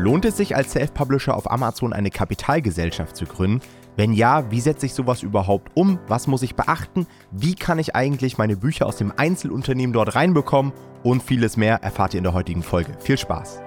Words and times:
Lohnt 0.00 0.24
es 0.24 0.38
sich 0.38 0.56
als 0.56 0.72
Self-Publisher 0.72 1.36
auf 1.36 1.50
Amazon 1.50 1.92
eine 1.92 2.08
Kapitalgesellschaft 2.08 3.14
zu 3.14 3.26
gründen? 3.26 3.60
Wenn 3.96 4.14
ja, 4.14 4.50
wie 4.50 4.62
setze 4.62 4.86
ich 4.86 4.94
sowas 4.94 5.22
überhaupt 5.22 5.72
um? 5.74 5.98
Was 6.08 6.26
muss 6.26 6.40
ich 6.40 6.54
beachten? 6.54 7.06
Wie 7.32 7.54
kann 7.54 7.78
ich 7.78 7.94
eigentlich 7.94 8.38
meine 8.38 8.56
Bücher 8.56 8.86
aus 8.86 8.96
dem 8.96 9.12
Einzelunternehmen 9.14 9.92
dort 9.92 10.14
reinbekommen? 10.14 10.72
Und 11.02 11.22
vieles 11.22 11.58
mehr 11.58 11.82
erfahrt 11.82 12.14
ihr 12.14 12.18
in 12.18 12.24
der 12.24 12.32
heutigen 12.32 12.62
Folge. 12.62 12.96
Viel 12.98 13.18
Spaß! 13.18 13.60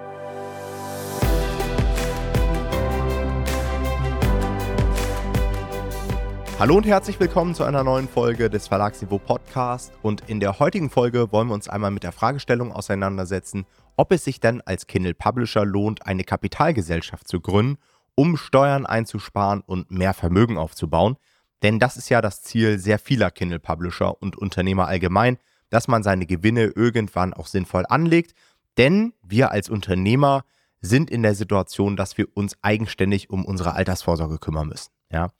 Hallo 6.58 6.76
und 6.76 6.86
herzlich 6.86 7.18
willkommen 7.20 7.54
zu 7.54 7.62
einer 7.62 7.84
neuen 7.84 8.08
Folge 8.08 8.48
des 8.48 8.68
Verlagsniveau 8.68 9.18
Podcast. 9.18 9.92
Und 10.02 10.22
in 10.28 10.40
der 10.40 10.60
heutigen 10.60 10.88
Folge 10.88 11.30
wollen 11.30 11.48
wir 11.48 11.54
uns 11.54 11.68
einmal 11.68 11.90
mit 11.90 12.04
der 12.04 12.12
Fragestellung 12.12 12.72
auseinandersetzen, 12.72 13.66
ob 13.96 14.12
es 14.12 14.24
sich 14.24 14.40
denn 14.40 14.60
als 14.62 14.86
Kindle 14.86 15.14
Publisher 15.14 15.64
lohnt, 15.64 16.06
eine 16.06 16.24
Kapitalgesellschaft 16.24 17.28
zu 17.28 17.40
gründen, 17.40 17.78
um 18.14 18.36
Steuern 18.36 18.86
einzusparen 18.86 19.60
und 19.60 19.90
mehr 19.90 20.14
Vermögen 20.14 20.58
aufzubauen. 20.58 21.16
Denn 21.62 21.78
das 21.78 21.96
ist 21.96 22.08
ja 22.08 22.20
das 22.20 22.42
Ziel 22.42 22.78
sehr 22.78 22.98
vieler 22.98 23.30
Kindle 23.30 23.58
Publisher 23.58 24.20
und 24.20 24.36
Unternehmer 24.36 24.86
allgemein, 24.86 25.38
dass 25.70 25.88
man 25.88 26.02
seine 26.02 26.26
Gewinne 26.26 26.72
irgendwann 26.74 27.34
auch 27.34 27.46
sinnvoll 27.46 27.84
anlegt. 27.88 28.34
Denn 28.76 29.14
wir 29.22 29.50
als 29.50 29.68
Unternehmer 29.68 30.44
sind 30.80 31.10
in 31.10 31.22
der 31.22 31.34
Situation, 31.34 31.96
dass 31.96 32.18
wir 32.18 32.28
uns 32.34 32.56
eigenständig 32.62 33.30
um 33.30 33.44
unsere 33.44 33.72
Altersvorsorge 33.72 34.38
kümmern 34.38 34.68
müssen. 34.68 34.90
Ja. 35.10 35.30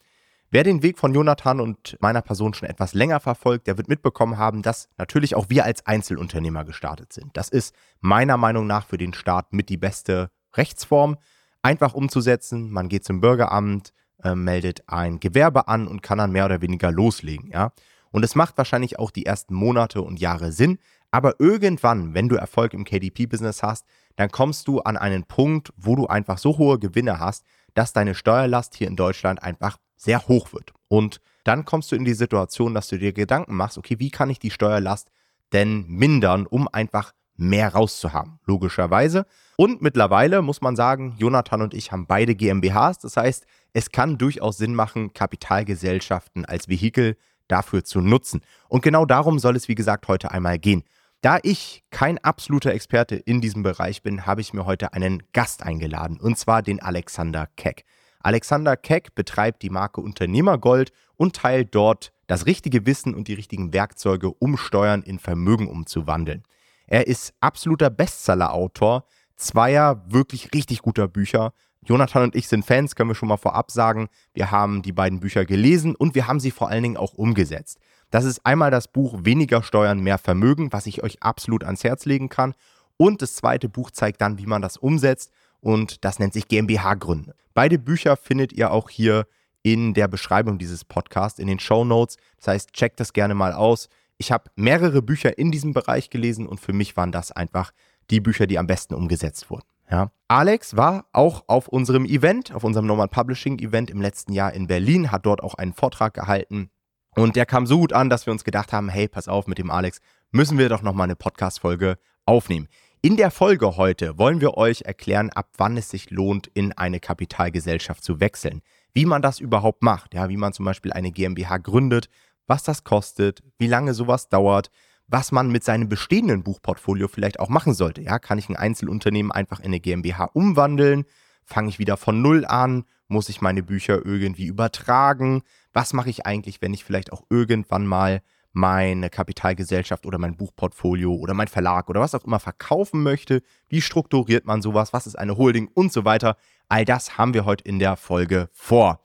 Wer 0.54 0.62
den 0.62 0.84
Weg 0.84 1.00
von 1.00 1.12
Jonathan 1.12 1.58
und 1.58 1.96
meiner 1.98 2.22
Person 2.22 2.54
schon 2.54 2.68
etwas 2.68 2.94
länger 2.94 3.18
verfolgt, 3.18 3.66
der 3.66 3.76
wird 3.76 3.88
mitbekommen 3.88 4.38
haben, 4.38 4.62
dass 4.62 4.88
natürlich 4.96 5.34
auch 5.34 5.50
wir 5.50 5.64
als 5.64 5.84
Einzelunternehmer 5.84 6.64
gestartet 6.64 7.12
sind. 7.12 7.36
Das 7.36 7.48
ist 7.48 7.74
meiner 8.00 8.36
Meinung 8.36 8.68
nach 8.68 8.86
für 8.86 8.96
den 8.96 9.14
Staat 9.14 9.52
mit 9.52 9.68
die 9.68 9.76
beste 9.76 10.30
Rechtsform. 10.52 11.16
Einfach 11.62 11.94
umzusetzen, 11.94 12.70
man 12.70 12.88
geht 12.88 13.04
zum 13.04 13.20
Bürgeramt, 13.20 13.92
äh, 14.22 14.36
meldet 14.36 14.84
ein 14.86 15.18
Gewerbe 15.18 15.66
an 15.66 15.88
und 15.88 16.02
kann 16.02 16.18
dann 16.18 16.30
mehr 16.30 16.44
oder 16.44 16.62
weniger 16.62 16.92
loslegen, 16.92 17.50
ja. 17.50 17.72
Und 18.12 18.24
es 18.24 18.36
macht 18.36 18.56
wahrscheinlich 18.56 19.00
auch 19.00 19.10
die 19.10 19.26
ersten 19.26 19.54
Monate 19.54 20.02
und 20.02 20.20
Jahre 20.20 20.52
Sinn, 20.52 20.78
aber 21.10 21.34
irgendwann, 21.40 22.14
wenn 22.14 22.28
du 22.28 22.36
Erfolg 22.36 22.74
im 22.74 22.84
KDP-Business 22.84 23.64
hast, 23.64 23.86
dann 24.14 24.30
kommst 24.30 24.68
du 24.68 24.78
an 24.82 24.96
einen 24.96 25.24
Punkt, 25.24 25.72
wo 25.76 25.96
du 25.96 26.06
einfach 26.06 26.38
so 26.38 26.58
hohe 26.58 26.78
Gewinne 26.78 27.18
hast, 27.18 27.44
dass 27.74 27.92
deine 27.92 28.14
Steuerlast 28.14 28.76
hier 28.76 28.86
in 28.86 28.94
Deutschland 28.94 29.42
einfach 29.42 29.78
sehr 29.96 30.26
hoch 30.28 30.52
wird. 30.52 30.72
Und 30.88 31.20
dann 31.44 31.64
kommst 31.64 31.92
du 31.92 31.96
in 31.96 32.04
die 32.04 32.14
Situation, 32.14 32.74
dass 32.74 32.88
du 32.88 32.98
dir 32.98 33.12
Gedanken 33.12 33.54
machst, 33.54 33.78
okay, 33.78 33.98
wie 33.98 34.10
kann 34.10 34.30
ich 34.30 34.38
die 34.38 34.50
Steuerlast 34.50 35.10
denn 35.52 35.86
mindern, 35.86 36.46
um 36.46 36.68
einfach 36.68 37.12
mehr 37.36 37.72
rauszuhaben, 37.72 38.38
logischerweise. 38.44 39.26
Und 39.56 39.82
mittlerweile 39.82 40.42
muss 40.42 40.60
man 40.60 40.76
sagen, 40.76 41.14
Jonathan 41.18 41.62
und 41.62 41.74
ich 41.74 41.92
haben 41.92 42.06
beide 42.06 42.34
GmbHs. 42.34 42.98
Das 42.98 43.16
heißt, 43.16 43.46
es 43.72 43.90
kann 43.90 44.18
durchaus 44.18 44.56
Sinn 44.56 44.74
machen, 44.74 45.12
Kapitalgesellschaften 45.12 46.44
als 46.44 46.68
Vehikel 46.68 47.16
dafür 47.48 47.84
zu 47.84 48.00
nutzen. 48.00 48.40
Und 48.68 48.82
genau 48.82 49.04
darum 49.04 49.38
soll 49.38 49.56
es, 49.56 49.68
wie 49.68 49.74
gesagt, 49.74 50.08
heute 50.08 50.30
einmal 50.30 50.58
gehen. 50.58 50.84
Da 51.20 51.38
ich 51.42 51.84
kein 51.90 52.18
absoluter 52.18 52.72
Experte 52.72 53.16
in 53.16 53.40
diesem 53.40 53.62
Bereich 53.62 54.02
bin, 54.02 54.26
habe 54.26 54.40
ich 54.40 54.52
mir 54.52 54.66
heute 54.66 54.92
einen 54.92 55.22
Gast 55.32 55.62
eingeladen, 55.62 56.20
und 56.20 56.38
zwar 56.38 56.62
den 56.62 56.82
Alexander 56.82 57.48
Keck. 57.56 57.84
Alexander 58.24 58.76
Keck 58.76 59.14
betreibt 59.14 59.62
die 59.62 59.68
Marke 59.68 60.00
Unternehmergold 60.00 60.92
und 61.16 61.36
teilt 61.36 61.74
dort 61.74 62.10
das 62.26 62.46
richtige 62.46 62.86
Wissen 62.86 63.14
und 63.14 63.28
die 63.28 63.34
richtigen 63.34 63.74
Werkzeuge, 63.74 64.30
um 64.30 64.56
Steuern 64.56 65.02
in 65.02 65.18
Vermögen 65.18 65.68
umzuwandeln. 65.68 66.42
Er 66.86 67.06
ist 67.06 67.34
absoluter 67.40 67.90
Bestseller-Autor 67.90 69.04
zweier 69.36 70.02
wirklich 70.08 70.54
richtig 70.54 70.80
guter 70.80 71.06
Bücher. 71.06 71.52
Jonathan 71.84 72.22
und 72.22 72.34
ich 72.34 72.48
sind 72.48 72.64
Fans, 72.64 72.96
können 72.96 73.10
wir 73.10 73.14
schon 73.14 73.28
mal 73.28 73.36
vorab 73.36 73.70
sagen. 73.70 74.08
Wir 74.32 74.50
haben 74.50 74.80
die 74.80 74.92
beiden 74.92 75.20
Bücher 75.20 75.44
gelesen 75.44 75.94
und 75.94 76.14
wir 76.14 76.26
haben 76.26 76.40
sie 76.40 76.50
vor 76.50 76.70
allen 76.70 76.82
Dingen 76.82 76.96
auch 76.96 77.12
umgesetzt. 77.12 77.78
Das 78.10 78.24
ist 78.24 78.46
einmal 78.46 78.70
das 78.70 78.88
Buch 78.88 79.18
Weniger 79.24 79.62
Steuern, 79.62 80.00
mehr 80.00 80.16
Vermögen, 80.16 80.72
was 80.72 80.86
ich 80.86 81.02
euch 81.02 81.22
absolut 81.22 81.62
ans 81.62 81.84
Herz 81.84 82.06
legen 82.06 82.30
kann. 82.30 82.54
Und 82.96 83.20
das 83.20 83.34
zweite 83.34 83.68
Buch 83.68 83.90
zeigt 83.90 84.22
dann, 84.22 84.38
wie 84.38 84.46
man 84.46 84.62
das 84.62 84.78
umsetzt 84.78 85.30
und 85.64 86.04
das 86.04 86.18
nennt 86.18 86.34
sich 86.34 86.46
GmbH 86.46 86.94
Gründen. 86.94 87.32
Beide 87.54 87.78
Bücher 87.78 88.16
findet 88.16 88.52
ihr 88.52 88.70
auch 88.70 88.90
hier 88.90 89.26
in 89.62 89.94
der 89.94 90.08
Beschreibung 90.08 90.58
dieses 90.58 90.84
Podcasts, 90.84 91.38
in 91.38 91.46
den 91.46 91.58
Show 91.58 91.84
Notes. 91.84 92.18
Das 92.36 92.48
heißt, 92.48 92.72
checkt 92.74 93.00
das 93.00 93.14
gerne 93.14 93.34
mal 93.34 93.54
aus. 93.54 93.88
Ich 94.18 94.30
habe 94.30 94.50
mehrere 94.56 95.00
Bücher 95.00 95.38
in 95.38 95.50
diesem 95.50 95.72
Bereich 95.72 96.10
gelesen 96.10 96.46
und 96.46 96.60
für 96.60 96.74
mich 96.74 96.96
waren 96.96 97.12
das 97.12 97.32
einfach 97.32 97.72
die 98.10 98.20
Bücher, 98.20 98.46
die 98.46 98.58
am 98.58 98.66
besten 98.66 98.94
umgesetzt 98.94 99.48
wurden. 99.48 99.64
Ja. 99.90 100.10
Alex 100.28 100.76
war 100.76 101.06
auch 101.12 101.44
auf 101.46 101.68
unserem 101.68 102.04
Event, 102.04 102.54
auf 102.54 102.64
unserem 102.64 102.86
Normal 102.86 103.08
Publishing 103.08 103.58
Event 103.58 103.90
im 103.90 104.02
letzten 104.02 104.32
Jahr 104.32 104.52
in 104.52 104.66
Berlin, 104.66 105.10
hat 105.10 105.24
dort 105.24 105.42
auch 105.42 105.54
einen 105.54 105.72
Vortrag 105.72 106.12
gehalten 106.12 106.70
und 107.16 107.36
der 107.36 107.46
kam 107.46 107.66
so 107.66 107.78
gut 107.78 107.92
an, 107.92 108.10
dass 108.10 108.26
wir 108.26 108.32
uns 108.32 108.44
gedacht 108.44 108.72
haben, 108.72 108.88
hey, 108.88 109.08
pass 109.08 109.28
auf 109.28 109.46
mit 109.46 109.58
dem 109.58 109.70
Alex, 109.70 110.00
müssen 110.30 110.58
wir 110.58 110.68
doch 110.68 110.82
nochmal 110.82 111.04
eine 111.04 111.16
Podcast-Folge 111.16 111.96
aufnehmen. 112.26 112.68
In 113.04 113.18
der 113.18 113.30
Folge 113.30 113.76
heute 113.76 114.16
wollen 114.16 114.40
wir 114.40 114.56
euch 114.56 114.80
erklären, 114.86 115.28
ab 115.28 115.50
wann 115.58 115.76
es 115.76 115.90
sich 115.90 116.08
lohnt, 116.08 116.46
in 116.46 116.72
eine 116.72 117.00
Kapitalgesellschaft 117.00 118.02
zu 118.02 118.18
wechseln. 118.18 118.62
Wie 118.94 119.04
man 119.04 119.20
das 119.20 119.40
überhaupt 119.40 119.82
macht, 119.82 120.14
ja, 120.14 120.30
wie 120.30 120.38
man 120.38 120.54
zum 120.54 120.64
Beispiel 120.64 120.90
eine 120.90 121.12
GmbH 121.12 121.58
gründet, 121.58 122.08
was 122.46 122.62
das 122.62 122.82
kostet, 122.82 123.42
wie 123.58 123.66
lange 123.66 123.92
sowas 123.92 124.30
dauert, 124.30 124.70
was 125.06 125.32
man 125.32 125.52
mit 125.52 125.64
seinem 125.64 125.90
bestehenden 125.90 126.42
Buchportfolio 126.44 127.06
vielleicht 127.06 127.40
auch 127.40 127.50
machen 127.50 127.74
sollte. 127.74 128.00
Ja, 128.00 128.18
kann 128.18 128.38
ich 128.38 128.48
ein 128.48 128.56
Einzelunternehmen 128.56 129.32
einfach 129.32 129.60
in 129.60 129.66
eine 129.66 129.80
GmbH 129.80 130.30
umwandeln? 130.32 131.04
Fange 131.44 131.68
ich 131.68 131.78
wieder 131.78 131.98
von 131.98 132.22
Null 132.22 132.46
an? 132.46 132.84
Muss 133.08 133.28
ich 133.28 133.42
meine 133.42 133.62
Bücher 133.62 134.00
irgendwie 134.02 134.46
übertragen? 134.46 135.42
Was 135.74 135.92
mache 135.92 136.08
ich 136.08 136.24
eigentlich, 136.24 136.62
wenn 136.62 136.72
ich 136.72 136.84
vielleicht 136.84 137.12
auch 137.12 137.24
irgendwann 137.28 137.86
mal 137.86 138.22
meine 138.54 139.10
Kapitalgesellschaft 139.10 140.06
oder 140.06 140.16
mein 140.18 140.36
Buchportfolio 140.36 141.12
oder 141.12 141.34
mein 141.34 141.48
Verlag 141.48 141.90
oder 141.90 142.00
was 142.00 142.14
auch 142.14 142.24
immer 142.24 142.40
verkaufen 142.40 143.02
möchte. 143.02 143.42
Wie 143.68 143.82
strukturiert 143.82 144.46
man 144.46 144.62
sowas? 144.62 144.92
Was 144.92 145.06
ist 145.06 145.18
eine 145.18 145.36
Holding 145.36 145.68
und 145.74 145.92
so 145.92 146.04
weiter? 146.04 146.36
All 146.68 146.84
das 146.84 147.18
haben 147.18 147.34
wir 147.34 147.44
heute 147.44 147.64
in 147.64 147.78
der 147.78 147.96
Folge 147.96 148.48
vor. 148.52 149.00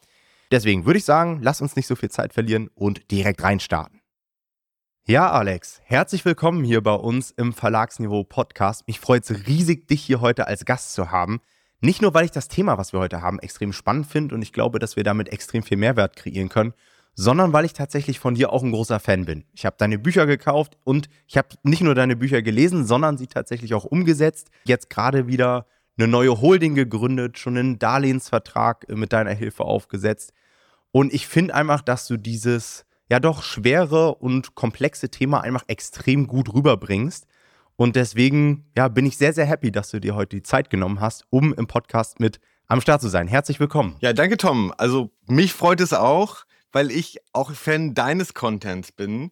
Deswegen 0.52 0.86
würde 0.86 1.00
ich 1.00 1.06
sagen, 1.06 1.40
lass 1.42 1.62
uns 1.62 1.76
nicht 1.76 1.88
so 1.88 1.96
viel 1.96 2.10
Zeit 2.10 2.34
verlieren 2.34 2.70
und 2.76 3.12
direkt 3.12 3.44
reinstarten. 3.44 4.00
Ja, 5.06 5.32
Alex, 5.32 5.82
herzlich 5.84 6.24
willkommen 6.26 6.64
hier 6.64 6.82
bei 6.82 6.94
uns 6.94 7.32
im 7.32 7.52
Verlagsniveau 7.52 8.24
Podcast. 8.24 8.88
Mich 8.88 9.00
freut 9.00 9.28
es 9.28 9.48
riesig, 9.48 9.88
dich 9.88 10.04
hier 10.04 10.22
heute 10.22 10.46
als 10.46 10.66
Gast 10.66 10.94
zu 10.94 11.10
haben. 11.10 11.42
Nicht 11.82 12.04
nur, 12.04 12.14
weil 12.14 12.26
ich 12.26 12.32
das 12.32 12.50
Thema, 12.50 12.78
was 12.78 12.94
wir 12.94 13.00
heute 13.00 13.24
haben, 13.24 13.40
extrem 13.40 13.74
spannend 13.74 14.06
finde 14.06 14.36
und 14.36 14.44
ich 14.44 14.54
glaube, 14.54 14.78
dass 14.78 14.96
wir 14.96 15.04
damit 15.04 15.30
extrem 15.30 15.64
viel 15.64 15.78
Mehrwert 15.78 16.16
kreieren 16.16 16.50
können, 16.50 16.74
sondern 17.20 17.52
weil 17.52 17.66
ich 17.66 17.74
tatsächlich 17.74 18.18
von 18.18 18.36
dir 18.36 18.54
auch 18.54 18.64
ein 18.64 18.72
großer 18.72 19.02
Fan 19.02 19.26
bin. 19.26 19.44
Ich 19.54 19.66
habe 19.66 19.76
deine 19.78 20.00
Bücher 20.00 20.26
gekauft 20.26 20.78
und 20.86 21.10
ich 21.28 21.38
habe 21.38 21.50
nicht 21.64 21.82
nur 21.82 21.94
deine 21.94 22.16
Bücher 22.16 22.42
gelesen, 22.42 22.86
sondern 22.86 23.18
sie 23.18 23.28
tatsächlich 23.28 23.74
auch 23.74 23.84
umgesetzt. 23.84 24.50
Jetzt 24.64 24.90
gerade 24.90 25.28
wieder 25.28 25.66
eine 25.98 26.08
neue 26.08 26.40
Holding 26.40 26.76
gegründet, 26.76 27.38
schon 27.38 27.58
einen 27.58 27.78
Darlehensvertrag 27.78 28.86
äh, 28.88 28.96
mit 28.96 29.12
deiner 29.12 29.34
Hilfe 29.34 29.66
aufgesetzt. 29.66 30.32
Und 30.92 31.14
ich 31.14 31.28
finde 31.28 31.56
einfach, 31.56 31.82
dass 31.82 32.08
du 32.08 32.16
dieses 32.16 32.86
ja 33.10 33.20
doch 33.20 33.44
schwere 33.44 34.16
und 34.16 34.56
komplexe 34.56 35.10
Thema 35.10 35.42
einfach 35.42 35.64
extrem 35.68 36.26
gut 36.26 36.54
rüberbringst. 36.54 37.28
Und 37.76 37.98
deswegen 37.98 38.64
ja, 38.78 38.88
bin 38.88 39.06
ich 39.06 39.18
sehr, 39.18 39.34
sehr 39.34 39.46
happy, 39.46 39.74
dass 39.74 39.90
du 39.90 40.00
dir 40.00 40.16
heute 40.16 40.38
die 40.38 40.44
Zeit 40.44 40.70
genommen 40.70 41.02
hast, 41.02 41.26
um 41.32 41.54
im 41.54 41.68
Podcast 41.68 42.22
mit 42.22 42.40
am 42.68 42.80
Start 42.80 43.02
zu 43.02 43.10
sein. 43.10 43.28
Herzlich 43.28 43.60
willkommen. 43.60 43.98
Ja, 44.00 44.14
danke, 44.14 44.38
Tom. 44.38 44.74
Also 44.78 45.12
mich 45.28 45.52
freut 45.52 45.82
es 45.82 45.92
auch 45.92 46.46
weil 46.72 46.92
ich 46.92 47.20
auch 47.34 47.52
Fan 47.52 47.94
deines 47.94 48.34
Contents 48.34 48.92
bin. 48.92 49.32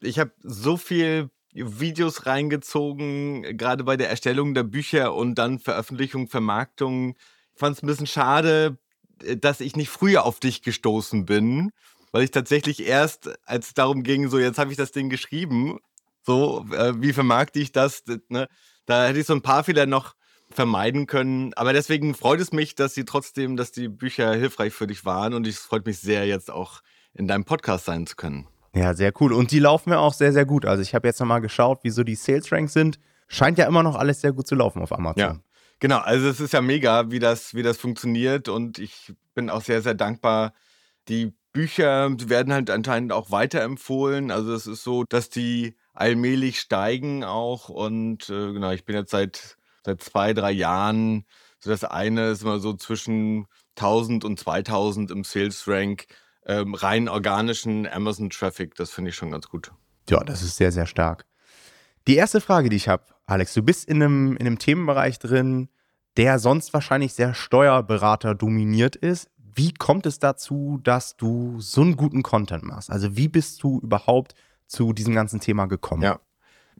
Ich 0.00 0.18
habe 0.18 0.32
so 0.42 0.76
viel 0.76 1.30
Videos 1.52 2.26
reingezogen, 2.26 3.56
gerade 3.56 3.84
bei 3.84 3.96
der 3.96 4.10
Erstellung 4.10 4.54
der 4.54 4.62
Bücher 4.62 5.14
und 5.14 5.36
dann 5.36 5.58
Veröffentlichung, 5.58 6.28
Vermarktung. 6.28 7.16
Ich 7.54 7.60
fand 7.60 7.76
es 7.76 7.82
ein 7.82 7.86
bisschen 7.86 8.06
schade, 8.06 8.78
äh, 9.22 9.36
dass 9.36 9.60
ich 9.60 9.76
nicht 9.76 9.88
früher 9.88 10.24
auf 10.24 10.40
dich 10.40 10.62
gestoßen 10.62 11.26
bin, 11.26 11.70
weil 12.12 12.24
ich 12.24 12.30
tatsächlich 12.30 12.86
erst, 12.86 13.30
als 13.46 13.68
es 13.68 13.74
darum 13.74 14.02
ging, 14.02 14.28
so 14.28 14.38
jetzt 14.38 14.58
habe 14.58 14.70
ich 14.70 14.76
das 14.76 14.92
Ding 14.92 15.08
geschrieben, 15.08 15.78
so, 16.24 16.66
äh, 16.72 16.92
wie 17.00 17.12
vermarkte 17.12 17.58
ich 17.58 17.72
das, 17.72 18.04
ne? 18.28 18.48
da 18.86 19.06
hätte 19.06 19.20
ich 19.20 19.26
so 19.26 19.34
ein 19.34 19.42
paar 19.42 19.64
Fehler 19.64 19.86
noch 19.86 20.14
vermeiden 20.50 21.06
können. 21.06 21.52
Aber 21.54 21.72
deswegen 21.72 22.14
freut 22.14 22.40
es 22.40 22.52
mich, 22.52 22.74
dass 22.74 22.94
sie 22.94 23.04
trotzdem, 23.04 23.56
dass 23.56 23.72
die 23.72 23.88
Bücher 23.88 24.34
hilfreich 24.34 24.72
für 24.72 24.86
dich 24.86 25.04
waren 25.04 25.34
und 25.34 25.46
es 25.46 25.58
freut 25.58 25.86
mich 25.86 25.98
sehr, 25.98 26.26
jetzt 26.26 26.50
auch 26.50 26.80
in 27.14 27.28
deinem 27.28 27.44
Podcast 27.44 27.84
sein 27.84 28.06
zu 28.06 28.16
können. 28.16 28.46
Ja, 28.74 28.94
sehr 28.94 29.12
cool. 29.20 29.32
Und 29.32 29.50
die 29.50 29.58
laufen 29.58 29.90
mir 29.90 29.98
auch 29.98 30.14
sehr, 30.14 30.32
sehr 30.32 30.46
gut. 30.46 30.64
Also 30.64 30.82
ich 30.82 30.94
habe 30.94 31.08
jetzt 31.08 31.20
nochmal 31.20 31.40
geschaut, 31.40 31.80
wie 31.82 31.90
so 31.90 32.04
die 32.04 32.14
Sales 32.14 32.52
Ranks 32.52 32.72
sind. 32.72 32.98
Scheint 33.26 33.58
ja 33.58 33.66
immer 33.66 33.82
noch 33.82 33.96
alles 33.96 34.20
sehr 34.20 34.32
gut 34.32 34.46
zu 34.46 34.54
laufen 34.54 34.80
auf 34.82 34.92
Amazon. 34.92 35.20
Ja, 35.20 35.40
genau. 35.80 35.98
Also 35.98 36.28
es 36.28 36.40
ist 36.40 36.52
ja 36.52 36.62
mega, 36.62 37.10
wie 37.10 37.18
das, 37.18 37.54
wie 37.54 37.62
das 37.62 37.76
funktioniert 37.76 38.48
und 38.48 38.78
ich 38.78 39.12
bin 39.34 39.50
auch 39.50 39.62
sehr, 39.62 39.82
sehr 39.82 39.94
dankbar. 39.94 40.52
Die 41.08 41.34
Bücher 41.52 42.10
werden 42.28 42.52
halt 42.52 42.70
anscheinend 42.70 43.12
auch 43.12 43.30
weiterempfohlen. 43.30 44.30
Also 44.30 44.54
es 44.54 44.66
ist 44.66 44.84
so, 44.84 45.04
dass 45.08 45.28
die 45.28 45.76
allmählich 45.92 46.60
steigen 46.60 47.24
auch 47.24 47.68
und 47.68 48.30
äh, 48.30 48.52
genau, 48.52 48.70
ich 48.70 48.84
bin 48.84 48.94
jetzt 48.94 49.10
seit 49.10 49.57
seit 49.88 50.02
zwei, 50.02 50.34
drei 50.34 50.52
Jahren 50.52 51.24
So 51.60 51.70
das 51.70 51.82
eine 51.82 52.30
ist 52.30 52.42
immer 52.42 52.60
so 52.60 52.74
zwischen 52.74 53.46
1000 53.76 54.24
und 54.24 54.38
2000 54.38 55.10
im 55.10 55.24
Sales 55.24 55.66
Rank 55.66 56.06
ähm, 56.46 56.74
rein 56.74 57.08
organischen 57.08 57.86
Amazon 57.86 58.30
Traffic. 58.30 58.74
Das 58.74 58.90
finde 58.90 59.10
ich 59.10 59.16
schon 59.16 59.30
ganz 59.30 59.48
gut. 59.48 59.72
Ja, 60.08 60.22
das 60.22 60.42
ist 60.42 60.56
sehr, 60.56 60.72
sehr 60.72 60.86
stark. 60.86 61.26
Die 62.06 62.16
erste 62.16 62.40
Frage, 62.40 62.68
die 62.68 62.76
ich 62.76 62.88
habe, 62.88 63.04
Alex, 63.26 63.54
du 63.54 63.62
bist 63.62 63.88
in 63.88 64.02
einem, 64.02 64.36
in 64.36 64.46
einem 64.46 64.58
Themenbereich 64.58 65.18
drin, 65.18 65.68
der 66.16 66.38
sonst 66.38 66.72
wahrscheinlich 66.72 67.12
sehr 67.12 67.34
Steuerberater 67.34 68.34
dominiert 68.34 68.96
ist. 68.96 69.30
Wie 69.36 69.74
kommt 69.74 70.06
es 70.06 70.18
dazu, 70.18 70.80
dass 70.82 71.16
du 71.16 71.60
so 71.60 71.80
einen 71.80 71.96
guten 71.96 72.22
Content 72.22 72.62
machst? 72.62 72.90
Also 72.90 73.16
wie 73.16 73.28
bist 73.28 73.62
du 73.62 73.80
überhaupt 73.80 74.34
zu 74.66 74.92
diesem 74.92 75.14
ganzen 75.14 75.40
Thema 75.40 75.66
gekommen? 75.66 76.02
Ja. 76.02 76.20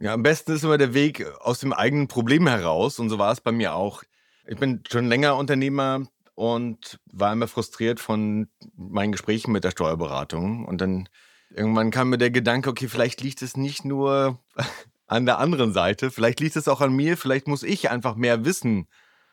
Ja, 0.01 0.13
am 0.13 0.23
besten 0.23 0.53
ist 0.53 0.63
immer 0.63 0.77
der 0.77 0.93
Weg 0.93 1.25
aus 1.41 1.59
dem 1.59 1.73
eigenen 1.73 2.07
Problem 2.07 2.47
heraus. 2.47 2.99
Und 2.99 3.09
so 3.09 3.19
war 3.19 3.33
es 3.33 3.41
bei 3.41 3.51
mir 3.51 3.73
auch. 3.73 4.03
Ich 4.47 4.57
bin 4.57 4.81
schon 4.89 5.07
länger 5.07 5.35
Unternehmer 5.35 6.07
und 6.35 6.99
war 7.11 7.33
immer 7.33 7.49
frustriert 7.49 7.99
von 7.99 8.47
meinen 8.77 9.11
Gesprächen 9.11 9.51
mit 9.51 9.65
der 9.65 9.71
Steuerberatung. 9.71 10.65
Und 10.65 10.79
dann 10.79 11.09
irgendwann 11.49 11.91
kam 11.91 12.09
mir 12.09 12.17
der 12.17 12.31
Gedanke, 12.31 12.69
okay, 12.69 12.87
vielleicht 12.87 13.21
liegt 13.21 13.41
es 13.41 13.57
nicht 13.57 13.83
nur 13.83 14.39
an 15.07 15.25
der 15.25 15.39
anderen 15.39 15.73
Seite, 15.73 16.11
vielleicht 16.11 16.39
liegt 16.39 16.55
es 16.55 16.69
auch 16.69 16.79
an 16.79 16.95
mir, 16.95 17.17
vielleicht 17.17 17.47
muss 17.47 17.63
ich 17.63 17.89
einfach 17.89 18.15
mehr 18.15 18.45
wissen, 18.45 18.87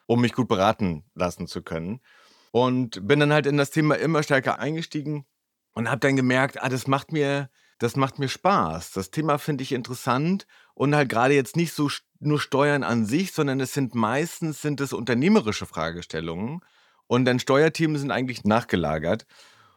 um 0.06 0.20
mich 0.20 0.32
gut 0.32 0.48
beraten 0.48 1.04
lassen 1.14 1.46
zu 1.46 1.62
können. 1.62 2.00
Und 2.50 3.06
bin 3.06 3.20
dann 3.20 3.32
halt 3.32 3.46
in 3.46 3.56
das 3.56 3.70
Thema 3.70 3.96
immer 3.96 4.24
stärker 4.24 4.58
eingestiegen 4.58 5.26
und 5.74 5.88
habe 5.88 6.00
dann 6.00 6.16
gemerkt, 6.16 6.60
ah, 6.60 6.68
das 6.68 6.88
macht 6.88 7.12
mir 7.12 7.50
das 7.78 7.96
macht 7.96 8.18
mir 8.18 8.28
Spaß. 8.28 8.92
Das 8.92 9.10
Thema 9.10 9.38
finde 9.38 9.62
ich 9.62 9.72
interessant 9.72 10.46
und 10.74 10.94
halt 10.94 11.08
gerade 11.08 11.34
jetzt 11.34 11.56
nicht 11.56 11.72
so 11.72 11.90
nur 12.20 12.40
Steuern 12.40 12.82
an 12.82 13.04
sich, 13.04 13.32
sondern 13.32 13.60
es 13.60 13.74
sind 13.74 13.94
meistens 13.94 14.62
sind 14.62 14.80
es 14.80 14.92
unternehmerische 14.92 15.66
Fragestellungen 15.66 16.60
und 17.06 17.24
dann 17.24 17.38
Steuerthemen 17.38 17.98
sind 17.98 18.10
eigentlich 18.10 18.44
nachgelagert. 18.44 19.26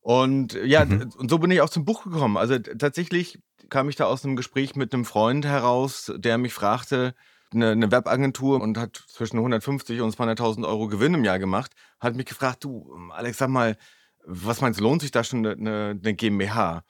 Und 0.02 0.54
ja, 0.64 0.86
mhm. 0.86 1.12
und 1.18 1.30
so 1.30 1.40
bin 1.40 1.52
ich 1.52 1.62
auch 1.62 1.70
zum 1.70 1.86
Buch 1.86 2.04
gekommen. 2.04 2.38
Also 2.38 2.58
tatsächlich 2.58 3.40
kam 3.70 3.90
ich 3.90 3.96
da 3.96 4.06
aus 4.06 4.24
einem 4.24 4.36
Gespräch 4.36 4.76
mit 4.76 4.94
einem 4.94 5.06
Freund 5.06 5.46
heraus, 5.46 6.12
der 6.16 6.38
mich 6.38 6.54
fragte, 6.54 7.14
eine, 7.52 7.72
eine 7.72 7.92
Webagentur 7.92 8.62
und 8.62 8.78
hat 8.78 9.04
zwischen 9.08 9.38
150 9.38 10.02
und 10.02 10.16
200.000 10.16 10.68
Euro 10.68 10.88
Gewinn 10.88 11.16
im 11.16 11.26
Jahr 11.26 11.40
gemacht, 11.40 11.74
hat 12.00 12.16
mich 12.16 12.26
gefragt, 12.26 12.64
du 12.64 12.96
Alex, 13.12 13.40
sag 13.40 13.50
mal, 13.50 13.78
was 14.26 14.62
meinst 14.62 14.80
du, 14.80 14.84
lohnt 14.84 15.02
sich 15.02 15.12
da 15.12 15.24
schon 15.24 15.46
eine, 15.46 16.00
eine 16.00 16.14
GmbH? 16.14 16.84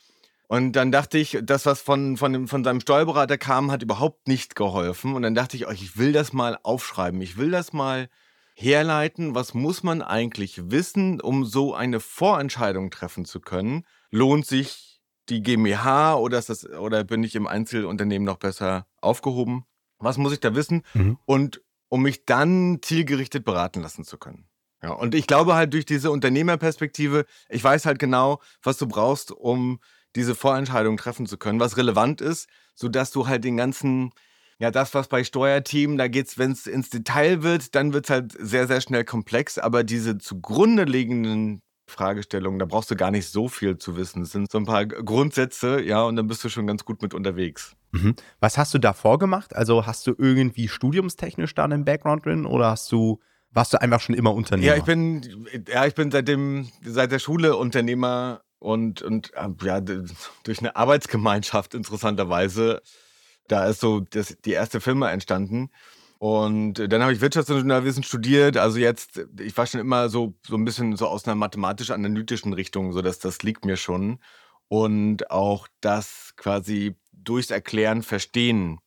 Und 0.52 0.72
dann 0.72 0.92
dachte 0.92 1.20
ich, 1.20 1.38
das, 1.44 1.68
was 1.68 1.80
von, 1.80 2.18
von, 2.18 2.34
dem, 2.34 2.48
von 2.48 2.64
seinem 2.64 2.82
Steuerberater 2.82 3.38
kam, 3.38 3.70
hat 3.70 3.84
überhaupt 3.84 4.28
nicht 4.28 4.56
geholfen. 4.56 5.14
Und 5.14 5.22
dann 5.22 5.36
dachte 5.36 5.56
ich, 5.56 5.68
oh, 5.68 5.72
ich 5.72 5.96
will 5.96 6.12
das 6.12 6.34
mal 6.34 6.58
aufschreiben. 6.64 7.22
Ich 7.22 7.38
will 7.38 7.52
das 7.52 7.72
mal 7.72 8.10
herleiten. 8.56 9.36
Was 9.36 9.54
muss 9.54 9.84
man 9.84 10.02
eigentlich 10.02 10.72
wissen, 10.72 11.22
um 11.22 11.46
so 11.46 11.76
eine 11.76 12.00
Vorentscheidung 12.00 12.90
treffen 12.90 13.26
zu 13.26 13.42
können? 13.42 13.86
Lohnt 14.10 14.48
sich 14.48 15.00
die 15.30 15.44
GmbH 15.44 16.16
oder, 16.16 16.40
ist 16.40 16.50
das, 16.50 16.68
oder 16.68 17.04
bin 17.04 17.24
ich 17.24 17.36
im 17.36 17.46
Einzelunternehmen 17.46 18.26
noch 18.26 18.38
besser 18.38 18.88
aufgehoben? 19.02 19.66
Was 20.00 20.18
muss 20.18 20.34
ich 20.34 20.40
da 20.40 20.56
wissen? 20.56 20.82
Mhm. 20.96 21.20
Und 21.26 21.62
um 21.90 22.02
mich 22.02 22.26
dann 22.26 22.80
zielgerichtet 22.82 23.46
beraten 23.46 23.84
lassen 23.84 24.04
zu 24.04 24.18
können. 24.18 24.50
Ja, 24.82 24.94
und 24.94 25.14
ich 25.14 25.28
glaube 25.28 25.54
halt 25.54 25.74
durch 25.74 25.86
diese 25.86 26.10
Unternehmerperspektive, 26.10 27.26
ich 27.50 27.64
weiß 27.64 27.86
halt 27.86 28.00
genau, 28.00 28.40
was 28.64 28.78
du 28.78 28.88
brauchst, 28.88 29.32
um 29.32 29.80
diese 30.16 30.36
Vorentscheidung 30.36 30.98
treffen 30.98 31.26
zu 31.26 31.38
können, 31.38 31.60
was 31.60 31.78
relevant 31.78 32.22
ist, 32.22 32.50
sodass 32.76 33.12
du 33.12 33.28
halt 33.28 33.44
den 33.44 33.58
ganzen, 33.58 34.12
ja, 34.58 34.72
das, 34.72 34.94
was 34.94 35.08
bei 35.08 35.24
Steuerteam, 35.24 35.98
da 35.98 36.08
geht's, 36.08 36.38
wenn 36.38 36.52
es 36.52 36.68
ins 36.68 36.90
Detail 36.90 37.44
wird, 37.44 37.76
dann 37.76 37.94
wird 37.94 38.06
es 38.06 38.10
halt 38.10 38.34
sehr, 38.38 38.68
sehr 38.68 38.82
schnell 38.82 39.06
komplex, 39.06 39.58
aber 39.58 39.84
diese 39.84 40.18
zugrunde 40.18 40.84
liegenden 40.84 41.62
Fragestellungen, 41.88 42.60
da 42.60 42.66
brauchst 42.66 42.92
du 42.92 42.96
gar 42.96 43.12
nicht 43.12 43.28
so 43.28 43.48
viel 43.48 43.78
zu 43.78 43.98
wissen. 43.98 44.22
Es 44.22 44.32
sind 44.32 44.52
so 44.52 44.60
ein 44.60 44.66
paar 44.66 44.86
Grundsätze, 44.86 45.82
ja, 45.82 46.04
und 46.04 46.16
dann 46.16 46.28
bist 46.28 46.44
du 46.44 46.50
schon 46.50 46.68
ganz 46.68 46.86
gut 46.86 47.02
mit 47.02 47.14
unterwegs. 47.14 47.76
Mhm. 47.92 48.16
Was 48.40 48.58
hast 48.58 48.74
du 48.74 48.78
davor 48.78 49.18
gemacht? 49.18 49.56
Also 49.56 49.88
hast 49.88 50.06
du 50.06 50.14
irgendwie 50.18 50.68
studiumstechnisch 50.68 51.56
da 51.56 51.64
einen 51.66 51.86
Background 51.86 52.26
drin 52.26 52.46
oder 52.46 52.70
hast 52.70 52.92
du 52.92 53.20
warst 53.52 53.74
du 53.74 53.82
einfach 53.82 54.00
schon 54.00 54.16
immer 54.16 54.34
Unternehmer? 54.34 54.74
Ja, 54.74 54.78
ich 54.78 54.84
bin, 54.84 55.22
ja, 55.68 55.86
ich 55.86 55.96
bin 55.96 56.12
seit 56.12 56.28
dem, 56.28 56.70
seit 56.84 57.12
der 57.12 57.20
Schule 57.20 57.56
Unternehmer 57.56 58.42
und, 58.60 59.02
und 59.02 59.34
äh, 59.34 59.48
ja, 59.64 59.82
durch 59.82 60.60
eine 60.60 60.76
Arbeitsgemeinschaft 60.76 61.74
interessanterweise, 61.74 62.82
da 63.48 63.68
ist 63.68 63.80
so 63.80 64.02
das, 64.02 64.38
die 64.46 64.52
erste 64.52 64.82
Firma 64.82 65.10
entstanden. 65.10 65.72
Und 66.20 66.74
dann 66.74 67.02
habe 67.02 67.14
ich 67.14 67.22
Wirtschaftsingenieurwesen 67.22 68.04
studiert. 68.04 68.58
Also 68.58 68.78
jetzt, 68.78 69.26
ich 69.40 69.56
war 69.56 69.66
schon 69.66 69.80
immer 69.80 70.10
so, 70.10 70.36
so 70.46 70.56
ein 70.58 70.66
bisschen 70.66 70.98
so 70.98 71.08
aus 71.08 71.26
einer 71.26 71.36
mathematisch-analytischen 71.36 72.52
Richtung, 72.52 72.92
so 72.92 73.02
dass 73.02 73.20
das 73.20 73.42
liegt 73.42 73.64
mir 73.64 73.78
schon. 73.78 74.20
Und 74.68 75.32
auch 75.32 75.68
das 75.80 76.34
quasi 76.36 76.96
durchs 77.14 77.52
Erklären, 77.52 78.04
Verstehen 78.04 78.80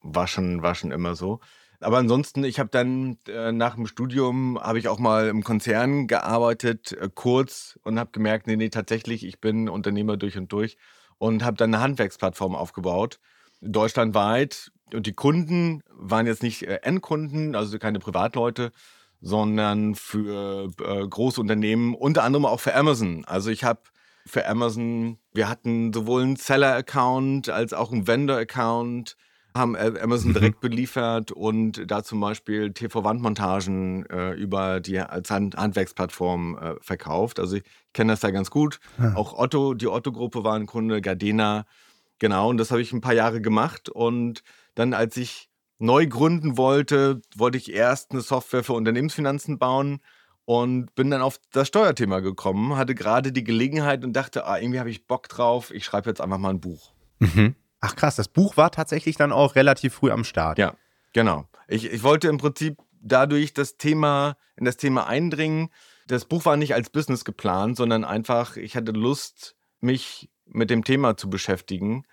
war 0.00 0.26
schon, 0.26 0.62
war 0.62 0.74
schon 0.74 0.90
immer 0.90 1.14
so. 1.14 1.40
Aber 1.80 1.96
ansonsten, 1.96 2.44
ich 2.44 2.58
habe 2.60 2.68
dann 2.70 3.18
äh, 3.26 3.52
nach 3.52 3.74
dem 3.74 3.86
Studium, 3.86 4.58
habe 4.60 4.78
ich 4.78 4.88
auch 4.88 4.98
mal 4.98 5.28
im 5.28 5.42
Konzern 5.42 6.06
gearbeitet, 6.06 6.92
äh, 6.92 7.08
kurz 7.14 7.78
und 7.84 7.98
habe 7.98 8.10
gemerkt, 8.12 8.46
nee, 8.46 8.56
nee, 8.56 8.68
tatsächlich, 8.68 9.24
ich 9.24 9.40
bin 9.40 9.68
Unternehmer 9.68 10.18
durch 10.18 10.36
und 10.36 10.52
durch 10.52 10.76
und 11.16 11.42
habe 11.42 11.56
dann 11.56 11.74
eine 11.74 11.82
Handwerksplattform 11.82 12.54
aufgebaut, 12.54 13.18
deutschlandweit. 13.62 14.72
Und 14.92 15.06
die 15.06 15.14
Kunden 15.14 15.82
waren 15.88 16.26
jetzt 16.26 16.42
nicht 16.42 16.62
äh, 16.64 16.80
Endkunden, 16.82 17.56
also 17.56 17.78
keine 17.78 17.98
Privatleute, 17.98 18.72
sondern 19.22 19.94
für 19.94 20.70
äh, 20.82 21.06
große 21.06 21.40
Unternehmen, 21.40 21.94
unter 21.94 22.24
anderem 22.24 22.44
auch 22.44 22.60
für 22.60 22.74
Amazon. 22.74 23.24
Also 23.24 23.50
ich 23.50 23.64
habe 23.64 23.80
für 24.26 24.46
Amazon, 24.46 25.18
wir 25.32 25.48
hatten 25.48 25.92
sowohl 25.94 26.22
einen 26.22 26.36
Seller-Account 26.36 27.48
als 27.48 27.72
auch 27.72 27.90
einen 27.90 28.06
Vendor-Account 28.06 29.16
haben 29.54 29.76
Amazon 29.76 30.32
direkt 30.32 30.60
beliefert 30.60 31.32
und 31.32 31.90
da 31.90 32.02
zum 32.02 32.20
Beispiel 32.20 32.72
TV-Wandmontagen 32.72 34.06
äh, 34.06 34.32
über 34.32 34.80
die 34.80 34.98
als 34.98 35.30
Hand 35.30 35.56
Handwerksplattform 35.56 36.58
äh, 36.58 36.74
verkauft. 36.80 37.40
Also 37.40 37.56
ich 37.56 37.62
kenne 37.92 38.12
das 38.12 38.20
da 38.20 38.30
ganz 38.30 38.50
gut. 38.50 38.80
Ja. 38.98 39.14
Auch 39.16 39.38
Otto, 39.38 39.74
die 39.74 39.88
Otto-Gruppe 39.88 40.44
war 40.44 40.54
ein 40.54 40.66
Kunde, 40.66 41.00
Gardena, 41.00 41.66
genau. 42.18 42.48
Und 42.48 42.58
das 42.58 42.70
habe 42.70 42.80
ich 42.80 42.92
ein 42.92 43.00
paar 43.00 43.14
Jahre 43.14 43.40
gemacht. 43.40 43.88
Und 43.88 44.42
dann, 44.74 44.94
als 44.94 45.16
ich 45.16 45.50
neu 45.78 46.06
gründen 46.06 46.56
wollte, 46.56 47.20
wollte 47.36 47.58
ich 47.58 47.72
erst 47.72 48.12
eine 48.12 48.20
Software 48.20 48.62
für 48.62 48.74
Unternehmensfinanzen 48.74 49.58
bauen 49.58 50.00
und 50.44 50.94
bin 50.94 51.10
dann 51.10 51.22
auf 51.22 51.40
das 51.52 51.68
Steuerthema 51.68 52.20
gekommen, 52.20 52.76
hatte 52.76 52.94
gerade 52.94 53.32
die 53.32 53.44
Gelegenheit 53.44 54.04
und 54.04 54.12
dachte, 54.12 54.46
ah, 54.46 54.58
irgendwie 54.58 54.78
habe 54.78 54.90
ich 54.90 55.06
Bock 55.06 55.28
drauf, 55.28 55.72
ich 55.72 55.84
schreibe 55.84 56.10
jetzt 56.10 56.20
einfach 56.20 56.38
mal 56.38 56.50
ein 56.50 56.60
Buch. 56.60 56.92
Mhm. 57.20 57.54
Ach 57.80 57.96
krass, 57.96 58.16
das 58.16 58.28
Buch 58.28 58.56
war 58.56 58.70
tatsächlich 58.70 59.16
dann 59.16 59.32
auch 59.32 59.54
relativ 59.54 59.94
früh 59.94 60.10
am 60.10 60.24
Start. 60.24 60.58
Ja, 60.58 60.74
genau. 61.12 61.48
Ich, 61.68 61.90
ich 61.90 62.02
wollte 62.02 62.28
im 62.28 62.38
Prinzip 62.38 62.78
dadurch 63.00 63.54
das 63.54 63.76
Thema, 63.76 64.36
in 64.56 64.64
das 64.64 64.76
Thema 64.76 65.06
eindringen. 65.06 65.70
Das 66.06 66.24
Buch 66.24 66.44
war 66.44 66.56
nicht 66.56 66.74
als 66.74 66.90
Business 66.90 67.24
geplant, 67.24 67.76
sondern 67.76 68.04
einfach, 68.04 68.56
ich 68.56 68.76
hatte 68.76 68.92
Lust, 68.92 69.56
mich 69.80 70.28
mit 70.46 70.68
dem 70.68 70.84
Thema 70.84 71.16
zu 71.16 71.30
beschäftigen 71.30 72.04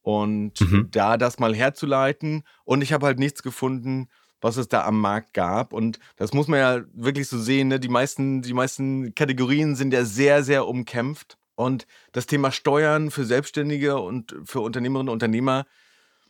und 0.00 0.60
mhm. 0.60 0.88
da 0.90 1.16
das 1.16 1.38
mal 1.38 1.54
herzuleiten. 1.54 2.44
Und 2.64 2.82
ich 2.82 2.92
habe 2.92 3.06
halt 3.06 3.18
nichts 3.18 3.42
gefunden, 3.42 4.08
was 4.40 4.56
es 4.56 4.68
da 4.68 4.84
am 4.84 5.00
Markt 5.00 5.34
gab. 5.34 5.72
Und 5.72 5.98
das 6.16 6.32
muss 6.32 6.48
man 6.48 6.58
ja 6.58 6.80
wirklich 6.92 7.28
so 7.28 7.38
sehen. 7.38 7.68
Ne? 7.68 7.80
Die, 7.80 7.88
meisten, 7.88 8.42
die 8.42 8.54
meisten 8.54 9.14
Kategorien 9.14 9.76
sind 9.76 9.92
ja 9.92 10.04
sehr, 10.04 10.42
sehr 10.42 10.66
umkämpft. 10.66 11.38
Und 11.54 11.86
das 12.12 12.26
Thema 12.26 12.50
Steuern 12.50 13.10
für 13.10 13.24
Selbstständige 13.24 13.98
und 13.98 14.34
für 14.44 14.60
Unternehmerinnen 14.60 15.08
und 15.08 15.14
Unternehmer, 15.14 15.66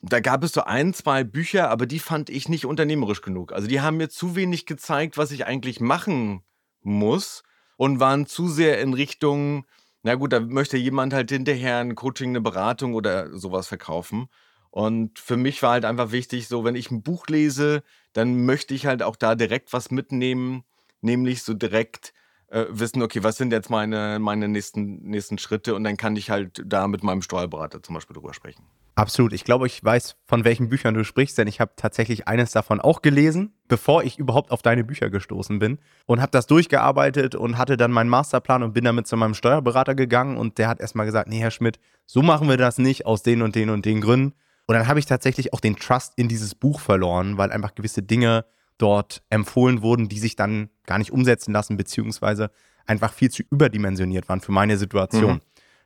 da 0.02 0.20
gab 0.20 0.42
es 0.42 0.52
so 0.52 0.62
ein, 0.62 0.94
zwei 0.94 1.22
Bücher, 1.22 1.70
aber 1.70 1.86
die 1.86 2.00
fand 2.00 2.28
ich 2.28 2.48
nicht 2.48 2.66
unternehmerisch 2.66 3.22
genug. 3.22 3.52
Also 3.52 3.68
die 3.68 3.80
haben 3.80 3.98
mir 3.98 4.08
zu 4.08 4.34
wenig 4.34 4.66
gezeigt, 4.66 5.16
was 5.16 5.30
ich 5.30 5.46
eigentlich 5.46 5.80
machen 5.80 6.42
muss 6.82 7.44
und 7.76 8.00
waren 8.00 8.26
zu 8.26 8.48
sehr 8.48 8.80
in 8.80 8.94
Richtung, 8.94 9.64
na 10.02 10.16
gut, 10.16 10.32
da 10.32 10.40
möchte 10.40 10.76
jemand 10.76 11.14
halt 11.14 11.30
hinterher 11.30 11.78
ein 11.78 11.94
Coaching, 11.94 12.30
eine 12.30 12.40
Beratung 12.40 12.94
oder 12.94 13.36
sowas 13.36 13.68
verkaufen. 13.68 14.28
Und 14.70 15.18
für 15.18 15.36
mich 15.36 15.62
war 15.62 15.72
halt 15.72 15.84
einfach 15.84 16.10
wichtig, 16.12 16.48
so 16.48 16.64
wenn 16.64 16.74
ich 16.74 16.90
ein 16.90 17.02
Buch 17.02 17.26
lese, 17.28 17.82
dann 18.12 18.44
möchte 18.44 18.74
ich 18.74 18.86
halt 18.86 19.02
auch 19.02 19.16
da 19.16 19.34
direkt 19.34 19.72
was 19.72 19.90
mitnehmen, 19.90 20.64
nämlich 21.00 21.42
so 21.42 21.54
direkt 21.54 22.12
äh, 22.52 22.66
wissen, 22.68 23.02
okay, 23.02 23.23
was 23.23 23.37
sind 23.37 23.50
jetzt 23.50 23.71
meine, 23.71 24.18
meine 24.21 24.47
nächsten, 24.47 25.02
nächsten 25.02 25.38
Schritte 25.38 25.75
und 25.75 25.85
dann 25.85 25.97
kann 25.97 26.16
ich 26.16 26.30
halt 26.30 26.62
da 26.64 26.87
mit 26.87 27.02
meinem 27.02 27.23
Steuerberater 27.23 27.82
zum 27.82 27.94
Beispiel 27.94 28.14
drüber 28.14 28.35
sprechen. 28.35 28.62
Absolut. 28.94 29.32
Ich 29.32 29.44
glaube, 29.44 29.66
ich 29.66 29.82
weiß, 29.82 30.16
von 30.26 30.44
welchen 30.44 30.68
Büchern 30.68 30.92
du 30.92 31.02
sprichst, 31.02 31.38
denn 31.38 31.49
ich 31.49 31.61
habe 31.61 31.73
tatsächlich 31.76 32.28
eines 32.28 32.52
davon 32.52 32.78
auch 32.78 33.00
gelesen, 33.00 33.54
bevor 33.66 34.04
ich 34.04 34.18
überhaupt 34.18 34.50
auf 34.50 34.61
deine 34.61 34.85
Bücher 34.85 35.09
gestoßen 35.09 35.59
bin 35.59 35.78
und 36.04 36.21
habe 36.21 36.30
das 36.30 36.47
durchgearbeitet 36.47 37.35
und 37.35 37.56
hatte 37.56 37.78
dann 37.78 37.90
meinen 37.90 38.11
Masterplan 38.11 38.62
und 38.62 38.75
bin 38.75 38.85
damit 38.85 39.06
zu 39.06 39.16
meinem 39.16 39.32
Steuerberater 39.32 39.94
gegangen 39.94 40.37
und 40.37 40.59
der 40.59 40.68
hat 40.68 40.78
erstmal 40.78 41.06
gesagt, 41.06 41.30
nee, 41.30 41.38
Herr 41.38 41.50
Schmidt, 41.50 41.80
so 42.04 42.21
machen 42.21 42.50
wir 42.50 42.59
das 42.59 42.76
nicht 42.76 43.06
aus 43.06 43.23
den 43.23 43.40
und 43.40 43.54
den 43.54 43.71
und 43.71 43.87
den 43.87 44.02
Gründen. 44.02 44.35
Und 44.66 44.75
dann 44.75 44.88
habe 44.88 44.99
ich 44.99 45.06
tatsächlich 45.06 45.54
auch 45.54 45.61
den 45.61 45.76
Trust 45.76 46.12
in 46.16 46.28
dieses 46.28 46.54
Buch 46.54 46.78
verloren, 46.78 47.38
weil 47.38 47.50
einfach 47.50 47.75
gewisse 47.75 48.02
Dinge 48.02 48.44
dort 48.82 49.22
empfohlen 49.30 49.80
wurden, 49.80 50.08
die 50.08 50.18
sich 50.18 50.34
dann 50.34 50.68
gar 50.86 50.98
nicht 50.98 51.12
umsetzen 51.12 51.52
lassen, 51.52 51.76
beziehungsweise 51.76 52.50
einfach 52.84 53.12
viel 53.12 53.30
zu 53.30 53.44
überdimensioniert 53.48 54.28
waren 54.28 54.40
für 54.40 54.50
meine 54.50 54.76
Situation. 54.76 55.34
Mhm. 55.34 55.40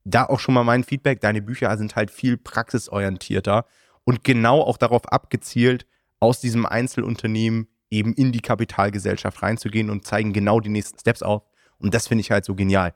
Da 0.05 0.25
auch 0.25 0.41
schon 0.41 0.55
mal 0.55 0.65
mein 0.65 0.83
Feedback, 0.83 1.21
deine 1.21 1.43
Bücher 1.43 1.77
sind 1.77 1.95
halt 1.95 2.11
viel 2.11 2.39
praxisorientierter 2.39 3.67
und 4.05 4.25
genau 4.25 4.63
auch 4.63 4.79
darauf 4.79 5.07
abgezielt, 5.13 5.87
aus 6.21 6.41
diesem 6.41 6.65
Einzelunternehmen 6.65 7.69
eben 7.91 8.15
in 8.15 8.33
die 8.33 8.41
Kapitalgesellschaft 8.41 9.43
reinzugehen 9.43 9.91
und 9.91 10.07
zeigen 10.07 10.33
genau 10.33 10.61
die 10.61 10.71
nächsten 10.71 10.99
Steps 10.99 11.23
auf. 11.23 11.43
Und 11.79 11.93
das 11.93 12.09
finde 12.09 12.23
ich 12.23 12.31
halt 12.31 12.45
so 12.45 12.55
genial. 12.55 12.95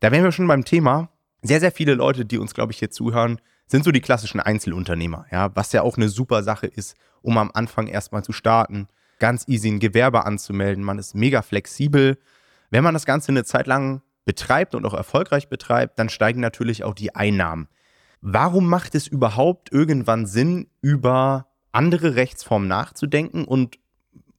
Da 0.00 0.10
wären 0.10 0.24
wir 0.24 0.32
schon 0.32 0.48
beim 0.48 0.64
Thema. 0.64 1.10
Sehr, 1.42 1.60
sehr 1.60 1.72
viele 1.72 1.94
Leute, 1.94 2.24
die 2.24 2.38
uns, 2.38 2.54
glaube 2.54 2.72
ich, 2.72 2.78
hier 2.78 2.90
zuhören, 2.90 3.40
sind 3.66 3.84
so 3.84 3.90
die 3.90 4.00
klassischen 4.00 4.40
Einzelunternehmer, 4.40 5.26
ja, 5.30 5.54
was 5.54 5.72
ja 5.72 5.82
auch 5.82 5.96
eine 5.96 6.08
super 6.08 6.42
Sache 6.42 6.66
ist, 6.66 6.96
um 7.20 7.36
am 7.38 7.50
Anfang 7.52 7.88
erstmal 7.88 8.24
zu 8.24 8.32
starten, 8.32 8.88
ganz 9.22 9.46
easy 9.46 9.68
ein 9.68 9.78
Gewerbe 9.78 10.26
anzumelden. 10.26 10.82
Man 10.82 10.98
ist 10.98 11.14
mega 11.14 11.42
flexibel. 11.42 12.18
Wenn 12.70 12.82
man 12.82 12.92
das 12.92 13.06
Ganze 13.06 13.30
eine 13.30 13.44
Zeit 13.44 13.68
lang 13.68 14.02
betreibt 14.24 14.74
und 14.74 14.84
auch 14.84 14.94
erfolgreich 14.94 15.48
betreibt, 15.48 15.96
dann 16.00 16.08
steigen 16.08 16.40
natürlich 16.40 16.82
auch 16.82 16.92
die 16.92 17.14
Einnahmen. 17.14 17.68
Warum 18.20 18.68
macht 18.68 18.96
es 18.96 19.06
überhaupt 19.06 19.70
irgendwann 19.70 20.26
Sinn, 20.26 20.66
über 20.80 21.46
andere 21.70 22.16
Rechtsformen 22.16 22.66
nachzudenken 22.66 23.44
und 23.44 23.78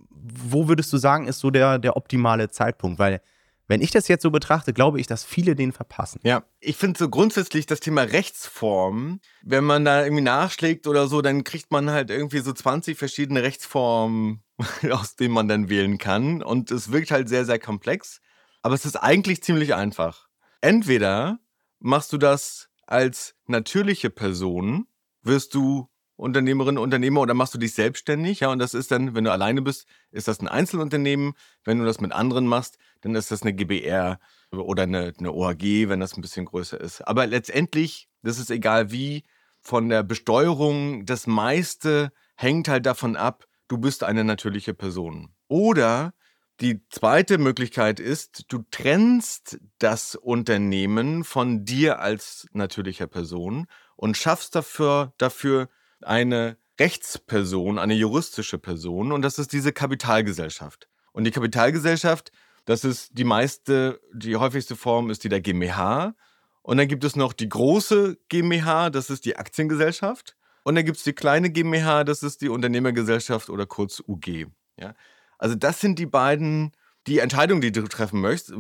wo 0.10 0.68
würdest 0.68 0.92
du 0.92 0.98
sagen, 0.98 1.28
ist 1.28 1.40
so 1.40 1.50
der, 1.50 1.80
der 1.80 1.96
optimale 1.96 2.50
Zeitpunkt? 2.50 3.00
Weil 3.00 3.22
wenn 3.68 3.82
ich 3.82 3.92
das 3.92 4.08
jetzt 4.08 4.24
so 4.24 4.32
betrachte, 4.32 4.74
glaube 4.74 5.00
ich, 5.00 5.08
dass 5.08 5.24
viele 5.24 5.56
den 5.56 5.72
verpassen. 5.72 6.20
Ja, 6.24 6.44
ich 6.60 6.76
finde 6.76 7.00
so 7.00 7.10
grundsätzlich 7.10 7.66
das 7.66 7.80
Thema 7.80 8.02
Rechtsform, 8.02 9.20
wenn 9.42 9.64
man 9.64 9.86
da 9.86 10.04
irgendwie 10.04 10.24
nachschlägt 10.24 10.88
oder 10.88 11.08
so, 11.08 11.22
dann 11.22 11.44
kriegt 11.44 11.72
man 11.72 11.90
halt 11.90 12.10
irgendwie 12.10 12.40
so 12.40 12.52
20 12.52 12.98
verschiedene 12.98 13.42
Rechtsformen, 13.44 14.44
aus 14.92 15.16
denen 15.16 15.34
man 15.34 15.48
dann 15.48 15.70
wählen 15.70 15.98
kann. 15.98 16.44
Und 16.44 16.72
es 16.72 16.92
wirkt 16.92 17.12
halt 17.12 17.30
sehr, 17.30 17.46
sehr 17.46 17.60
komplex. 17.60 18.20
Aber 18.62 18.76
es 18.76 18.86
ist 18.86 18.96
eigentlich 18.96 19.44
ziemlich 19.44 19.74
einfach. 19.74 20.28
Entweder 20.62 21.40
machst 21.80 22.14
du 22.14 22.18
das 22.18 22.70
als 22.86 23.36
natürliche 23.46 24.10
Person, 24.10 24.88
wirst 25.22 25.54
du 25.54 25.90
Unternehmerin, 26.16 26.78
Unternehmer 26.78 27.22
oder 27.22 27.34
machst 27.34 27.54
du 27.54 27.58
dich 27.58 27.74
selbstständig? 27.74 28.42
Ja, 28.42 28.50
und 28.50 28.60
das 28.60 28.74
ist 28.74 28.92
dann, 28.92 29.16
wenn 29.16 29.24
du 29.24 29.32
alleine 29.32 29.62
bist, 29.62 29.88
ist 30.12 30.28
das 30.28 30.40
ein 30.40 30.48
Einzelunternehmen. 30.48 31.34
Wenn 31.64 31.80
du 31.80 31.86
das 31.86 32.02
mit 32.02 32.12
anderen 32.12 32.46
machst, 32.46 32.78
dann 33.02 33.16
ist 33.16 33.32
das 33.32 33.42
eine 33.42 33.54
GBR 33.54 34.20
oder 34.52 34.84
eine, 34.84 35.14
eine 35.18 35.32
OAG, 35.32 35.90
wenn 35.90 36.00
das 36.00 36.16
ein 36.16 36.22
bisschen 36.22 36.46
größer 36.46 36.80
ist. 36.80 37.02
Aber 37.02 37.26
letztendlich, 37.26 38.10
das 38.22 38.38
ist 38.38 38.52
egal 38.52 38.92
wie, 38.92 39.24
von 39.64 39.90
der 39.90 40.04
Besteuerung, 40.04 41.06
das 41.06 41.26
meiste 41.26 42.12
hängt 42.36 42.68
halt 42.68 42.86
davon 42.86 43.16
ab, 43.16 43.46
du 43.68 43.78
bist 43.78 44.04
eine 44.04 44.24
natürliche 44.24 44.74
Person. 44.74 45.34
Oder 45.48 46.14
die 46.62 46.86
zweite 46.90 47.38
Möglichkeit 47.38 48.00
ist, 48.00 48.46
du 48.50 48.64
trennst 48.70 49.60
das 49.80 50.16
Unternehmen 50.16 51.24
von 51.24 51.66
dir 51.66 52.00
als 52.00 52.48
natürlicher 52.52 53.08
Person 53.08 53.68
und 53.96 54.18
schaffst 54.18 54.56
dafür, 54.56 55.14
dafür 55.18 55.70
eine 56.08 56.58
Rechtsperson, 56.80 57.80
eine 57.80 57.94
juristische 57.94 58.58
Person 58.58 59.12
und 59.12 59.22
das 59.22 59.40
ist 59.40 59.54
diese 59.54 59.74
Kapitalgesellschaft. 59.74 60.88
Und 61.12 61.26
die 61.26 61.32
Kapitalgesellschaft, 61.32 62.32
das 62.66 62.84
ist 62.84 63.12
die 63.14 63.24
meiste, 63.24 64.00
die 64.14 64.36
häufigste 64.36 64.76
Form 64.76 65.10
ist 65.10 65.24
die 65.24 65.30
der 65.30 65.42
GmbH. 65.42 66.16
Und 66.62 66.78
dann 66.78 66.88
gibt 66.88 67.04
es 67.04 67.16
noch 67.16 67.34
die 67.34 67.50
große 67.50 68.18
GmbH, 68.30 68.90
das 68.90 69.10
ist 69.10 69.26
die 69.26 69.36
Aktiengesellschaft. 69.36 70.36
Und 70.64 70.76
dann 70.76 70.86
gibt 70.86 70.98
es 70.98 71.04
die 71.04 71.14
kleine 71.14 71.50
GmbH, 71.50 72.06
das 72.06 72.24
ist 72.24 72.42
die 72.42 72.50
Unternehmergesellschaft 72.50 73.50
oder 73.50 73.66
kurz 73.66 74.02
UG. 74.08 74.48
Ja? 74.80 74.96
Also 75.38 75.56
das 75.56 75.82
sind 75.82 76.00
die 76.00 76.06
beiden, 76.06 76.72
die 77.06 77.20
Entscheidungen, 77.20 77.62
die 77.62 77.74
du 77.74 77.84
treffen 77.84 78.22
möchtest, 78.22 78.54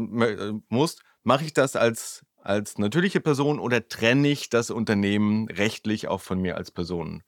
musst. 0.67 1.01
Mache 1.23 1.45
ich 1.45 1.53
das 1.53 1.77
als, 1.77 2.25
als 2.41 2.77
natürliche 2.77 3.21
Person 3.21 3.57
oder 3.57 3.87
trenne 3.87 4.27
ich 4.27 4.49
das 4.49 4.69
Unternehmen 4.69 5.47
rechtlich 5.47 6.09
auch 6.09 6.19
von 6.19 6.41
mir 6.41 6.57
als 6.57 6.71
Person? 6.71 7.23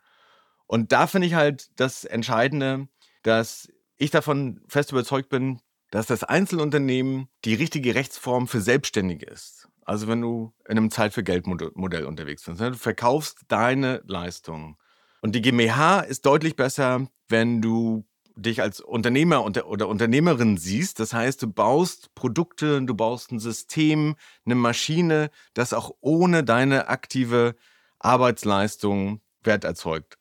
Und 0.67 0.91
da 0.91 1.07
finde 1.07 1.27
ich 1.27 1.35
halt 1.35 1.69
das 1.79 2.05
Entscheidende, 2.05 2.87
dass 3.23 3.69
ich 3.97 4.11
davon 4.11 4.61
fest 4.67 4.91
überzeugt 4.91 5.29
bin, 5.29 5.59
dass 5.91 6.07
das 6.07 6.23
Einzelunternehmen 6.23 7.29
die 7.45 7.53
richtige 7.53 7.95
Rechtsform 7.95 8.47
für 8.47 8.61
Selbstständige 8.61 9.25
ist. 9.27 9.69
Also 9.85 10.07
wenn 10.07 10.21
du 10.21 10.53
in 10.67 10.77
einem 10.77 10.91
Zeit 10.91 11.13
für 11.13 11.23
Geldmodell 11.23 12.05
unterwegs 12.05 12.43
bist. 12.43 12.59
Ne? 12.59 12.71
Du 12.71 12.77
verkaufst 12.77 13.41
deine 13.47 14.01
Leistung. 14.05 14.77
Und 15.21 15.35
die 15.35 15.41
GmbH 15.41 16.01
ist 16.01 16.25
deutlich 16.25 16.55
besser, 16.55 17.07
wenn 17.29 17.61
du 17.61 18.05
dich 18.35 18.61
als 18.61 18.81
Unternehmer 18.81 19.45
oder 19.45 19.87
Unternehmerin 19.87 20.57
siehst. 20.57 20.99
Das 20.99 21.13
heißt, 21.13 21.41
du 21.41 21.47
baust 21.47 22.13
Produkte, 22.15 22.81
du 22.81 22.93
baust 22.93 23.31
ein 23.31 23.39
System, 23.39 24.15
eine 24.45 24.55
Maschine, 24.55 25.29
das 25.53 25.73
auch 25.73 25.91
ohne 26.01 26.43
deine 26.43 26.89
aktive 26.89 27.55
Arbeitsleistung 27.99 29.21
Wert 29.43 29.63
erzeugt. 29.63 30.17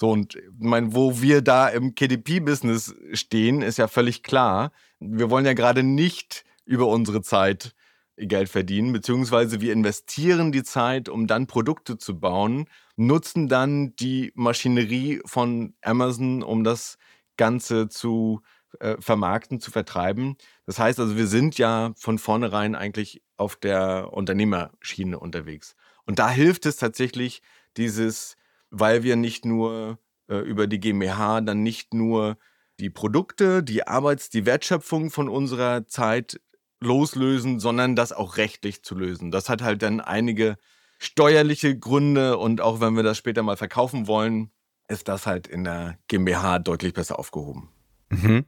So, 0.00 0.10
und 0.12 0.38
mein, 0.58 0.94
wo 0.94 1.20
wir 1.20 1.42
da 1.42 1.68
im 1.68 1.94
KDP-Business 1.94 2.94
stehen, 3.12 3.60
ist 3.60 3.76
ja 3.76 3.86
völlig 3.86 4.22
klar. 4.22 4.72
Wir 4.98 5.28
wollen 5.28 5.44
ja 5.44 5.52
gerade 5.52 5.82
nicht 5.82 6.46
über 6.64 6.86
unsere 6.86 7.20
Zeit 7.20 7.74
Geld 8.16 8.48
verdienen, 8.48 8.94
beziehungsweise 8.94 9.60
wir 9.60 9.74
investieren 9.74 10.52
die 10.52 10.62
Zeit, 10.62 11.10
um 11.10 11.26
dann 11.26 11.46
Produkte 11.46 11.98
zu 11.98 12.18
bauen, 12.18 12.64
nutzen 12.96 13.46
dann 13.46 13.94
die 13.96 14.32
Maschinerie 14.34 15.20
von 15.26 15.74
Amazon, 15.82 16.42
um 16.42 16.64
das 16.64 16.96
Ganze 17.36 17.90
zu 17.90 18.40
äh, 18.78 18.96
vermarkten, 19.00 19.60
zu 19.60 19.70
vertreiben. 19.70 20.38
Das 20.64 20.78
heißt 20.78 20.98
also, 20.98 21.18
wir 21.18 21.26
sind 21.26 21.58
ja 21.58 21.92
von 21.98 22.16
vornherein 22.16 22.74
eigentlich 22.74 23.22
auf 23.36 23.54
der 23.54 24.14
Unternehmerschiene 24.14 25.20
unterwegs. 25.20 25.76
Und 26.06 26.18
da 26.18 26.30
hilft 26.30 26.64
es 26.64 26.76
tatsächlich, 26.76 27.42
dieses 27.76 28.36
weil 28.70 29.02
wir 29.02 29.16
nicht 29.16 29.44
nur 29.44 29.98
äh, 30.28 30.38
über 30.38 30.66
die 30.66 30.80
GmbH 30.80 31.40
dann 31.40 31.62
nicht 31.62 31.94
nur 31.94 32.38
die 32.78 32.90
Produkte, 32.90 33.62
die 33.62 33.86
Arbeits-, 33.86 34.30
die 34.30 34.46
Wertschöpfung 34.46 35.10
von 35.10 35.28
unserer 35.28 35.86
Zeit 35.86 36.40
loslösen, 36.80 37.60
sondern 37.60 37.94
das 37.94 38.12
auch 38.12 38.38
rechtlich 38.38 38.82
zu 38.82 38.94
lösen. 38.94 39.30
Das 39.30 39.48
hat 39.48 39.62
halt 39.62 39.82
dann 39.82 40.00
einige 40.00 40.56
steuerliche 40.98 41.78
Gründe 41.78 42.38
und 42.38 42.60
auch 42.60 42.80
wenn 42.80 42.94
wir 42.94 43.02
das 43.02 43.18
später 43.18 43.42
mal 43.42 43.56
verkaufen 43.56 44.06
wollen, 44.06 44.50
ist 44.88 45.08
das 45.08 45.26
halt 45.26 45.46
in 45.46 45.64
der 45.64 45.98
GmbH 46.08 46.58
deutlich 46.58 46.94
besser 46.94 47.18
aufgehoben. 47.18 47.68
Mhm. 48.08 48.44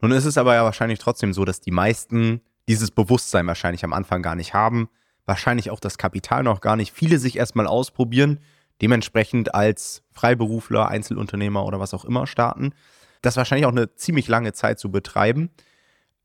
Nun 0.00 0.10
ist 0.12 0.24
es 0.24 0.36
aber 0.36 0.54
ja 0.54 0.64
wahrscheinlich 0.64 0.98
trotzdem 0.98 1.32
so, 1.32 1.44
dass 1.44 1.60
die 1.60 1.70
meisten 1.70 2.42
dieses 2.68 2.90
Bewusstsein 2.90 3.46
wahrscheinlich 3.46 3.84
am 3.84 3.92
Anfang 3.92 4.22
gar 4.22 4.34
nicht 4.34 4.52
haben, 4.52 4.88
wahrscheinlich 5.24 5.70
auch 5.70 5.80
das 5.80 5.96
Kapital 5.98 6.42
noch 6.42 6.60
gar 6.60 6.76
nicht, 6.76 6.92
viele 6.92 7.18
sich 7.18 7.36
erstmal 7.36 7.66
ausprobieren 7.66 8.40
dementsprechend 8.82 9.54
als 9.54 10.02
Freiberufler, 10.12 10.88
Einzelunternehmer 10.88 11.64
oder 11.64 11.80
was 11.80 11.94
auch 11.94 12.04
immer 12.04 12.26
starten. 12.26 12.72
Das 13.22 13.34
ist 13.34 13.38
wahrscheinlich 13.38 13.66
auch 13.66 13.72
eine 13.72 13.94
ziemlich 13.94 14.28
lange 14.28 14.52
Zeit 14.52 14.78
zu 14.78 14.90
betreiben. 14.90 15.50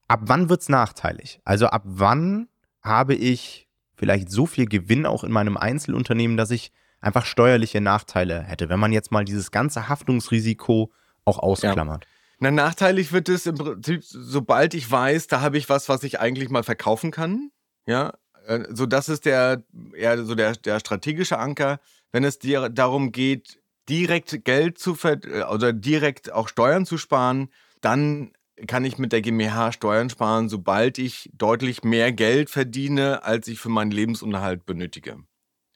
Ab 0.08 0.22
wann 0.24 0.50
wird 0.50 0.62
es 0.62 0.70
nachteilig? 0.70 1.40
Also 1.46 1.68
ab 1.68 1.84
wann 1.86 2.50
habe 2.82 3.16
ich 3.16 3.68
vielleicht 3.96 4.30
so 4.30 4.46
viel 4.46 4.66
Gewinn 4.66 5.06
auch 5.06 5.24
in 5.24 5.32
meinem 5.32 5.58
Einzelunternehmen, 5.58 6.36
dass 6.36 6.52
ich 6.52 6.72
einfach 7.00 7.26
steuerliche 7.26 7.82
Nachteile 7.82 8.42
hätte, 8.44 8.70
wenn 8.70 8.80
man 8.80 8.92
jetzt 8.92 9.12
mal 9.12 9.26
dieses 9.26 9.52
ganze 9.52 9.88
Haftungsrisiko 9.88 10.92
auch 11.26 11.40
ausklammert? 11.40 12.06
Ja. 12.06 12.12
Na, 12.40 12.52
nachteilig 12.52 13.12
wird 13.12 13.30
es 13.30 13.46
im 13.46 13.56
Prinzip, 13.56 14.04
sobald 14.04 14.74
ich 14.74 14.90
weiß, 14.90 15.28
da 15.28 15.42
habe 15.42 15.60
ich 15.60 15.70
was, 15.70 15.90
was 15.90 16.04
ich 16.04 16.20
eigentlich 16.20 16.50
mal 16.50 16.64
verkaufen 16.64 17.12
kann. 17.12 17.52
Ja, 17.86 18.14
äh, 18.48 18.66
so 18.70 18.86
das 18.86 19.10
ist 19.10 19.26
der 19.26 19.64
eher 19.96 20.24
so 20.26 20.36
der, 20.36 20.54
der 20.56 20.80
strategische 20.80 21.38
Anker 21.38 21.80
wenn 22.12 22.24
es 22.24 22.40
dir 22.40 22.70
darum 22.70 23.12
geht, 23.12 23.60
direkt 23.90 24.46
Geld 24.46 24.78
zu 24.78 24.96
ver 24.96 25.24
äh, 25.24 25.44
oder 25.44 25.74
direkt 25.74 26.32
auch 26.32 26.48
Steuern 26.48 26.86
zu 26.86 26.98
sparen, 26.98 27.50
dann 27.82 28.32
kann 28.68 28.86
ich 28.86 28.98
mit 28.98 29.12
der 29.12 29.22
GmbH 29.22 29.72
Steuern 29.72 30.10
sparen, 30.10 30.50
sobald 30.50 30.98
ich 30.98 31.30
deutlich 31.34 31.84
mehr 31.84 32.12
Geld 32.12 32.50
verdiene, 32.50 33.24
als 33.24 33.48
ich 33.48 33.60
für 33.60 33.70
meinen 33.70 33.92
Lebensunterhalt 33.92 34.66
benötige. 34.66 35.18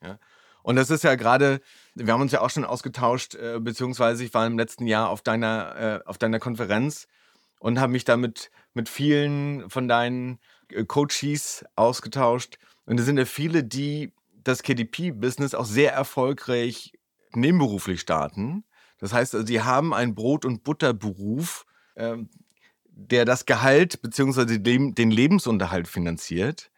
Ja? 0.04 0.20
Und 0.62 0.78
das 0.78 0.90
ist 0.90 1.04
ja 1.04 1.16
gerade, 1.16 1.62
wir 1.94 2.12
haben 2.14 2.22
uns 2.22 2.32
ja 2.32 2.42
auch 2.42 2.50
schon 2.50 2.66
ausgetauscht, 2.66 3.36
äh, 3.36 3.60
beziehungsweise 3.60 4.24
ich 4.24 4.34
war 4.34 4.48
im 4.48 4.58
letzten 4.58 4.88
Jahr 4.88 5.10
auf 5.10 5.22
deiner, 5.22 5.76
äh, 5.76 6.08
auf 6.08 6.18
deiner 6.18 6.40
Konferenz 6.40 7.08
und 7.60 7.80
habe 7.80 7.92
mich 7.92 8.04
damit 8.04 8.50
mit 8.74 8.90
vielen 8.90 9.70
von 9.70 9.88
deinen 9.88 10.40
äh, 10.70 10.84
Coaches 10.86 11.66
ausgetauscht. 11.76 12.58
Und 12.86 13.00
es 13.00 13.06
sind 13.06 13.18
ja 13.18 13.26
viele, 13.26 13.64
die 13.64 14.12
das 14.46 14.64
KDP-Business 14.64 15.54
auch 15.54 15.66
sehr 15.66 15.92
erfolgreich 15.92 16.94
nebenberuflich 17.34 18.00
starten. 18.00 18.64
Das 19.00 19.12
heißt, 19.12 19.36
also, 19.36 19.46
sie 19.46 19.62
haben 19.62 19.94
einen 19.94 20.16
Brot- 20.16 20.46
und 20.46 20.64
Butterberuf, 20.64 21.66
äh, 21.96 22.16
der 22.86 23.26
das 23.26 23.46
Gehalt 23.46 24.02
bzw. 24.02 24.58
den 24.58 25.12
Lebensunterhalt 25.12 25.90
finanziert. 25.90 26.72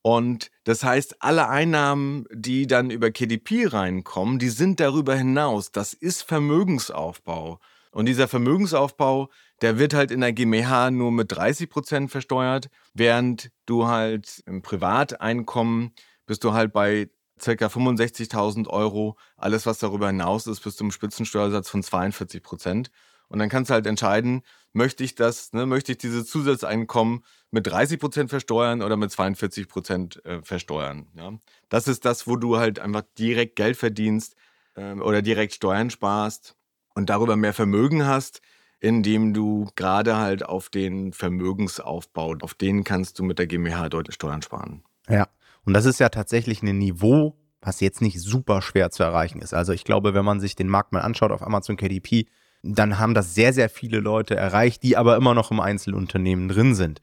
Und 0.00 0.50
das 0.64 0.84
heißt, 0.84 1.22
alle 1.22 1.48
Einnahmen, 1.48 2.24
die 2.32 2.66
dann 2.66 2.90
über 2.90 3.10
KDP 3.10 3.66
reinkommen, 3.66 4.38
die 4.38 4.48
sind 4.48 4.80
darüber 4.80 5.14
hinaus. 5.14 5.72
Das 5.72 5.92
ist 5.92 6.22
Vermögensaufbau. 6.22 7.58
Und 7.90 8.06
dieser 8.06 8.28
Vermögensaufbau, 8.28 9.28
der 9.60 9.78
wird 9.78 9.92
halt 9.92 10.10
in 10.10 10.20
der 10.20 10.32
GmbH 10.32 10.90
nur 10.90 11.10
mit 11.10 11.32
30 11.32 11.68
Prozent 11.68 12.10
versteuert, 12.10 12.70
während 12.94 13.50
du 13.66 13.86
halt 13.86 14.42
im 14.46 14.62
Privateinkommen 14.62 15.92
bist 16.28 16.44
du 16.44 16.52
halt 16.52 16.72
bei 16.72 17.10
ca. 17.40 17.66
65.000 17.66 18.68
Euro. 18.68 19.16
Alles, 19.36 19.66
was 19.66 19.78
darüber 19.78 20.06
hinaus 20.08 20.46
ist, 20.46 20.60
bist 20.60 20.78
du 20.78 20.84
im 20.84 20.92
Spitzensteuersatz 20.92 21.68
von 21.68 21.82
42 21.82 22.42
Prozent. 22.42 22.90
Und 23.28 23.40
dann 23.40 23.48
kannst 23.48 23.70
du 23.70 23.74
halt 23.74 23.86
entscheiden, 23.86 24.42
möchte 24.72 25.04
ich 25.04 25.14
das, 25.14 25.52
ne, 25.52 25.66
möchte 25.66 25.92
ich 25.92 25.98
dieses 25.98 26.26
Zusatzeinkommen 26.26 27.24
mit 27.50 27.66
30 27.66 28.00
Prozent 28.00 28.30
versteuern 28.30 28.82
oder 28.82 28.96
mit 28.96 29.10
42 29.10 29.68
Prozent 29.68 30.24
äh, 30.24 30.42
versteuern. 30.42 31.08
Ja? 31.14 31.32
Das 31.68 31.88
ist 31.88 32.04
das, 32.04 32.26
wo 32.26 32.36
du 32.36 32.58
halt 32.58 32.78
einfach 32.78 33.02
direkt 33.18 33.56
Geld 33.56 33.76
verdienst 33.76 34.34
äh, 34.74 34.92
oder 34.94 35.22
direkt 35.22 35.54
Steuern 35.54 35.90
sparst 35.90 36.56
und 36.94 37.10
darüber 37.10 37.36
mehr 37.36 37.52
Vermögen 37.52 38.06
hast, 38.06 38.40
indem 38.80 39.34
du 39.34 39.68
gerade 39.76 40.16
halt 40.16 40.44
auf 40.44 40.70
den 40.70 41.12
Vermögensaufbau, 41.12 42.36
auf 42.40 42.54
den 42.54 42.84
kannst 42.84 43.18
du 43.18 43.24
mit 43.24 43.38
der 43.38 43.46
GmbH 43.46 43.88
deutlich 43.88 44.14
Steuern 44.14 44.42
sparen. 44.42 44.84
Ja, 45.08 45.28
und 45.68 45.74
das 45.74 45.84
ist 45.84 46.00
ja 46.00 46.08
tatsächlich 46.08 46.62
ein 46.62 46.78
Niveau, 46.78 47.36
was 47.60 47.80
jetzt 47.80 48.00
nicht 48.00 48.18
super 48.18 48.62
schwer 48.62 48.90
zu 48.90 49.02
erreichen 49.02 49.42
ist. 49.42 49.52
Also 49.52 49.74
ich 49.74 49.84
glaube, 49.84 50.14
wenn 50.14 50.24
man 50.24 50.40
sich 50.40 50.56
den 50.56 50.66
Markt 50.66 50.92
mal 50.92 51.02
anschaut 51.02 51.30
auf 51.30 51.42
Amazon 51.42 51.76
KDP, 51.76 52.24
dann 52.62 52.98
haben 52.98 53.12
das 53.12 53.34
sehr, 53.34 53.52
sehr 53.52 53.68
viele 53.68 54.00
Leute 54.00 54.34
erreicht, 54.34 54.82
die 54.82 54.96
aber 54.96 55.14
immer 55.14 55.34
noch 55.34 55.50
im 55.50 55.60
Einzelunternehmen 55.60 56.48
drin 56.48 56.74
sind. 56.74 57.02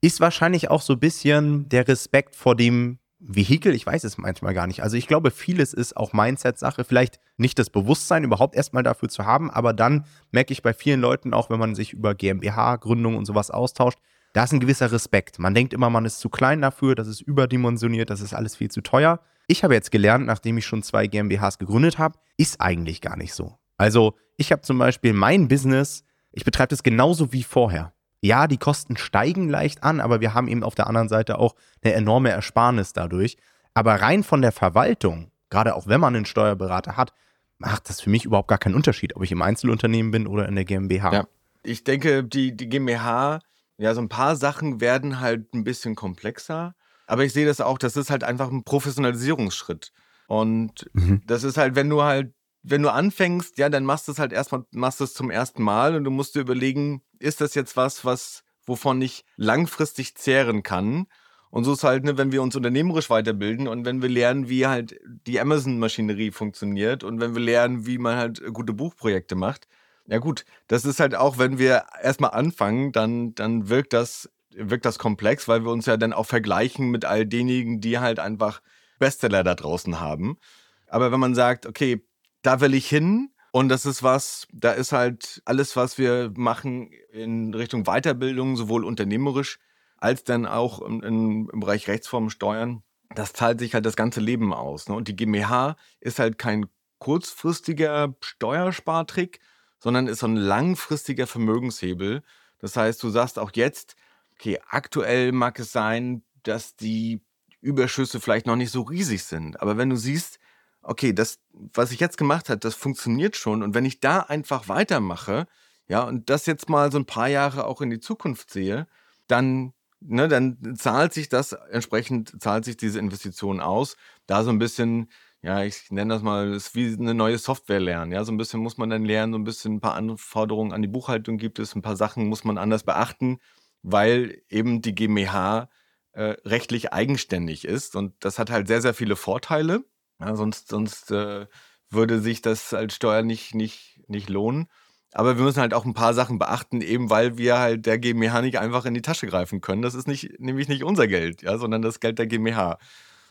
Ist 0.00 0.18
wahrscheinlich 0.18 0.72
auch 0.72 0.82
so 0.82 0.94
ein 0.94 0.98
bisschen 0.98 1.68
der 1.68 1.86
Respekt 1.86 2.34
vor 2.34 2.56
dem 2.56 2.98
Vehikel, 3.20 3.72
ich 3.72 3.86
weiß 3.86 4.02
es 4.02 4.18
manchmal 4.18 4.54
gar 4.54 4.66
nicht. 4.66 4.82
Also 4.82 4.96
ich 4.96 5.06
glaube, 5.06 5.30
vieles 5.30 5.72
ist 5.72 5.96
auch 5.96 6.12
Mindset-Sache. 6.12 6.82
Vielleicht 6.82 7.20
nicht 7.36 7.60
das 7.60 7.70
Bewusstsein 7.70 8.24
überhaupt 8.24 8.56
erstmal 8.56 8.82
dafür 8.82 9.08
zu 9.08 9.24
haben, 9.24 9.52
aber 9.52 9.72
dann 9.72 10.04
merke 10.32 10.52
ich 10.52 10.62
bei 10.62 10.72
vielen 10.72 11.00
Leuten, 11.00 11.32
auch 11.32 11.48
wenn 11.48 11.60
man 11.60 11.76
sich 11.76 11.92
über 11.92 12.16
GmbH-Gründung 12.16 13.16
und 13.16 13.24
sowas 13.24 13.52
austauscht, 13.52 14.00
da 14.38 14.44
ist 14.44 14.52
ein 14.52 14.60
gewisser 14.60 14.92
Respekt. 14.92 15.40
Man 15.40 15.52
denkt 15.52 15.74
immer, 15.74 15.90
man 15.90 16.04
ist 16.04 16.20
zu 16.20 16.28
klein 16.28 16.62
dafür, 16.62 16.94
das 16.94 17.08
ist 17.08 17.20
überdimensioniert, 17.20 18.08
das 18.08 18.20
ist 18.20 18.34
alles 18.34 18.54
viel 18.54 18.70
zu 18.70 18.82
teuer. 18.82 19.18
Ich 19.48 19.64
habe 19.64 19.74
jetzt 19.74 19.90
gelernt, 19.90 20.26
nachdem 20.26 20.56
ich 20.58 20.64
schon 20.64 20.84
zwei 20.84 21.08
GmbHs 21.08 21.58
gegründet 21.58 21.98
habe, 21.98 22.20
ist 22.36 22.60
eigentlich 22.60 23.00
gar 23.00 23.16
nicht 23.16 23.34
so. 23.34 23.58
Also 23.78 24.14
ich 24.36 24.52
habe 24.52 24.62
zum 24.62 24.78
Beispiel 24.78 25.12
mein 25.12 25.48
Business, 25.48 26.04
ich 26.30 26.44
betreibe 26.44 26.68
das 26.68 26.84
genauso 26.84 27.32
wie 27.32 27.42
vorher. 27.42 27.92
Ja, 28.20 28.46
die 28.46 28.58
Kosten 28.58 28.96
steigen 28.96 29.48
leicht 29.48 29.82
an, 29.82 29.98
aber 29.98 30.20
wir 30.20 30.34
haben 30.34 30.46
eben 30.46 30.62
auf 30.62 30.76
der 30.76 30.86
anderen 30.86 31.08
Seite 31.08 31.40
auch 31.40 31.56
eine 31.82 31.94
enorme 31.94 32.30
Ersparnis 32.30 32.92
dadurch. 32.92 33.38
Aber 33.74 33.96
rein 33.96 34.22
von 34.22 34.40
der 34.40 34.52
Verwaltung, 34.52 35.32
gerade 35.50 35.74
auch 35.74 35.88
wenn 35.88 36.00
man 36.00 36.14
einen 36.14 36.26
Steuerberater 36.26 36.96
hat, 36.96 37.12
macht 37.58 37.88
das 37.88 38.00
für 38.00 38.10
mich 38.10 38.24
überhaupt 38.24 38.46
gar 38.46 38.58
keinen 38.58 38.76
Unterschied, 38.76 39.16
ob 39.16 39.24
ich 39.24 39.32
im 39.32 39.42
Einzelunternehmen 39.42 40.12
bin 40.12 40.28
oder 40.28 40.46
in 40.46 40.54
der 40.54 40.64
GmbH. 40.64 41.12
Ja. 41.12 41.28
Ich 41.64 41.82
denke, 41.82 42.22
die, 42.22 42.56
die 42.56 42.68
GmbH, 42.68 43.40
ja, 43.78 43.94
so 43.94 44.00
ein 44.00 44.08
paar 44.08 44.36
Sachen 44.36 44.80
werden 44.80 45.20
halt 45.20 45.54
ein 45.54 45.64
bisschen 45.64 45.94
komplexer. 45.94 46.74
Aber 47.06 47.24
ich 47.24 47.32
sehe 47.32 47.46
das 47.46 47.60
auch, 47.60 47.78
das 47.78 47.96
ist 47.96 48.10
halt 48.10 48.22
einfach 48.22 48.50
ein 48.50 48.64
Professionalisierungsschritt. 48.64 49.92
Und 50.26 50.90
mhm. 50.92 51.22
das 51.26 51.42
ist 51.42 51.56
halt, 51.56 51.74
wenn 51.74 51.88
du 51.88 52.02
halt 52.02 52.34
wenn 52.62 52.82
du 52.82 52.92
anfängst, 52.92 53.58
ja, 53.58 53.68
dann 53.68 53.84
machst 53.84 54.08
du 54.08 54.12
es 54.12 54.18
halt 54.18 54.32
erstmal, 54.32 54.64
machst 54.72 55.00
du 55.00 55.04
es 55.04 55.14
zum 55.14 55.30
ersten 55.30 55.62
Mal 55.62 55.94
und 55.94 56.04
du 56.04 56.10
musst 56.10 56.34
dir 56.34 56.40
überlegen, 56.40 57.02
ist 57.18 57.40
das 57.40 57.54
jetzt 57.54 57.76
was, 57.76 58.04
was, 58.04 58.42
wovon 58.66 59.00
ich 59.00 59.24
langfristig 59.36 60.16
zehren 60.16 60.62
kann? 60.62 61.06
Und 61.50 61.64
so 61.64 61.72
ist 61.72 61.84
halt, 61.84 62.04
ne, 62.04 62.18
wenn 62.18 62.30
wir 62.30 62.42
uns 62.42 62.56
unternehmerisch 62.56 63.08
weiterbilden 63.08 63.68
und 63.68 63.86
wenn 63.86 64.02
wir 64.02 64.10
lernen, 64.10 64.48
wie 64.48 64.66
halt 64.66 64.98
die 65.26 65.40
Amazon-Maschinerie 65.40 66.30
funktioniert 66.30 67.04
und 67.04 67.20
wenn 67.20 67.34
wir 67.34 67.40
lernen, 67.40 67.86
wie 67.86 67.96
man 67.96 68.16
halt 68.16 68.42
gute 68.52 68.74
Buchprojekte 68.74 69.34
macht. 69.34 69.66
Ja 70.08 70.18
gut, 70.18 70.46
das 70.68 70.86
ist 70.86 71.00
halt 71.00 71.14
auch, 71.14 71.36
wenn 71.36 71.58
wir 71.58 71.84
erstmal 72.02 72.30
anfangen, 72.30 72.92
dann, 72.92 73.34
dann 73.34 73.68
wirkt 73.68 73.92
das, 73.92 74.30
wirkt 74.50 74.86
das 74.86 74.98
komplex, 74.98 75.48
weil 75.48 75.64
wir 75.64 75.70
uns 75.70 75.84
ja 75.84 75.98
dann 75.98 76.14
auch 76.14 76.24
vergleichen 76.24 76.90
mit 76.90 77.04
all 77.04 77.26
denjenigen, 77.26 77.80
die 77.82 77.98
halt 77.98 78.18
einfach 78.18 78.62
Bestseller 78.98 79.44
da 79.44 79.54
draußen 79.54 80.00
haben. 80.00 80.38
Aber 80.86 81.12
wenn 81.12 81.20
man 81.20 81.34
sagt, 81.34 81.66
okay, 81.66 82.02
da 82.42 82.60
will 82.60 82.74
ich 82.74 82.88
hin. 82.88 83.30
Und 83.50 83.68
das 83.68 83.86
ist 83.86 84.02
was, 84.02 84.46
da 84.52 84.72
ist 84.72 84.92
halt 84.92 85.42
alles, 85.44 85.76
was 85.76 85.98
wir 85.98 86.32
machen 86.36 86.90
in 87.10 87.52
Richtung 87.54 87.84
Weiterbildung, 87.84 88.56
sowohl 88.56 88.84
unternehmerisch 88.84 89.58
als 89.96 90.24
dann 90.24 90.46
auch 90.46 90.80
im, 90.80 91.02
im 91.02 91.60
Bereich 91.60 91.88
Rechtsformen 91.88 92.30
Steuern. 92.30 92.82
Das 93.14 93.32
zahlt 93.32 93.58
sich 93.58 93.74
halt 93.74 93.84
das 93.84 93.96
ganze 93.96 94.20
Leben 94.20 94.54
aus. 94.54 94.88
Ne? 94.88 94.94
Und 94.94 95.08
die 95.08 95.16
GmbH 95.16 95.76
ist 96.00 96.18
halt 96.18 96.38
kein 96.38 96.66
kurzfristiger 96.98 98.14
Steuerspartrick, 98.20 99.40
sondern 99.78 100.06
ist 100.06 100.20
so 100.20 100.26
ein 100.26 100.36
langfristiger 100.36 101.26
Vermögenshebel. 101.26 102.22
Das 102.58 102.76
heißt, 102.76 103.02
du 103.02 103.10
sagst 103.10 103.38
auch 103.38 103.52
jetzt, 103.54 103.96
okay, 104.34 104.58
aktuell 104.68 105.32
mag 105.32 105.58
es 105.58 105.72
sein, 105.72 106.22
dass 106.42 106.76
die 106.76 107.20
Überschüsse 107.60 108.20
vielleicht 108.20 108.46
noch 108.46 108.56
nicht 108.56 108.70
so 108.70 108.82
riesig 108.82 109.24
sind. 109.24 109.60
Aber 109.60 109.76
wenn 109.76 109.90
du 109.90 109.96
siehst, 109.96 110.38
okay, 110.82 111.12
das, 111.12 111.38
was 111.52 111.92
ich 111.92 112.00
jetzt 112.00 112.18
gemacht 112.18 112.48
habe, 112.48 112.58
das 112.58 112.74
funktioniert 112.74 113.36
schon. 113.36 113.62
Und 113.62 113.74
wenn 113.74 113.84
ich 113.84 114.00
da 114.00 114.20
einfach 114.20 114.68
weitermache, 114.68 115.46
ja, 115.88 116.02
und 116.02 116.30
das 116.30 116.46
jetzt 116.46 116.68
mal 116.68 116.92
so 116.92 116.98
ein 116.98 117.06
paar 117.06 117.28
Jahre 117.28 117.66
auch 117.66 117.80
in 117.80 117.90
die 117.90 118.00
Zukunft 118.00 118.50
sehe, 118.50 118.86
dann, 119.26 119.72
ne, 120.00 120.28
dann 120.28 120.76
zahlt 120.76 121.12
sich 121.12 121.28
das, 121.28 121.52
entsprechend 121.52 122.40
zahlt 122.40 122.64
sich 122.64 122.76
diese 122.76 122.98
Investition 122.98 123.60
aus. 123.60 123.96
Da 124.26 124.44
so 124.44 124.50
ein 124.50 124.58
bisschen, 124.58 125.10
ja, 125.42 125.62
ich 125.62 125.90
nenne 125.90 126.14
das 126.14 126.22
mal, 126.22 126.52
ist 126.52 126.74
wie 126.74 126.94
eine 126.94 127.14
neue 127.14 127.38
Software 127.38 127.80
lernen. 127.80 128.12
Ja, 128.12 128.24
so 128.24 128.32
ein 128.32 128.36
bisschen 128.36 128.60
muss 128.60 128.76
man 128.76 128.90
dann 128.90 129.04
lernen, 129.04 129.32
so 129.32 129.38
ein 129.38 129.44
bisschen 129.44 129.74
ein 129.76 129.80
paar 129.80 129.94
Anforderungen 129.94 130.72
an 130.72 130.82
die 130.82 130.88
Buchhaltung 130.88 131.38
gibt 131.38 131.58
es, 131.60 131.74
ein 131.74 131.82
paar 131.82 131.96
Sachen 131.96 132.26
muss 132.26 132.44
man 132.44 132.58
anders 132.58 132.82
beachten, 132.84 133.38
weil 133.82 134.42
eben 134.48 134.82
die 134.82 134.94
GmbH 134.94 135.68
äh, 136.12 136.34
rechtlich 136.44 136.92
eigenständig 136.92 137.64
ist. 137.64 137.94
Und 137.94 138.14
das 138.20 138.38
hat 138.38 138.50
halt 138.50 138.66
sehr, 138.68 138.82
sehr 138.82 138.94
viele 138.94 139.14
Vorteile. 139.16 139.84
Ja, 140.20 140.34
sonst 140.34 140.68
sonst 140.68 141.12
äh, 141.12 141.46
würde 141.90 142.20
sich 142.20 142.42
das 142.42 142.74
als 142.74 142.94
Steuer 142.94 143.22
nicht, 143.22 143.54
nicht, 143.54 144.00
nicht 144.08 144.28
lohnen. 144.28 144.68
Aber 145.12 145.36
wir 145.38 145.44
müssen 145.44 145.60
halt 145.60 145.72
auch 145.72 145.84
ein 145.86 145.94
paar 145.94 146.12
Sachen 146.14 146.38
beachten, 146.38 146.80
eben 146.82 147.08
weil 147.10 147.38
wir 147.38 147.58
halt 147.58 147.86
der 147.86 147.98
GmbH 147.98 148.42
nicht 148.42 148.58
einfach 148.58 148.84
in 148.84 148.94
die 148.94 149.02
Tasche 149.02 149.26
greifen 149.26 149.60
können. 149.60 149.82
Das 149.82 149.94
ist 149.94 150.06
nicht, 150.08 150.38
nämlich 150.40 150.68
nicht 150.68 150.84
unser 150.84 151.06
Geld, 151.08 151.42
ja, 151.42 151.56
sondern 151.58 151.80
das 151.82 152.00
Geld 152.00 152.18
der 152.18 152.26
GmbH. 152.26 152.78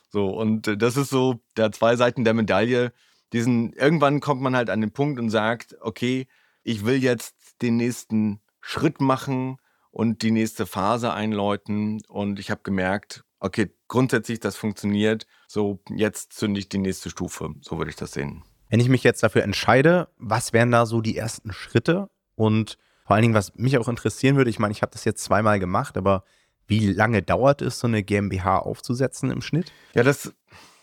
So, 0.10 0.30
und 0.30 0.67
äh, 0.67 0.78
das 0.78 0.98
ist 0.98 1.10
so 1.10 1.41
der 1.56 1.72
zwei 1.72 1.96
Seiten 1.96 2.24
der 2.24 2.34
Medaille. 2.34 2.93
Diesen, 3.34 3.74
irgendwann 3.74 4.20
kommt 4.20 4.41
man 4.41 4.56
halt 4.56 4.70
an 4.70 4.82
den 4.82 4.91
Punkt 4.91 5.20
und 5.20 5.30
sagt, 5.30 5.76
okay, 5.82 6.28
ich 6.63 6.86
will 6.86 7.04
jetzt 7.04 7.36
den 7.62 7.78
nächsten 7.78 8.39
Schritt 8.62 9.02
machen 9.02 9.58
und 9.91 10.22
die 10.22 10.32
nächste 10.32 10.65
Phase 10.65 11.13
einläuten. 11.13 12.02
Und 12.08 12.39
ich 12.39 12.52
habe 12.52 12.62
gemerkt, 12.63 13.24
okay, 13.39 13.72
grundsätzlich 13.88 14.39
das 14.39 14.56
funktioniert. 14.56 15.26
So, 15.48 15.80
jetzt 15.89 16.34
zünde 16.34 16.60
ich 16.60 16.70
die 16.70 16.78
nächste 16.78 17.10
Stufe. 17.10 17.54
So 17.62 17.78
würde 17.78 17.89
ich 17.89 17.96
das 17.96 18.12
sehen. 18.12 18.43
Wenn 18.70 18.80
ich 18.80 18.89
mich 18.89 19.04
jetzt 19.04 19.24
dafür 19.24 19.43
entscheide, 19.43 20.10
was 20.17 20.54
wären 20.54 20.72
da 20.72 20.86
so 20.86 21.02
die 21.02 21.17
ersten 21.17 21.54
Schritte? 21.54 22.10
Und 22.36 22.78
vor 23.06 23.15
allen 23.15 23.24
Dingen, 23.24 23.34
was 23.34 23.56
mich 23.56 23.78
auch 23.78 23.88
interessieren 23.88 24.36
würde, 24.36 24.50
ich 24.50 24.60
meine, 24.60 24.74
ich 24.74 24.82
habe 24.82 24.91
das 24.91 25.06
jetzt 25.06 25.24
zweimal 25.24 25.60
gemacht, 25.60 25.98
aber 25.98 26.24
wie 26.67 26.91
lange 26.91 27.21
dauert 27.23 27.62
es, 27.62 27.80
so 27.80 27.88
eine 27.88 28.03
GmbH 28.03 28.60
aufzusetzen 28.60 29.32
im 29.32 29.41
Schnitt? 29.41 29.71
Ja, 29.93 30.03
das, 30.03 30.34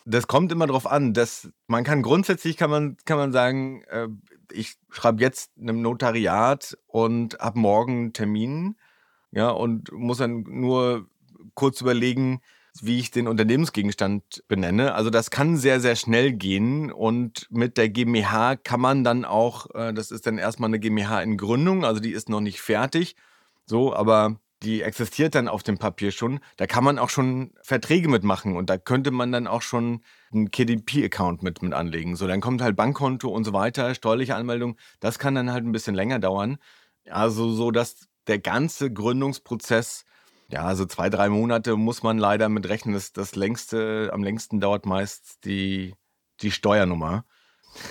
das 0.04 0.26
kommt 0.26 0.50
immer 0.52 0.66
darauf 0.66 0.86
an. 0.86 1.12
Das, 1.12 1.48
man 1.66 1.84
kann 1.84 2.02
grundsätzlich 2.02 2.56
kann 2.56 2.70
man, 2.70 2.96
kann 3.04 3.18
man 3.18 3.32
sagen, 3.32 3.82
äh, 3.84 4.08
ich 4.52 4.74
schreibe 4.90 5.20
jetzt 5.20 5.52
einem 5.60 5.82
Notariat 5.82 6.76
und 6.86 7.38
habe 7.38 7.58
morgen 7.58 7.92
einen 7.92 8.12
Termin, 8.12 8.76
ja, 9.32 9.50
und 9.50 9.92
muss 9.92 10.18
dann 10.18 10.44
nur 10.48 11.08
kurz 11.54 11.80
überlegen, 11.80 12.40
wie 12.80 12.98
ich 12.98 13.10
den 13.10 13.28
Unternehmensgegenstand 13.28 14.44
benenne. 14.48 14.94
Also 14.94 15.10
das 15.10 15.30
kann 15.30 15.56
sehr, 15.56 15.80
sehr 15.80 15.96
schnell 15.96 16.32
gehen 16.32 16.90
und 16.90 17.46
mit 17.50 17.76
der 17.76 17.88
GmbH 17.88 18.56
kann 18.56 18.80
man 18.80 19.04
dann 19.04 19.24
auch, 19.24 19.72
äh, 19.74 19.92
das 19.92 20.10
ist 20.10 20.26
dann 20.26 20.38
erstmal 20.38 20.70
eine 20.70 20.80
GmbH 20.80 21.22
in 21.22 21.36
Gründung, 21.36 21.84
also 21.84 22.00
die 22.00 22.12
ist 22.12 22.28
noch 22.28 22.40
nicht 22.40 22.60
fertig, 22.60 23.16
so, 23.66 23.94
aber 23.94 24.40
die 24.62 24.82
existiert 24.82 25.34
dann 25.34 25.48
auf 25.48 25.62
dem 25.62 25.78
Papier 25.78 26.10
schon. 26.10 26.40
Da 26.56 26.66
kann 26.66 26.84
man 26.84 26.98
auch 26.98 27.10
schon 27.10 27.52
Verträge 27.62 28.08
mitmachen 28.08 28.56
und 28.56 28.70
da 28.70 28.78
könnte 28.78 29.10
man 29.10 29.32
dann 29.32 29.46
auch 29.46 29.62
schon 29.62 30.02
einen 30.32 30.50
KDP-Account 30.50 31.42
mit, 31.42 31.62
mit 31.62 31.74
anlegen. 31.74 32.16
So, 32.16 32.26
dann 32.26 32.40
kommt 32.40 32.62
halt 32.62 32.76
Bankkonto 32.76 33.28
und 33.28 33.44
so 33.44 33.52
weiter, 33.52 33.94
steuerliche 33.94 34.36
Anmeldung. 34.36 34.76
Das 35.00 35.18
kann 35.18 35.34
dann 35.34 35.52
halt 35.52 35.64
ein 35.64 35.72
bisschen 35.72 35.94
länger 35.94 36.18
dauern. 36.18 36.58
Also 37.10 37.50
so, 37.52 37.70
dass 37.70 38.08
der 38.26 38.38
ganze 38.38 38.90
Gründungsprozess 38.92 40.04
ja, 40.48 40.64
also 40.64 40.84
zwei, 40.84 41.08
drei 41.08 41.30
Monate 41.30 41.76
muss 41.76 42.02
man 42.02 42.18
leider 42.18 42.48
mit 42.48 42.68
rechnen. 42.68 42.94
Das, 42.94 43.12
das 43.12 43.34
längste, 43.34 44.10
am 44.12 44.22
längsten 44.22 44.60
dauert 44.60 44.86
meist 44.86 45.44
die, 45.44 45.94
die 46.42 46.50
Steuernummer. 46.50 47.24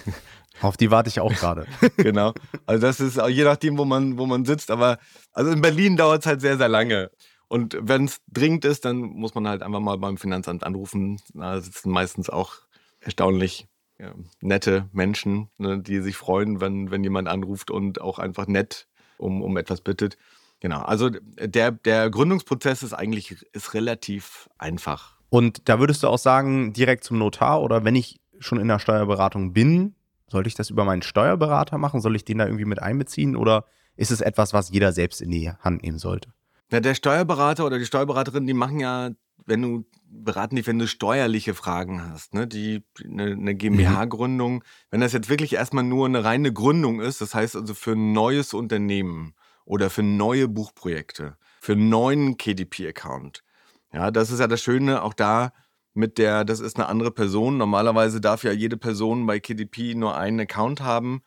Auf 0.61 0.77
die 0.77 0.91
warte 0.91 1.09
ich 1.09 1.19
auch 1.19 1.33
gerade. 1.33 1.65
genau. 1.97 2.33
Also 2.65 2.81
das 2.81 2.99
ist 2.99 3.19
je 3.27 3.43
nachdem, 3.43 3.77
wo 3.77 3.85
man, 3.85 4.17
wo 4.17 4.25
man 4.25 4.45
sitzt. 4.45 4.71
Aber 4.71 4.99
also 5.31 5.51
in 5.51 5.61
Berlin 5.61 5.97
dauert 5.97 6.21
es 6.21 6.25
halt 6.25 6.41
sehr, 6.41 6.57
sehr 6.57 6.69
lange. 6.69 7.11
Und 7.47 7.77
wenn 7.79 8.05
es 8.05 8.21
dringend 8.31 8.65
ist, 8.65 8.85
dann 8.85 8.97
muss 8.97 9.35
man 9.35 9.47
halt 9.47 9.61
einfach 9.61 9.79
mal 9.79 9.97
beim 9.97 10.17
Finanzamt 10.17 10.63
anrufen. 10.63 11.19
Da 11.33 11.61
sitzen 11.61 11.91
meistens 11.91 12.29
auch 12.29 12.55
erstaunlich 12.99 13.67
ja, 13.99 14.13
nette 14.41 14.89
Menschen, 14.91 15.49
ne, 15.57 15.79
die 15.79 15.99
sich 16.01 16.17
freuen, 16.17 16.61
wenn, 16.61 16.91
wenn 16.91 17.03
jemand 17.03 17.27
anruft 17.27 17.69
und 17.69 18.01
auch 18.01 18.19
einfach 18.19 18.47
nett 18.47 18.87
um, 19.17 19.41
um 19.41 19.57
etwas 19.57 19.81
bittet. 19.81 20.17
Genau, 20.59 20.81
also 20.81 21.09
der, 21.09 21.71
der 21.71 22.09
Gründungsprozess 22.09 22.83
ist 22.83 22.93
eigentlich 22.93 23.45
ist 23.51 23.73
relativ 23.73 24.49
einfach. 24.57 25.17
Und 25.29 25.67
da 25.67 25.79
würdest 25.79 26.03
du 26.03 26.07
auch 26.07 26.17
sagen, 26.17 26.73
direkt 26.73 27.03
zum 27.03 27.17
Notar 27.17 27.61
oder 27.61 27.83
wenn 27.83 27.95
ich 27.95 28.21
schon 28.39 28.59
in 28.59 28.67
der 28.67 28.79
Steuerberatung 28.79 29.53
bin, 29.53 29.95
sollte 30.27 30.47
ich 30.47 30.55
das 30.55 30.69
über 30.69 30.85
meinen 30.85 31.01
Steuerberater 31.01 31.77
machen? 31.77 32.01
Soll 32.01 32.15
ich 32.15 32.25
den 32.25 32.39
da 32.39 32.45
irgendwie 32.45 32.65
mit 32.65 32.81
einbeziehen 32.81 33.35
oder 33.35 33.65
ist 33.95 34.11
es 34.11 34.21
etwas, 34.21 34.53
was 34.53 34.69
jeder 34.71 34.91
selbst 34.91 35.21
in 35.21 35.31
die 35.31 35.51
Hand 35.51 35.83
nehmen 35.83 35.99
sollte? 35.99 36.33
Na, 36.71 36.79
der 36.79 36.95
Steuerberater 36.95 37.65
oder 37.65 37.77
die 37.77 37.85
Steuerberaterin, 37.85 38.47
die 38.47 38.53
machen 38.53 38.79
ja, 38.79 39.11
wenn 39.45 39.61
du 39.61 39.85
beraten 40.07 40.55
dich, 40.55 40.67
wenn 40.67 40.79
du 40.79 40.87
steuerliche 40.87 41.53
Fragen 41.53 42.01
hast, 42.09 42.33
ne? 42.33 42.47
Die 42.47 42.83
eine, 43.03 43.31
eine 43.31 43.55
GmbH-Gründung, 43.55 44.55
mhm. 44.55 44.61
wenn 44.89 45.01
das 45.01 45.13
jetzt 45.13 45.29
wirklich 45.29 45.53
erstmal 45.53 45.83
nur 45.83 46.05
eine 46.05 46.23
reine 46.23 46.53
Gründung 46.53 47.01
ist, 47.01 47.21
das 47.21 47.33
heißt 47.33 47.55
also 47.55 47.73
für 47.73 47.93
ein 47.93 48.13
neues 48.13 48.53
Unternehmen 48.53 49.33
oder 49.65 49.89
für 49.89 50.03
neue 50.03 50.47
Buchprojekte, 50.47 51.37
für 51.61 51.73
einen 51.73 51.89
neuen 51.89 52.37
KDP-Account. 52.37 53.43
Ja, 53.91 54.11
das 54.11 54.31
ist 54.31 54.39
ja 54.39 54.47
das 54.47 54.61
Schöne, 54.61 55.03
auch 55.03 55.13
da 55.13 55.51
mit 55.93 56.17
der, 56.17 56.43
das 56.45 56.59
ist 56.59 56.77
eine 56.77 56.87
andere 56.87 57.11
Person. 57.11 57.57
Normalerweise 57.57 58.19
darf 58.19 58.43
ja 58.43 58.51
jede 58.51 58.77
Person 58.77 59.25
bei 59.25 59.39
KDP 59.39 59.95
nur 59.95 60.17
einen 60.17 60.41
Account 60.41 60.81
haben. 60.81 61.21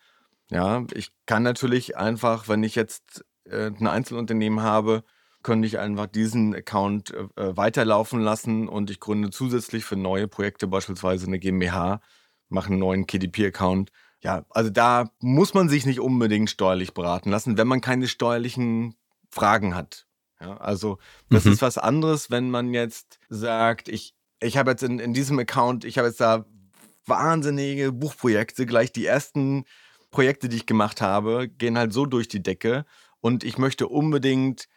Ja, 0.51 0.85
ich 0.95 1.13
kann 1.27 1.43
natürlich 1.43 1.97
einfach, 1.97 2.49
wenn 2.49 2.63
ich 2.63 2.75
jetzt 2.75 3.25
äh, 3.45 3.67
ein 3.67 3.87
Einzelunternehmen 3.87 4.63
habe, 4.63 5.05
könnte 5.47 5.69
ich 5.69 5.79
einfach 5.79 6.07
diesen 6.07 6.55
Account 6.55 7.15
äh, 7.15 7.29
äh, 7.41 7.57
weiterlaufen 7.57 8.21
lassen 8.21 8.69
und 8.69 8.91
ich 8.91 8.99
gründe 8.99 9.31
zusätzlich 9.31 9.85
für 9.85 9.97
neue 9.97 10.27
Projekte 10.27 10.67
beispielsweise 10.67 11.27
eine 11.27 11.39
GmbH, 11.39 12.01
mache 12.49 12.71
einen 12.71 12.81
neuen 12.81 13.07
KDP-Account. 13.07 13.93
Ja, 14.23 14.45
also 14.51 14.71
da 14.71 15.11
muss 15.21 15.55
man 15.55 15.69
sich 15.69 15.87
nicht 15.87 16.01
unbedingt 16.01 16.51
steuerlich 16.51 16.95
beraten 16.95 17.31
lassen, 17.31 17.57
wenn 17.57 17.69
man 17.69 17.81
keine 17.81 18.09
steuerlichen 18.09 18.97
Fragen 19.31 19.77
hat. 19.77 20.09
Ja, 20.41 20.57
also 20.57 20.99
das 21.31 21.45
mhm. 21.45 21.53
ist 21.53 21.63
was 21.63 21.79
anderes, 21.79 22.29
wenn 22.29 22.51
man 22.51 22.75
jetzt 22.75 23.21
sagt, 23.29 23.89
ich, 23.89 24.16
ich 24.41 24.57
habe 24.57 24.71
jetzt 24.71 24.83
in, 24.83 24.99
in 24.99 25.15
diesem 25.15 25.39
Account, 25.39 25.85
ich 25.85 25.99
habe 25.99 26.09
jetzt 26.09 26.21
da 26.21 26.45
wahnsinnige 27.07 27.93
Buchprojekte, 27.93 28.67
gleich 28.67 28.93
die 28.93 29.07
ersten 29.07 29.65
Projekte, 30.11 30.49
die 30.49 30.57
ich 30.57 30.67
gemacht 30.67 31.01
habe, 31.01 31.49
gehen 31.49 31.79
halt 31.79 31.93
so 31.93 32.07
durch 32.07 32.29
die 32.29 32.43
Decke 32.43 32.85
und 33.21 33.45
ich 33.45 33.59
möchte 33.59 33.89
unbedingt 33.89 34.69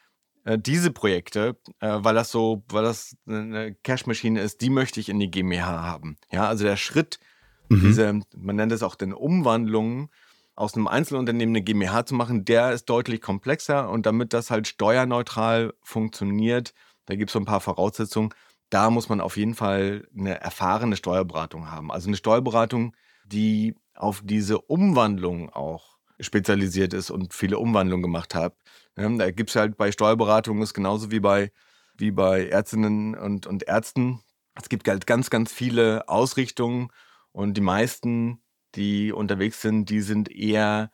äh, 0.46 0.58
diese 0.58 0.92
Projekte, 0.92 1.58
äh, 1.80 1.98
weil 2.00 2.16
das 2.16 2.32
so, 2.32 2.64
weil 2.70 2.84
das 2.84 3.16
eine 3.28 3.76
Cashmaschine 3.84 4.42
ist, 4.42 4.62
die 4.62 4.70
möchte 4.70 5.00
ich 5.00 5.10
in 5.10 5.20
die 5.20 5.32
GmbH 5.32 5.84
haben. 5.84 6.18
Ja, 6.32 6.48
also 6.48 6.64
der 6.64 6.78
Schritt, 6.78 7.20
mhm. 7.70 7.82
diese, 7.82 8.20
man 8.38 8.56
nennt 8.56 8.72
es 8.72 8.84
auch 8.84 8.96
den 8.96 9.14
Umwandlungen 9.14 10.10
aus 10.56 10.76
einem 10.76 10.88
Einzelunternehmen 10.88 11.56
eine 11.56 11.64
GmbH 11.64 12.06
zu 12.06 12.16
machen, 12.16 12.44
der 12.44 12.74
ist 12.74 12.86
deutlich 12.86 13.22
komplexer 13.22 13.90
und 13.90 14.06
damit 14.06 14.34
das 14.34 14.52
halt 14.52 14.68
steuerneutral 14.68 15.74
funktioniert, 15.82 16.74
da 17.06 17.16
gibt 17.16 17.30
es 17.30 17.34
so 17.34 17.40
ein 17.40 17.46
paar 17.46 17.62
Voraussetzungen. 17.62 18.34
Da 18.70 18.90
muss 18.90 19.10
man 19.10 19.22
auf 19.22 19.38
jeden 19.38 19.56
Fall 19.56 20.08
eine 20.18 20.40
erfahrene 20.42 20.96
Steuerberatung 20.96 21.72
haben. 21.72 21.92
Also 21.92 22.08
eine 22.10 22.18
Steuerberatung, 22.18 22.96
die 23.26 23.76
auf 23.96 24.22
diese 24.24 24.60
Umwandlung 24.60 25.50
auch 25.50 25.98
spezialisiert 26.20 26.94
ist 26.94 27.10
und 27.12 27.34
viele 27.34 27.60
Umwandlungen 27.60 28.04
gemacht 28.04 28.36
hat. 28.36 28.56
Da 28.96 29.32
gibt 29.32 29.50
es 29.52 29.56
halt 29.56 29.78
bei 29.78 29.92
Steuerberatungen 29.92 30.62
ist 30.62 30.74
genauso 30.74 31.12
wie 31.12 31.20
bei, 31.20 31.52
wie 31.98 32.12
bei 32.12 32.48
Ärztinnen 32.48 33.16
und, 33.16 33.48
und 33.48 33.64
Ärzten. 33.68 34.22
Es 34.56 34.68
gibt 34.70 34.88
halt 34.88 35.08
ganz, 35.08 35.30
ganz 35.30 35.54
viele 35.54 36.08
Ausrichtungen 36.10 36.90
und 37.32 37.56
die 37.56 37.62
meisten, 37.62 38.42
die 38.76 39.14
unterwegs 39.14 39.62
sind, 39.62 39.90
die 39.90 40.02
sind 40.02 40.30
eher, 40.30 40.92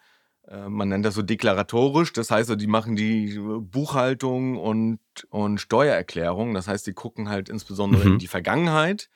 man 0.68 0.90
nennt 0.90 1.06
das 1.06 1.16
so 1.16 1.22
deklaratorisch. 1.22 2.14
Das 2.14 2.32
heißt, 2.32 2.54
die 2.60 2.68
machen 2.68 2.96
die 2.96 3.40
Buchhaltung 3.40 4.58
und, 4.58 5.00
und 5.30 5.60
Steuererklärung. 5.60 6.54
Das 6.54 6.68
heißt, 6.68 6.86
die 6.86 6.94
gucken 6.94 7.30
halt 7.30 7.50
insbesondere 7.50 8.06
mhm. 8.06 8.14
in 8.14 8.20
die 8.20 8.28
Vergangenheit. 8.28 9.10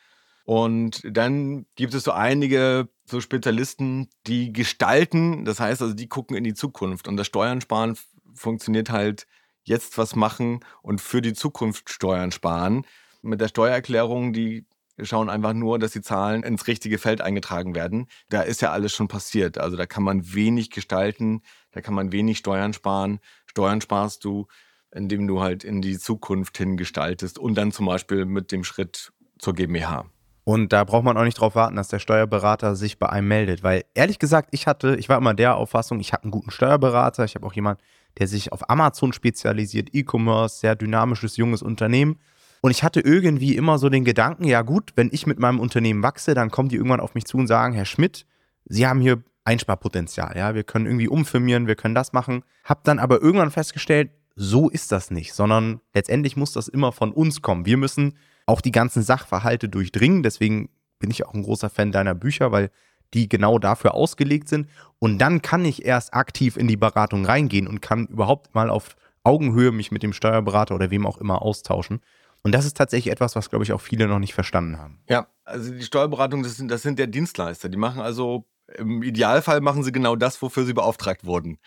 Und 0.45 1.01
dann 1.05 1.67
gibt 1.75 1.93
es 1.93 2.03
so 2.03 2.11
einige 2.11 2.89
so 3.05 3.21
Spezialisten, 3.21 4.09
die 4.25 4.51
gestalten, 4.51 5.45
das 5.45 5.59
heißt 5.59 5.81
also, 5.81 5.93
die 5.93 6.07
gucken 6.07 6.35
in 6.35 6.43
die 6.43 6.55
Zukunft. 6.55 7.07
Und 7.07 7.17
das 7.17 7.27
Steuern 7.27 7.61
sparen 7.61 7.95
funktioniert 8.33 8.89
halt 8.89 9.27
jetzt 9.63 9.97
was 9.99 10.15
machen 10.15 10.61
und 10.81 11.01
für 11.01 11.21
die 11.21 11.33
Zukunft 11.33 11.91
Steuern 11.91 12.31
sparen. 12.31 12.85
Mit 13.21 13.41
der 13.41 13.49
Steuererklärung, 13.49 14.33
die 14.33 14.65
schauen 15.03 15.29
einfach 15.29 15.53
nur, 15.53 15.79
dass 15.79 15.91
die 15.91 16.01
Zahlen 16.01 16.43
ins 16.43 16.67
richtige 16.67 16.97
Feld 16.97 17.21
eingetragen 17.21 17.75
werden. 17.75 18.07
Da 18.29 18.41
ist 18.41 18.61
ja 18.61 18.71
alles 18.71 18.93
schon 18.93 19.07
passiert. 19.07 19.57
Also 19.57 19.77
da 19.77 19.85
kann 19.85 20.03
man 20.03 20.33
wenig 20.33 20.69
gestalten, 20.69 21.41
da 21.71 21.81
kann 21.81 21.93
man 21.93 22.11
wenig 22.11 22.37
Steuern 22.37 22.73
sparen. 22.73 23.19
Steuern 23.45 23.81
sparst 23.81 24.23
du, 24.23 24.47
indem 24.91 25.27
du 25.27 25.41
halt 25.41 25.63
in 25.63 25.81
die 25.81 25.97
Zukunft 25.97 26.57
hin 26.57 26.77
gestaltest 26.77 27.37
und 27.37 27.55
dann 27.55 27.71
zum 27.71 27.85
Beispiel 27.85 28.25
mit 28.25 28.51
dem 28.51 28.63
Schritt 28.63 29.11
zur 29.37 29.53
GmbH. 29.53 30.05
Und 30.43 30.73
da 30.73 30.83
braucht 30.83 31.03
man 31.03 31.15
auch 31.15 31.25
nicht 31.25 31.37
darauf 31.37 31.53
warten, 31.53 31.75
dass 31.75 31.89
der 31.89 31.99
Steuerberater 31.99 32.75
sich 32.75 32.97
bei 32.97 33.07
einem 33.07 33.27
meldet. 33.27 33.61
Weil 33.61 33.85
ehrlich 33.93 34.17
gesagt, 34.17 34.49
ich 34.51 34.65
hatte, 34.65 34.95
ich 34.95 35.07
war 35.07 35.17
immer 35.17 35.35
der 35.35 35.55
Auffassung, 35.55 35.99
ich 35.99 36.11
habe 36.11 36.23
einen 36.23 36.31
guten 36.31 36.49
Steuerberater. 36.49 37.23
Ich 37.23 37.35
habe 37.35 37.45
auch 37.45 37.53
jemanden, 37.53 37.83
der 38.17 38.27
sich 38.27 38.51
auf 38.51 38.67
Amazon 38.67 39.13
spezialisiert, 39.13 39.89
E-Commerce, 39.93 40.59
sehr 40.59 40.75
dynamisches, 40.75 41.37
junges 41.37 41.61
Unternehmen. 41.61 42.19
Und 42.61 42.71
ich 42.71 42.83
hatte 42.83 42.99
irgendwie 42.99 43.55
immer 43.55 43.77
so 43.77 43.89
den 43.89 44.03
Gedanken, 44.03 44.43
ja 44.45 44.61
gut, 44.61 44.91
wenn 44.95 45.09
ich 45.11 45.25
mit 45.27 45.39
meinem 45.39 45.59
Unternehmen 45.59 46.03
wachse, 46.03 46.33
dann 46.33 46.51
kommen 46.51 46.69
die 46.69 46.75
irgendwann 46.75 46.99
auf 46.99 47.15
mich 47.15 47.25
zu 47.25 47.37
und 47.37 47.47
sagen, 47.47 47.73
Herr 47.73 47.85
Schmidt, 47.85 48.25
Sie 48.65 48.85
haben 48.85 49.01
hier 49.01 49.23
Einsparpotenzial, 49.45 50.37
ja, 50.37 50.53
wir 50.53 50.63
können 50.63 50.85
irgendwie 50.85 51.07
umfirmieren, 51.07 51.65
wir 51.65 51.75
können 51.75 51.95
das 51.95 52.13
machen. 52.13 52.43
Hab 52.63 52.83
dann 52.83 52.99
aber 52.99 53.21
irgendwann 53.21 53.49
festgestellt, 53.49 54.11
so 54.35 54.69
ist 54.69 54.91
das 54.91 55.11
nicht, 55.11 55.33
sondern 55.33 55.81
letztendlich 55.93 56.37
muss 56.37 56.53
das 56.53 56.67
immer 56.67 56.91
von 56.91 57.11
uns 57.11 57.41
kommen. 57.41 57.65
Wir 57.65 57.77
müssen 57.77 58.15
auch 58.45 58.61
die 58.61 58.71
ganzen 58.71 59.03
Sachverhalte 59.03 59.69
durchdringen. 59.69 60.23
Deswegen 60.23 60.69
bin 60.99 61.11
ich 61.11 61.25
auch 61.25 61.33
ein 61.33 61.43
großer 61.43 61.69
Fan 61.69 61.91
deiner 61.91 62.15
Bücher, 62.15 62.51
weil 62.51 62.71
die 63.13 63.27
genau 63.27 63.59
dafür 63.59 63.95
ausgelegt 63.95 64.49
sind. 64.49 64.69
Und 64.99 65.17
dann 65.19 65.41
kann 65.41 65.65
ich 65.65 65.85
erst 65.85 66.13
aktiv 66.13 66.57
in 66.57 66.67
die 66.67 66.77
Beratung 66.77 67.25
reingehen 67.25 67.67
und 67.67 67.81
kann 67.81 68.07
überhaupt 68.07 68.53
mal 68.53 68.69
auf 68.69 68.95
Augenhöhe 69.23 69.71
mich 69.71 69.91
mit 69.91 70.03
dem 70.03 70.13
Steuerberater 70.13 70.75
oder 70.75 70.91
wem 70.91 71.05
auch 71.05 71.17
immer 71.17 71.41
austauschen. 71.41 72.01
Und 72.43 72.53
das 72.53 72.65
ist 72.65 72.77
tatsächlich 72.77 73.11
etwas, 73.11 73.35
was, 73.35 73.49
glaube 73.49 73.63
ich, 73.63 73.73
auch 73.73 73.81
viele 73.81 74.07
noch 74.07 74.19
nicht 74.19 74.33
verstanden 74.33 74.77
haben. 74.77 75.01
Ja, 75.09 75.27
also 75.43 75.73
die 75.73 75.83
Steuerberatung, 75.83 76.43
das 76.43 76.55
sind, 76.55 76.69
das 76.69 76.81
sind 76.81 76.97
der 76.99 77.07
Dienstleister. 77.07 77.69
Die 77.69 77.77
machen 77.77 78.01
also, 78.01 78.45
im 78.77 79.03
Idealfall 79.03 79.61
machen 79.61 79.83
sie 79.83 79.91
genau 79.91 80.15
das, 80.15 80.41
wofür 80.41 80.65
sie 80.65 80.73
beauftragt 80.73 81.25
wurden. 81.25 81.57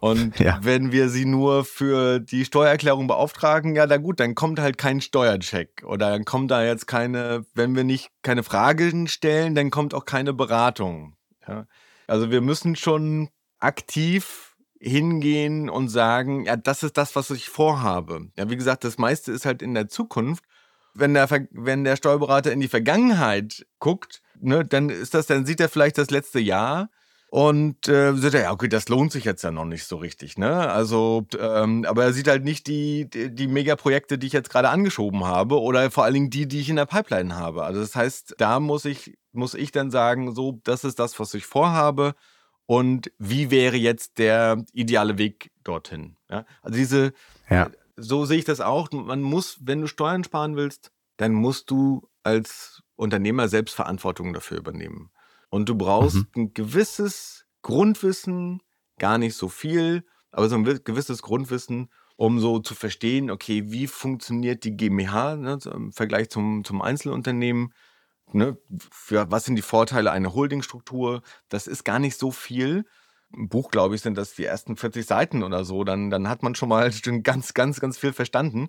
Und 0.00 0.38
ja. 0.40 0.58
wenn 0.62 0.92
wir 0.92 1.08
sie 1.08 1.24
nur 1.24 1.64
für 1.64 2.20
die 2.20 2.44
Steuererklärung 2.44 3.06
beauftragen, 3.06 3.74
ja, 3.74 3.86
da 3.86 3.96
gut, 3.96 4.20
dann 4.20 4.34
kommt 4.34 4.60
halt 4.60 4.78
kein 4.78 5.00
Steuercheck 5.00 5.82
oder 5.84 6.10
dann 6.10 6.24
kommt 6.24 6.50
da 6.50 6.64
jetzt 6.64 6.86
keine, 6.86 7.44
wenn 7.54 7.74
wir 7.74 7.84
nicht 7.84 8.10
keine 8.22 8.42
Fragen 8.42 9.08
stellen, 9.08 9.54
dann 9.54 9.70
kommt 9.70 9.94
auch 9.94 10.04
keine 10.04 10.32
Beratung. 10.32 11.16
Ja? 11.46 11.66
Also 12.06 12.30
wir 12.30 12.40
müssen 12.40 12.76
schon 12.76 13.28
aktiv 13.58 14.47
hingehen 14.80 15.68
und 15.68 15.88
sagen, 15.88 16.44
ja, 16.44 16.56
das 16.56 16.82
ist 16.82 16.96
das, 16.96 17.16
was 17.16 17.30
ich 17.30 17.48
vorhabe. 17.48 18.28
Ja, 18.36 18.48
wie 18.50 18.56
gesagt, 18.56 18.84
das 18.84 18.98
meiste 18.98 19.32
ist 19.32 19.44
halt 19.44 19.62
in 19.62 19.74
der 19.74 19.88
Zukunft. 19.88 20.44
Wenn 20.94 21.14
der, 21.14 21.28
wenn 21.50 21.84
der 21.84 21.96
Steuerberater 21.96 22.52
in 22.52 22.60
die 22.60 22.68
Vergangenheit 22.68 23.66
guckt, 23.78 24.22
ne, 24.40 24.64
dann 24.64 24.88
ist 24.88 25.14
das, 25.14 25.26
dann 25.26 25.46
sieht 25.46 25.60
er 25.60 25.68
vielleicht 25.68 25.98
das 25.98 26.10
letzte 26.10 26.40
Jahr 26.40 26.90
und 27.30 27.88
äh, 27.88 28.14
sagt 28.14 28.34
er, 28.34 28.42
ja, 28.42 28.52
okay, 28.52 28.68
das 28.68 28.88
lohnt 28.88 29.12
sich 29.12 29.24
jetzt 29.24 29.42
ja 29.42 29.50
noch 29.50 29.66
nicht 29.66 29.84
so 29.84 29.96
richtig, 29.96 30.38
ne? 30.38 30.70
Also, 30.70 31.26
ähm, 31.38 31.84
aber 31.86 32.04
er 32.04 32.12
sieht 32.14 32.26
halt 32.26 32.42
nicht 32.42 32.66
die, 32.66 33.08
die, 33.10 33.34
die 33.34 33.48
Megaprojekte, 33.48 34.16
die 34.16 34.28
ich 34.28 34.32
jetzt 34.32 34.48
gerade 34.48 34.70
angeschoben 34.70 35.24
habe 35.24 35.60
oder 35.60 35.90
vor 35.90 36.04
allen 36.04 36.14
Dingen 36.14 36.30
die, 36.30 36.48
die 36.48 36.60
ich 36.60 36.70
in 36.70 36.76
der 36.76 36.86
Pipeline 36.86 37.36
habe. 37.36 37.64
Also 37.64 37.80
das 37.80 37.94
heißt, 37.94 38.36
da 38.38 38.60
muss 38.60 38.86
ich, 38.86 39.18
muss 39.32 39.54
ich 39.54 39.72
dann 39.72 39.90
sagen, 39.90 40.34
so, 40.34 40.60
das 40.64 40.84
ist 40.84 40.98
das, 40.98 41.20
was 41.20 41.34
ich 41.34 41.44
vorhabe 41.44 42.14
und 42.70 43.10
wie 43.18 43.50
wäre 43.50 43.78
jetzt 43.78 44.18
der 44.18 44.62
ideale 44.74 45.16
Weg 45.16 45.50
dorthin. 45.64 46.18
Ja? 46.28 46.44
Also 46.60 46.76
diese, 46.76 47.12
ja. 47.48 47.70
so 47.96 48.26
sehe 48.26 48.36
ich 48.36 48.44
das 48.44 48.60
auch. 48.60 48.92
Man 48.92 49.22
muss, 49.22 49.56
wenn 49.62 49.80
du 49.80 49.86
Steuern 49.86 50.22
sparen 50.22 50.54
willst, 50.54 50.92
dann 51.16 51.32
musst 51.32 51.70
du 51.70 52.10
als 52.22 52.82
Unternehmer 52.94 53.48
selbst 53.48 53.74
Verantwortung 53.74 54.34
dafür 54.34 54.58
übernehmen. 54.58 55.10
Und 55.48 55.70
du 55.70 55.76
brauchst 55.76 56.16
mhm. 56.16 56.26
ein 56.36 56.52
gewisses 56.52 57.46
Grundwissen, 57.62 58.60
gar 58.98 59.16
nicht 59.16 59.34
so 59.34 59.48
viel, 59.48 60.04
aber 60.30 60.50
so 60.50 60.56
ein 60.56 60.64
gewisses 60.84 61.22
Grundwissen, 61.22 61.88
um 62.16 62.38
so 62.38 62.58
zu 62.58 62.74
verstehen, 62.74 63.30
okay, 63.30 63.70
wie 63.72 63.86
funktioniert 63.86 64.64
die 64.64 64.76
GmbH 64.76 65.36
ne, 65.36 65.58
im 65.72 65.90
Vergleich 65.92 66.28
zum, 66.28 66.64
zum 66.64 66.82
Einzelunternehmen? 66.82 67.72
Ne, 68.32 68.58
für, 68.90 69.30
was 69.30 69.44
sind 69.44 69.56
die 69.56 69.62
Vorteile 69.62 70.10
einer 70.10 70.34
Holdingstruktur? 70.34 71.22
Das 71.48 71.66
ist 71.66 71.84
gar 71.84 71.98
nicht 71.98 72.18
so 72.18 72.30
viel. 72.30 72.84
Im 73.34 73.48
Buch, 73.48 73.70
glaube 73.70 73.94
ich, 73.94 74.02
sind 74.02 74.16
das 74.16 74.34
die 74.34 74.44
ersten 74.44 74.76
40 74.76 75.06
Seiten 75.06 75.42
oder 75.42 75.64
so. 75.64 75.84
Dann, 75.84 76.10
dann 76.10 76.28
hat 76.28 76.42
man 76.42 76.54
schon 76.54 76.68
mal 76.68 76.90
ganz, 77.22 77.54
ganz, 77.54 77.80
ganz 77.80 77.98
viel 77.98 78.12
verstanden. 78.12 78.68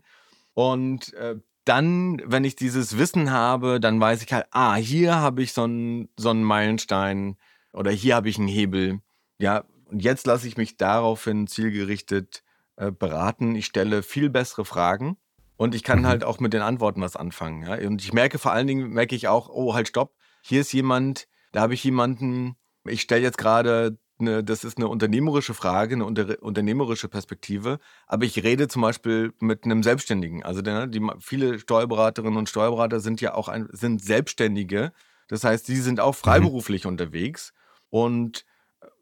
Und 0.53 1.13
äh, 1.13 1.35
dann, 1.65 2.21
wenn 2.25 2.45
ich 2.45 2.55
dieses 2.55 2.97
Wissen 2.97 3.31
habe, 3.31 3.79
dann 3.79 3.99
weiß 3.99 4.23
ich 4.23 4.33
halt, 4.33 4.47
ah, 4.51 4.75
hier 4.75 5.15
habe 5.15 5.43
ich 5.43 5.53
so 5.53 5.63
einen, 5.63 6.09
so 6.17 6.29
einen 6.29 6.43
Meilenstein 6.43 7.37
oder 7.73 7.91
hier 7.91 8.15
habe 8.15 8.29
ich 8.29 8.37
einen 8.37 8.47
Hebel. 8.47 9.01
Ja, 9.37 9.65
und 9.85 10.01
jetzt 10.01 10.25
lasse 10.25 10.47
ich 10.47 10.57
mich 10.57 10.77
daraufhin 10.77 11.47
zielgerichtet 11.47 12.43
äh, 12.75 12.91
beraten. 12.91 13.55
Ich 13.55 13.65
stelle 13.65 14.03
viel 14.03 14.29
bessere 14.29 14.65
Fragen 14.65 15.17
und 15.59 15.75
ich 15.75 15.83
kann 15.83 15.99
mhm. 15.99 16.07
halt 16.07 16.23
auch 16.23 16.39
mit 16.39 16.53
den 16.53 16.61
Antworten 16.61 17.01
was 17.01 17.17
anfangen. 17.17 17.63
Ja? 17.63 17.85
Und 17.85 18.01
ich 18.01 18.13
merke 18.13 18.39
vor 18.39 18.53
allen 18.53 18.65
Dingen, 18.65 18.91
merke 18.91 19.13
ich 19.13 19.27
auch, 19.27 19.49
oh, 19.49 19.73
halt, 19.73 19.89
stopp, 19.89 20.15
hier 20.41 20.61
ist 20.61 20.71
jemand, 20.71 21.27
da 21.51 21.59
habe 21.59 21.73
ich 21.73 21.83
jemanden, 21.83 22.55
ich 22.85 23.01
stelle 23.01 23.23
jetzt 23.23 23.37
gerade, 23.37 23.97
eine, 24.19 24.41
das 24.41 24.63
ist 24.63 24.77
eine 24.77 24.87
unternehmerische 24.87 25.53
Frage, 25.53 25.95
eine 25.95 26.05
unter, 26.05 26.41
unternehmerische 26.41 27.09
Perspektive, 27.09 27.79
aber 28.07 28.23
ich 28.23 28.41
rede 28.41 28.69
zum 28.69 28.83
Beispiel 28.83 29.33
mit 29.39 29.65
einem 29.65 29.83
Selbstständigen. 29.83 30.43
Also 30.43 30.61
die, 30.61 30.89
die, 30.91 31.05
viele 31.19 31.59
Steuerberaterinnen 31.59 32.37
und 32.37 32.47
Steuerberater 32.47 33.01
sind 33.01 33.19
ja 33.19 33.33
auch 33.33 33.49
ein, 33.49 33.67
sind 33.73 34.01
Selbstständige. 34.01 34.93
Das 35.27 35.43
heißt, 35.43 35.65
sie 35.65 35.81
sind 35.81 35.99
auch 35.99 36.13
mhm. 36.13 36.19
freiberuflich 36.19 36.85
mhm. 36.85 36.91
unterwegs 36.91 37.51
und 37.89 38.45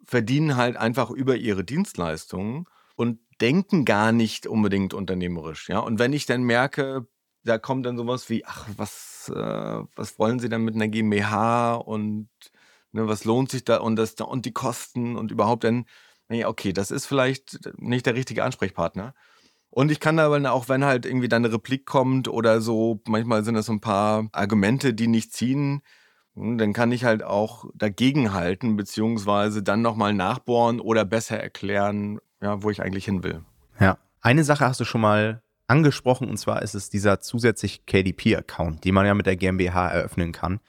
verdienen 0.04 0.56
halt 0.56 0.76
einfach 0.76 1.12
über 1.12 1.36
ihre 1.36 1.64
Dienstleistungen 1.64 2.66
und 2.96 3.20
denken 3.42 3.86
gar 3.86 4.12
nicht 4.12 4.48
unbedingt 4.48 4.94
unternehmerisch. 4.94 5.70
Ja? 5.70 5.80
Und 5.80 6.00
wenn 6.00 6.14
ich 6.14 6.26
dann 6.26 6.44
merke, 6.44 7.08
da 7.44 7.58
kommt 7.58 7.86
dann 7.86 7.98
sowas 7.98 8.30
wie, 8.30 8.46
ach, 8.46 8.68
was, 8.76 9.32
äh, 9.34 9.84
was 9.96 10.20
wollen 10.20 10.40
Sie 10.40 10.50
denn 10.50 10.64
mit 10.64 10.76
einer 10.76 10.88
GmbH 10.88 11.76
und 11.76 12.30
ne, 12.92 13.08
was 13.08 13.26
lohnt 13.26 13.52
sich 13.52 13.64
da 13.64 13.78
und, 13.78 13.96
das, 13.96 14.14
und 14.16 14.46
die 14.46 14.54
Kosten 14.54 15.16
und 15.16 15.32
überhaupt 15.32 15.64
dann, 15.64 15.86
nee, 16.30 16.46
okay, 16.46 16.74
das 16.74 16.92
ist 16.92 17.06
vielleicht 17.06 17.60
nicht 17.78 18.06
der 18.06 18.16
richtige 18.16 18.44
Ansprechpartner. 18.44 19.14
Und 19.70 19.92
ich 19.92 20.00
kann 20.00 20.20
aber 20.20 20.52
auch, 20.52 20.70
wenn 20.70 20.86
halt 20.86 21.06
irgendwie 21.06 21.28
dann 21.28 21.46
eine 21.46 21.54
Replik 21.54 21.86
kommt 21.86 22.28
oder 22.28 22.62
so, 22.62 23.02
manchmal 23.08 23.44
sind 23.44 23.56
das 23.56 23.68
so 23.68 23.74
ein 23.74 23.82
paar 23.82 24.28
Argumente, 24.32 24.94
die 24.94 25.08
nicht 25.08 25.34
ziehen, 25.34 25.82
hm, 26.36 26.58
dann 26.58 26.74
kann 26.74 26.92
ich 26.92 27.04
halt 27.04 27.24
auch 27.24 27.66
dagegenhalten, 27.76 28.78
beziehungsweise 28.78 29.64
dann 29.64 29.82
nochmal 29.82 30.14
nachbohren 30.14 30.80
oder 30.80 31.06
besser 31.06 31.40
erklären, 31.40 32.20
ja, 32.42 32.62
wo 32.64 32.70
ich 32.70 32.82
eigentlich 32.82 33.06
hin 33.06 33.24
will. 33.24 33.42
Ja, 33.80 33.98
eine 34.22 34.44
Sache 34.44 34.66
hast 34.66 34.80
du 34.80 34.86
schon 34.86 35.02
mal 35.02 35.42
angesprochen 35.68 36.30
und 36.30 36.38
zwar 36.38 36.62
ist 36.62 36.76
es 36.76 36.90
dieser 36.90 37.20
zusätzlich 37.20 37.86
KDP-Account, 37.86 38.86
den 38.86 38.94
man 38.94 39.06
ja 39.06 39.14
mit 39.14 39.26
der 39.26 39.36
GmbH 39.36 39.90
eröffnen 39.90 40.32
kann. 40.32 40.60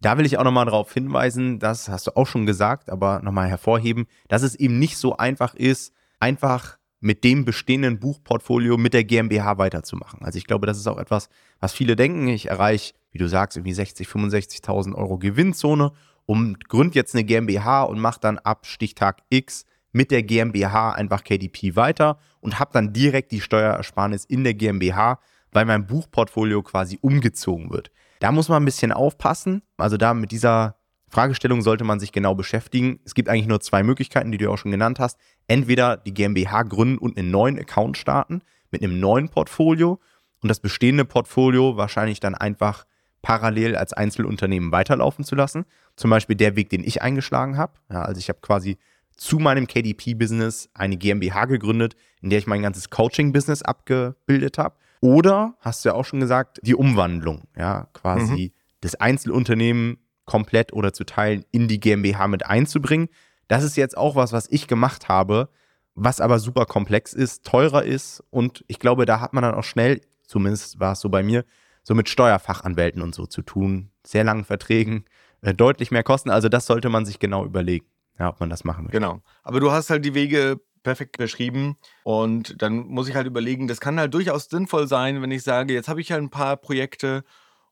Da 0.00 0.18
will 0.18 0.26
ich 0.26 0.38
auch 0.38 0.44
nochmal 0.44 0.66
darauf 0.66 0.92
hinweisen, 0.92 1.58
das 1.58 1.88
hast 1.88 2.06
du 2.06 2.16
auch 2.16 2.26
schon 2.26 2.46
gesagt, 2.46 2.90
aber 2.90 3.20
nochmal 3.22 3.48
hervorheben, 3.48 4.06
dass 4.28 4.42
es 4.42 4.54
eben 4.54 4.78
nicht 4.78 4.98
so 4.98 5.16
einfach 5.16 5.54
ist, 5.54 5.92
einfach 6.20 6.78
mit 7.00 7.24
dem 7.24 7.44
bestehenden 7.44 7.98
Buchportfolio 7.98 8.76
mit 8.76 8.94
der 8.94 9.04
GmbH 9.04 9.58
weiterzumachen. 9.58 10.22
Also 10.22 10.38
ich 10.38 10.46
glaube, 10.46 10.66
das 10.66 10.78
ist 10.78 10.86
auch 10.86 10.98
etwas, 10.98 11.28
was 11.60 11.72
viele 11.72 11.96
denken. 11.96 12.28
Ich 12.28 12.48
erreiche, 12.48 12.94
wie 13.10 13.18
du 13.18 13.28
sagst, 13.28 13.56
irgendwie 13.56 13.74
60, 13.74 14.08
65.000 14.08 14.94
Euro 14.94 15.18
Gewinnzone 15.18 15.92
und 16.24 16.68
gründe 16.68 16.96
jetzt 16.96 17.14
eine 17.14 17.24
GmbH 17.24 17.82
und 17.82 18.00
mache 18.00 18.20
dann 18.20 18.38
ab 18.38 18.66
Stichtag 18.66 19.22
X 19.30 19.64
mit 19.96 20.10
der 20.10 20.22
GmbH 20.22 20.92
einfach 20.92 21.24
KDP 21.24 21.74
weiter 21.74 22.18
und 22.40 22.58
habe 22.58 22.70
dann 22.74 22.92
direkt 22.92 23.32
die 23.32 23.40
Steuerersparnis 23.40 24.26
in 24.26 24.44
der 24.44 24.52
GmbH, 24.52 25.18
weil 25.52 25.64
mein 25.64 25.86
Buchportfolio 25.86 26.62
quasi 26.62 26.98
umgezogen 27.00 27.70
wird. 27.70 27.90
Da 28.20 28.30
muss 28.30 28.50
man 28.50 28.62
ein 28.62 28.66
bisschen 28.66 28.92
aufpassen. 28.92 29.62
Also 29.78 29.96
da 29.96 30.12
mit 30.12 30.32
dieser 30.32 30.76
Fragestellung 31.08 31.62
sollte 31.62 31.84
man 31.84 31.98
sich 31.98 32.12
genau 32.12 32.34
beschäftigen. 32.34 33.00
Es 33.06 33.14
gibt 33.14 33.30
eigentlich 33.30 33.46
nur 33.46 33.60
zwei 33.60 33.82
Möglichkeiten, 33.82 34.30
die 34.30 34.36
du 34.36 34.50
auch 34.50 34.58
schon 34.58 34.70
genannt 34.70 34.98
hast. 34.98 35.18
Entweder 35.46 35.96
die 35.96 36.12
GmbH 36.12 36.64
gründen 36.64 36.98
und 36.98 37.18
einen 37.18 37.30
neuen 37.30 37.58
Account 37.58 37.96
starten 37.96 38.42
mit 38.70 38.82
einem 38.82 39.00
neuen 39.00 39.30
Portfolio 39.30 39.98
und 40.42 40.50
das 40.50 40.60
bestehende 40.60 41.06
Portfolio 41.06 41.78
wahrscheinlich 41.78 42.20
dann 42.20 42.34
einfach 42.34 42.84
parallel 43.22 43.76
als 43.76 43.94
Einzelunternehmen 43.94 44.72
weiterlaufen 44.72 45.24
zu 45.24 45.34
lassen. 45.36 45.64
Zum 45.96 46.10
Beispiel 46.10 46.36
der 46.36 46.54
Weg, 46.54 46.68
den 46.68 46.84
ich 46.84 47.00
eingeschlagen 47.00 47.56
habe. 47.56 47.72
Ja, 47.90 48.02
also 48.02 48.18
ich 48.18 48.28
habe 48.28 48.40
quasi 48.42 48.76
zu 49.16 49.38
meinem 49.38 49.66
KDP-Business 49.66 50.68
eine 50.74 50.96
GmbH 50.96 51.46
gegründet, 51.46 51.96
in 52.20 52.30
der 52.30 52.38
ich 52.38 52.46
mein 52.46 52.62
ganzes 52.62 52.90
Coaching-Business 52.90 53.62
abgebildet 53.62 54.58
habe. 54.58 54.76
Oder, 55.00 55.54
hast 55.60 55.84
du 55.84 55.90
ja 55.90 55.94
auch 55.94 56.04
schon 56.04 56.20
gesagt, 56.20 56.60
die 56.62 56.74
Umwandlung, 56.74 57.44
ja, 57.56 57.88
quasi 57.92 58.46
mhm. 58.46 58.50
das 58.80 58.94
Einzelunternehmen 58.96 59.98
komplett 60.24 60.72
oder 60.72 60.92
zu 60.92 61.04
teilen 61.04 61.44
in 61.52 61.68
die 61.68 61.80
GmbH 61.80 62.28
mit 62.28 62.46
einzubringen. 62.46 63.08
Das 63.48 63.62
ist 63.62 63.76
jetzt 63.76 63.96
auch 63.96 64.16
was, 64.16 64.32
was 64.32 64.48
ich 64.50 64.66
gemacht 64.66 65.08
habe, 65.08 65.48
was 65.94 66.20
aber 66.20 66.38
super 66.38 66.66
komplex 66.66 67.12
ist, 67.12 67.44
teurer 67.44 67.84
ist 67.84 68.22
und 68.30 68.64
ich 68.66 68.78
glaube, 68.80 69.06
da 69.06 69.20
hat 69.20 69.32
man 69.32 69.42
dann 69.42 69.54
auch 69.54 69.64
schnell, 69.64 70.00
zumindest 70.24 70.80
war 70.80 70.92
es 70.92 71.00
so 71.00 71.08
bei 71.08 71.22
mir, 71.22 71.44
so 71.84 71.94
mit 71.94 72.08
Steuerfachanwälten 72.08 73.00
und 73.00 73.14
so 73.14 73.26
zu 73.26 73.42
tun, 73.42 73.90
sehr 74.04 74.24
langen 74.24 74.44
Verträgen, 74.44 75.04
äh, 75.42 75.54
deutlich 75.54 75.92
mehr 75.92 76.02
Kosten. 76.02 76.30
Also 76.30 76.48
das 76.48 76.66
sollte 76.66 76.88
man 76.88 77.06
sich 77.06 77.20
genau 77.20 77.44
überlegen 77.44 77.86
ja, 78.18 78.28
ob 78.28 78.40
man 78.40 78.50
das 78.50 78.64
machen 78.64 78.86
will. 78.86 78.92
Genau. 78.92 79.20
Aber 79.42 79.60
du 79.60 79.70
hast 79.70 79.90
halt 79.90 80.04
die 80.04 80.14
Wege 80.14 80.60
perfekt 80.82 81.18
beschrieben 81.18 81.76
und 82.04 82.62
dann 82.62 82.86
muss 82.86 83.08
ich 83.08 83.16
halt 83.16 83.26
überlegen, 83.26 83.66
das 83.66 83.80
kann 83.80 83.98
halt 83.98 84.14
durchaus 84.14 84.44
sinnvoll 84.44 84.86
sein, 84.86 85.20
wenn 85.20 85.32
ich 85.32 85.42
sage, 85.42 85.74
jetzt 85.74 85.88
habe 85.88 86.00
ich 86.00 86.12
halt 86.12 86.22
ein 86.22 86.30
paar 86.30 86.56
Projekte 86.56 87.24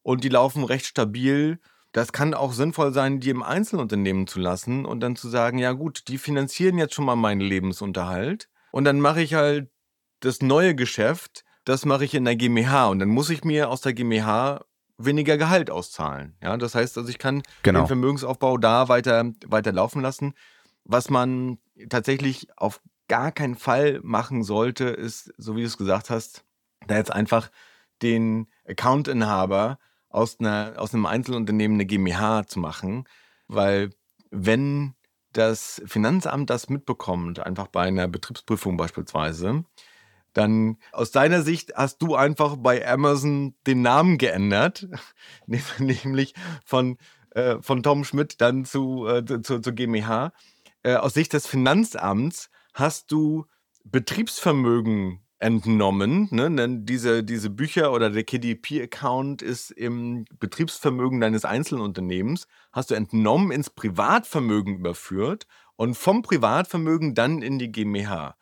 und 0.02 0.24
die 0.24 0.28
laufen 0.28 0.64
recht 0.64 0.87
stabil. 0.87 1.61
Das 1.92 2.12
kann 2.12 2.35
auch 2.35 2.52
sinnvoll 2.52 2.92
sein, 2.92 3.20
die 3.20 3.30
im 3.30 3.44
Einzelunternehmen 3.44 4.26
zu 4.26 4.40
lassen 4.40 4.85
und 4.85 4.98
dann 4.98 5.14
zu 5.14 5.28
sagen, 5.28 5.59
ja 5.59 5.72
gut, 5.72 6.09
die 6.09 6.18
finanzieren 6.18 6.76
jetzt 6.76 6.94
schon 6.94 7.04
mal 7.04 7.14
meinen 7.14 7.40
Lebensunterhalt 7.40 8.48
und 8.72 8.83
dann 8.85 9.00
mache 9.00 9.22
ich 9.22 9.35
halt 9.35 9.70
das 10.18 10.42
neue 10.42 10.74
Geschäft, 10.74 11.44
das 11.64 11.85
mache 11.85 12.04
ich 12.04 12.14
in 12.14 12.24
der 12.24 12.35
GmbH 12.35 12.88
und 12.88 12.98
dann 12.98 13.11
muss 13.11 13.30
ich 13.30 13.44
mir 13.44 13.70
aus 13.70 13.80
der 13.80 13.92
GmbH 13.92 14.64
weniger 14.98 15.37
Gehalt 15.37 15.70
auszahlen. 15.70 16.37
Ja, 16.42 16.57
das 16.57 16.74
heißt 16.74 16.96
also, 16.98 17.09
ich 17.09 17.18
kann 17.18 17.42
genau. 17.62 17.80
den 17.80 17.87
Vermögensaufbau 17.87 18.59
da 18.59 18.88
weiter, 18.88 19.33
weiter 19.46 19.72
laufen 19.72 20.02
lassen. 20.02 20.35
Was 20.85 21.11
man 21.11 21.59
tatsächlich 21.88 22.48
auf 22.57 22.80
gar 23.09 23.33
keinen 23.33 23.57
Fall 23.57 24.00
machen 24.02 24.44
sollte, 24.44 24.85
ist, 24.85 25.33
so 25.37 25.57
wie 25.57 25.61
du 25.61 25.66
es 25.66 25.78
gesagt 25.78 26.11
hast, 26.11 26.44
da 26.87 26.96
jetzt 26.96 27.12
einfach 27.12 27.50
den 28.02 28.48
Accountinhaber 28.66 29.78
aus, 30.09 30.38
einer, 30.38 30.74
aus 30.76 30.94
einem 30.94 31.07
Einzelunternehmen 31.07 31.76
eine 31.76 31.87
GmbH 31.87 32.46
zu 32.46 32.61
machen, 32.61 33.04
weil 33.48 33.90
wenn 34.30 34.94
das 35.33 35.83
Finanzamt 35.87 36.50
das 36.50 36.68
mitbekommt, 36.68 37.40
einfach 37.40 37.66
bei 37.66 37.83
einer 37.83 38.09
Betriebsprüfung 38.09 38.76
beispielsweise, 38.76 39.64
dann 40.35 40.77
aus 40.92 41.11
deiner 41.11 41.42
Sicht 41.42 41.75
hast 41.75 42.03
du 42.03 42.14
einfach 42.14 42.57
bei 42.57 42.87
Amazon 42.87 43.55
den 43.66 43.83
Namen 43.83 44.18
geändert, 44.18 44.88
nämlich 45.79 46.35
von, 46.64 46.99
äh, 47.31 47.57
von 47.61 47.83
Tom 47.83 48.05
Schmidt 48.05 48.40
dann 48.40 48.64
zu, 48.64 49.07
äh, 49.07 49.25
zu, 49.25 49.61
zu 49.61 49.73
GmbH. 49.73 50.33
Äh, 50.83 50.97
aus 50.97 51.14
Sicht 51.14 51.33
des 51.33 51.47
Finanzamts 51.47 52.51
hast 52.75 53.11
du 53.11 53.47
Betriebsvermögen 53.85 55.20
entnommen. 55.38 56.29
Ne? 56.31 56.51
Denn 56.51 56.87
diese, 56.87 57.23
diese 57.23 57.51
Bücher 57.51 57.92
oder 57.92 58.11
der 58.11 58.25
KDP-Account 58.25 59.42
ist 59.42 59.70
im 59.70 60.25
Betriebsvermögen 60.40 61.20
deines 61.20 61.44
Einzelunternehmens, 61.44 62.47
hast 62.73 62.90
du 62.90 62.94
entnommen 62.94 63.51
ins 63.51 63.70
Privatvermögen 63.70 64.77
überführt 64.77 65.47
und 65.77 65.97
vom 65.97 66.23
Privatvermögen 66.23 67.14
dann 67.14 67.42
in 67.42 67.59
die 67.59 67.70
GmbH. 67.70 68.37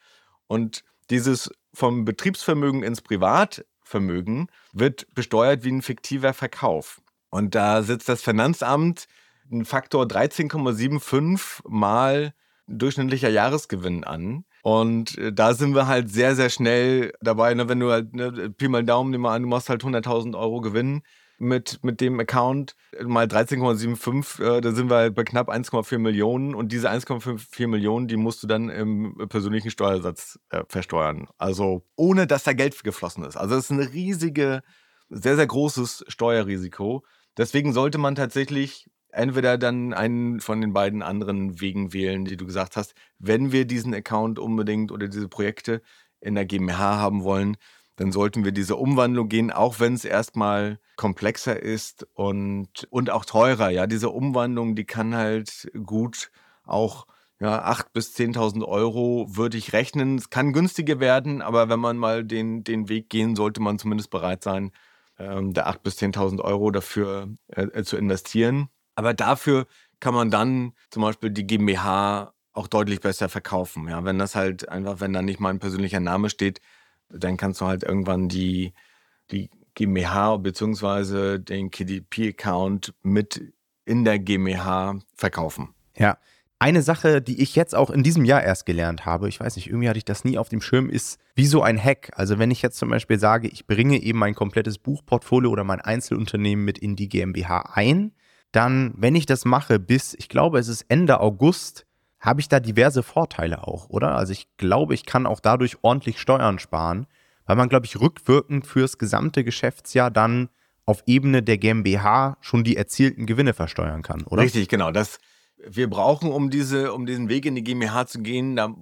Und 0.47 0.85
dieses 1.13 1.51
vom 1.75 2.05
Betriebsvermögen 2.05 2.83
ins 2.83 3.03
Privatvermögen 3.03 4.49
wird 4.73 5.07
besteuert 5.15 5.63
wie 5.63 5.71
ein 5.71 5.83
fiktiver 5.83 6.33
Verkauf. 6.33 7.01
Und 7.31 7.55
da 7.55 7.83
setzt 7.83 8.09
das 8.09 8.23
Finanzamt 8.23 9.07
einen 9.51 9.65
Faktor 9.65 10.05
13,75 10.05 11.69
mal 11.69 12.35
durchschnittlicher 12.67 13.29
Jahresgewinn 13.29 14.05
an. 14.05 14.45
Und 14.63 15.19
äh, 15.19 15.33
da 15.33 15.55
sind 15.55 15.75
wir 15.75 15.87
halt 15.87 16.11
sehr, 16.11 16.35
sehr 16.35 16.49
schnell 16.49 17.13
dabei, 17.21 17.53
ne, 17.55 17.69
wenn 17.69 17.81
du 17.81 17.91
halt, 17.91 18.15
ne, 18.15 18.51
Pi 18.51 18.69
mal 18.69 18.85
Daumen, 18.85 19.11
nimm 19.11 19.23
mal 19.23 19.35
an, 19.35 19.43
du 19.43 19.49
machst 19.49 19.69
halt 19.69 19.83
100.000 19.83 20.39
Euro 20.39 20.61
Gewinn, 20.61 21.03
mit, 21.43 21.81
mit 21.83 22.01
dem 22.01 22.21
Account 22.21 22.77
mal 23.03 23.27
13,75, 23.27 24.43
äh, 24.59 24.61
da 24.61 24.73
sind 24.73 24.89
wir 24.89 24.97
halt 24.97 25.15
bei 25.15 25.25
knapp 25.25 25.51
1,4 25.51 25.99
Millionen 25.99 26.55
und 26.55 26.71
diese 26.71 26.89
1,4 26.89 27.67
Millionen, 27.67 28.07
die 28.07 28.17
musst 28.17 28.43
du 28.43 28.47
dann 28.47 28.69
im 28.69 29.27
persönlichen 29.29 29.71
Steuersatz 29.71 30.39
äh, 30.51 30.63
versteuern. 30.69 31.27
Also 31.39 31.83
ohne, 31.97 32.29
dass 32.29 32.45
da 32.45 32.53
Geld 32.53 32.83
geflossen 32.85 33.25
ist. 33.25 33.37
Also 33.37 33.57
es 33.57 33.65
ist 33.65 33.71
ein 33.71 33.81
riesige, 33.81 34.63
sehr, 35.11 35.35
sehr 35.37 35.47
großes 35.47 36.05
Steuerrisiko. 36.07 37.05
Deswegen 37.37 37.73
sollte 37.73 37.99
man 37.99 38.15
tatsächlich 38.15 38.89
entweder 39.11 39.59
dann 39.59 39.93
einen 39.93 40.41
von 40.41 40.61
den 40.61 40.73
beiden 40.73 41.03
anderen 41.03 41.61
Wegen 41.61 41.93
wählen, 41.93 42.25
die 42.25 42.37
du 42.37 42.47
gesagt 42.47 42.77
hast, 42.77 42.95
wenn 43.19 43.51
wir 43.51 43.67
diesen 43.67 43.95
Account 43.95 44.39
unbedingt 44.39 44.93
oder 44.93 45.09
diese 45.09 45.29
Projekte 45.29 45.83
in 46.21 46.37
der 46.37 46.47
GmbH 46.47 46.99
haben 46.99 47.25
wollen, 47.25 47.57
dann 47.97 48.13
sollten 48.13 48.45
wir 48.45 48.53
diese 48.53 48.77
Umwandlung 48.77 49.29
gehen, 49.29 49.51
auch 49.51 49.81
wenn 49.81 49.95
es 49.95 50.05
erstmal 50.05 50.79
komplexer 50.97 51.61
ist 51.61 52.07
und, 52.15 52.87
und 52.91 53.11
auch 53.11 53.25
teurer. 53.25 53.71
Ja, 53.71 53.87
diese 53.87 54.11
Umwandlung, 54.11 54.75
die 54.75 54.85
kann 54.85 55.15
halt 55.15 55.71
gut 55.85 56.31
auch 56.65 57.07
ja, 57.43 57.65
8.000 57.67 57.87
bis 57.93 58.15
10.000 58.17 58.65
Euro 58.65 59.27
würde 59.29 59.59
ich 59.59 59.73
rechnen. 59.73 60.17
Es 60.17 60.31
kann 60.31 60.53
günstiger 60.53 61.01
werden, 61.01 61.43
aber 61.43 61.69
wenn 61.69 61.81
man 61.81 61.99
mal 61.99 62.25
den, 62.25 62.63
den 62.63 62.89
Weg 62.89 63.11
gehen, 63.11 63.35
sollte 63.35 63.61
man 63.61 63.81
zumindest 63.81 64.11
bereit 64.11 64.45
sein, 64.45 64.71
ähm, 65.19 65.53
der 65.53 65.69
8.000 65.69 65.79
bis 65.83 65.99
10.000 65.99 66.41
Euro 66.41 66.71
dafür 66.71 67.29
äh, 67.49 67.65
äh, 67.65 67.83
zu 67.83 67.97
investieren. 67.97 68.69
Aber 68.95 69.13
dafür 69.13 69.67
kann 69.99 70.15
man 70.15 70.31
dann 70.31 70.73
zum 70.91 71.03
Beispiel 71.03 71.31
die 71.31 71.47
GmbH 71.47 72.33
auch 72.53 72.69
deutlich 72.69 73.01
besser 73.01 73.29
verkaufen. 73.29 73.89
Ja, 73.89 74.05
wenn 74.05 74.19
das 74.19 74.37
halt 74.37 74.69
einfach, 74.69 75.01
wenn 75.01 75.13
da 75.13 75.23
nicht 75.23 75.41
mal 75.41 75.51
ein 75.51 75.59
persönlicher 75.59 76.01
Name 76.01 76.31
steht, 76.31 76.61
dann 77.13 77.37
kannst 77.37 77.61
du 77.61 77.67
halt 77.67 77.83
irgendwann 77.83 78.29
die, 78.29 78.73
die 79.31 79.51
GmbH 79.75 80.37
bzw. 80.37 81.39
den 81.39 81.71
KDP-Account 81.71 82.95
mit 83.03 83.53
in 83.85 84.05
der 84.05 84.19
GmbH 84.19 84.99
verkaufen. 85.15 85.75
Ja. 85.97 86.19
Eine 86.59 86.83
Sache, 86.83 87.21
die 87.21 87.43
ich 87.43 87.57
jetzt 87.57 87.75
auch 87.75 87.91
in 87.91 88.05
diesem 88.05 88.25
Jahr 88.25 88.41
erst 88.45 88.67
gelernt 88.67 89.05
habe, 89.05 89.29
ich 89.29 89.41
weiß 89.41 89.57
nicht, 89.57 89.67
irgendwie 89.67 89.89
hatte 89.89 89.99
ich 89.99 90.05
das 90.05 90.25
nie 90.25 90.39
auf 90.39 90.49
dem 90.49 90.61
Schirm, 90.61 90.89
ist 90.89 91.19
wie 91.35 91.47
so 91.47 91.61
ein 91.61 91.83
Hack. 91.83 92.11
Also 92.15 92.39
wenn 92.39 92.53
ich 92.53 92.63
jetzt 92.63 92.79
zum 92.79 92.89
Beispiel 92.89 93.19
sage, 93.19 93.49
ich 93.49 93.67
bringe 93.67 94.01
eben 94.01 94.21
mein 94.21 94.37
komplettes 94.37 94.79
Buchportfolio 94.79 95.51
oder 95.51 95.65
mein 95.65 95.81
Einzelunternehmen 95.81 96.65
mit 96.65 96.79
in 96.79 96.95
die 96.95 97.09
GmbH 97.09 97.73
ein, 97.75 98.13
dann, 98.53 98.95
wenn 98.97 99.17
ich 99.17 99.27
das 99.27 99.45
mache 99.45 99.81
bis, 99.81 100.15
ich 100.15 100.29
glaube, 100.29 100.61
es 100.61 100.69
ist 100.69 100.85
Ende 100.89 101.21
August, 101.21 101.85
habe 102.23 102.41
ich 102.41 102.49
da 102.49 102.61
diverse 102.61 103.03
Vorteile 103.03 103.67
auch, 103.67 103.91
oder? 103.91 104.15
Also 104.15 104.33
ich 104.33 104.47
glaube, 104.57 104.95
ich 104.95 105.05
kann 105.05 105.27
auch 105.27 105.41
dadurch 105.41 105.79
ordentlich 105.83 106.21
Steuern 106.21 106.61
sparen, 106.61 107.07
weil 107.45 107.57
man, 107.57 107.69
glaube 107.69 107.85
ich, 107.85 108.01
rückwirkend 108.01 108.67
fürs 108.67 108.97
gesamte 108.97 109.43
Geschäftsjahr 109.43 110.11
dann 110.11 110.49
auf 110.87 111.03
Ebene 111.07 111.43
der 111.43 111.59
GmbH 111.59 112.39
schon 112.41 112.63
die 112.63 112.77
erzielten 112.77 113.27
Gewinne 113.27 113.55
versteuern 113.55 114.03
kann, 114.03 114.23
oder? 114.23 114.43
Richtig, 114.43 114.69
genau. 114.69 114.93
Das, 114.93 115.19
wir 115.67 115.91
brauchen, 115.91 116.31
um, 116.31 116.49
diese, 116.49 116.93
um 116.93 117.07
diesen 117.07 117.29
Weg 117.29 117.45
in 117.45 117.57
die 117.57 117.65
GmbH 117.65 118.07
zu 118.07 118.21
gehen, 118.21 118.55
da, 118.55 118.73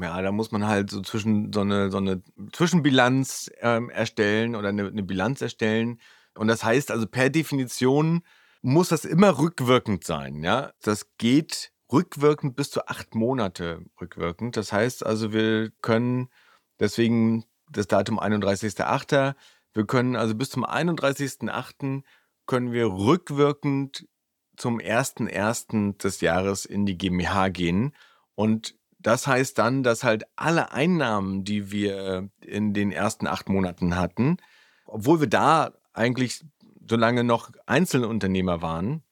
ja, 0.00 0.20
da 0.20 0.32
muss 0.32 0.50
man 0.50 0.66
halt 0.66 0.90
so 0.90 1.02
zwischen 1.02 1.52
so 1.52 1.60
eine, 1.60 1.90
so 1.90 1.98
eine 1.98 2.20
Zwischenbilanz 2.52 3.50
ähm, 3.60 3.90
erstellen 3.90 4.56
oder 4.56 4.70
eine, 4.70 4.88
eine 4.88 5.02
Bilanz 5.04 5.40
erstellen. 5.40 6.00
Und 6.34 6.48
das 6.48 6.64
heißt 6.64 6.90
also 6.90 7.06
per 7.06 7.30
Definition 7.30 8.22
muss 8.62 8.88
das 8.88 9.04
immer 9.04 9.38
rückwirkend 9.38 10.04
sein. 10.04 10.42
Ja? 10.42 10.72
Das 10.82 11.16
geht 11.18 11.71
rückwirkend 11.92 12.56
bis 12.56 12.70
zu 12.70 12.86
acht 12.86 13.14
Monate 13.14 13.84
rückwirkend. 14.00 14.56
Das 14.56 14.72
heißt 14.72 15.04
also, 15.04 15.32
wir 15.32 15.70
können 15.82 16.28
deswegen 16.80 17.44
das 17.70 17.86
Datum 17.86 18.18
31.08. 18.18 19.34
Wir 19.74 19.86
können 19.86 20.16
also 20.16 20.34
bis 20.34 20.50
zum 20.50 20.64
31.08. 20.64 22.02
können 22.46 22.72
wir 22.72 22.86
rückwirkend 22.86 24.06
zum 24.56 24.78
1.01. 24.78 25.98
des 25.98 26.20
Jahres 26.20 26.64
in 26.64 26.86
die 26.86 26.98
GmbH 26.98 27.48
gehen. 27.48 27.94
Und 28.34 28.76
das 28.98 29.26
heißt 29.26 29.58
dann, 29.58 29.82
dass 29.82 30.04
halt 30.04 30.24
alle 30.36 30.72
Einnahmen, 30.72 31.44
die 31.44 31.72
wir 31.72 32.30
in 32.40 32.72
den 32.72 32.92
ersten 32.92 33.26
acht 33.26 33.48
Monaten 33.48 33.96
hatten, 33.96 34.36
obwohl 34.86 35.20
wir 35.20 35.26
da 35.26 35.72
eigentlich 35.92 36.44
so 36.88 36.96
lange 36.96 37.24
noch 37.24 37.50
Einzelunternehmer 37.66 38.62
waren, 38.62 39.02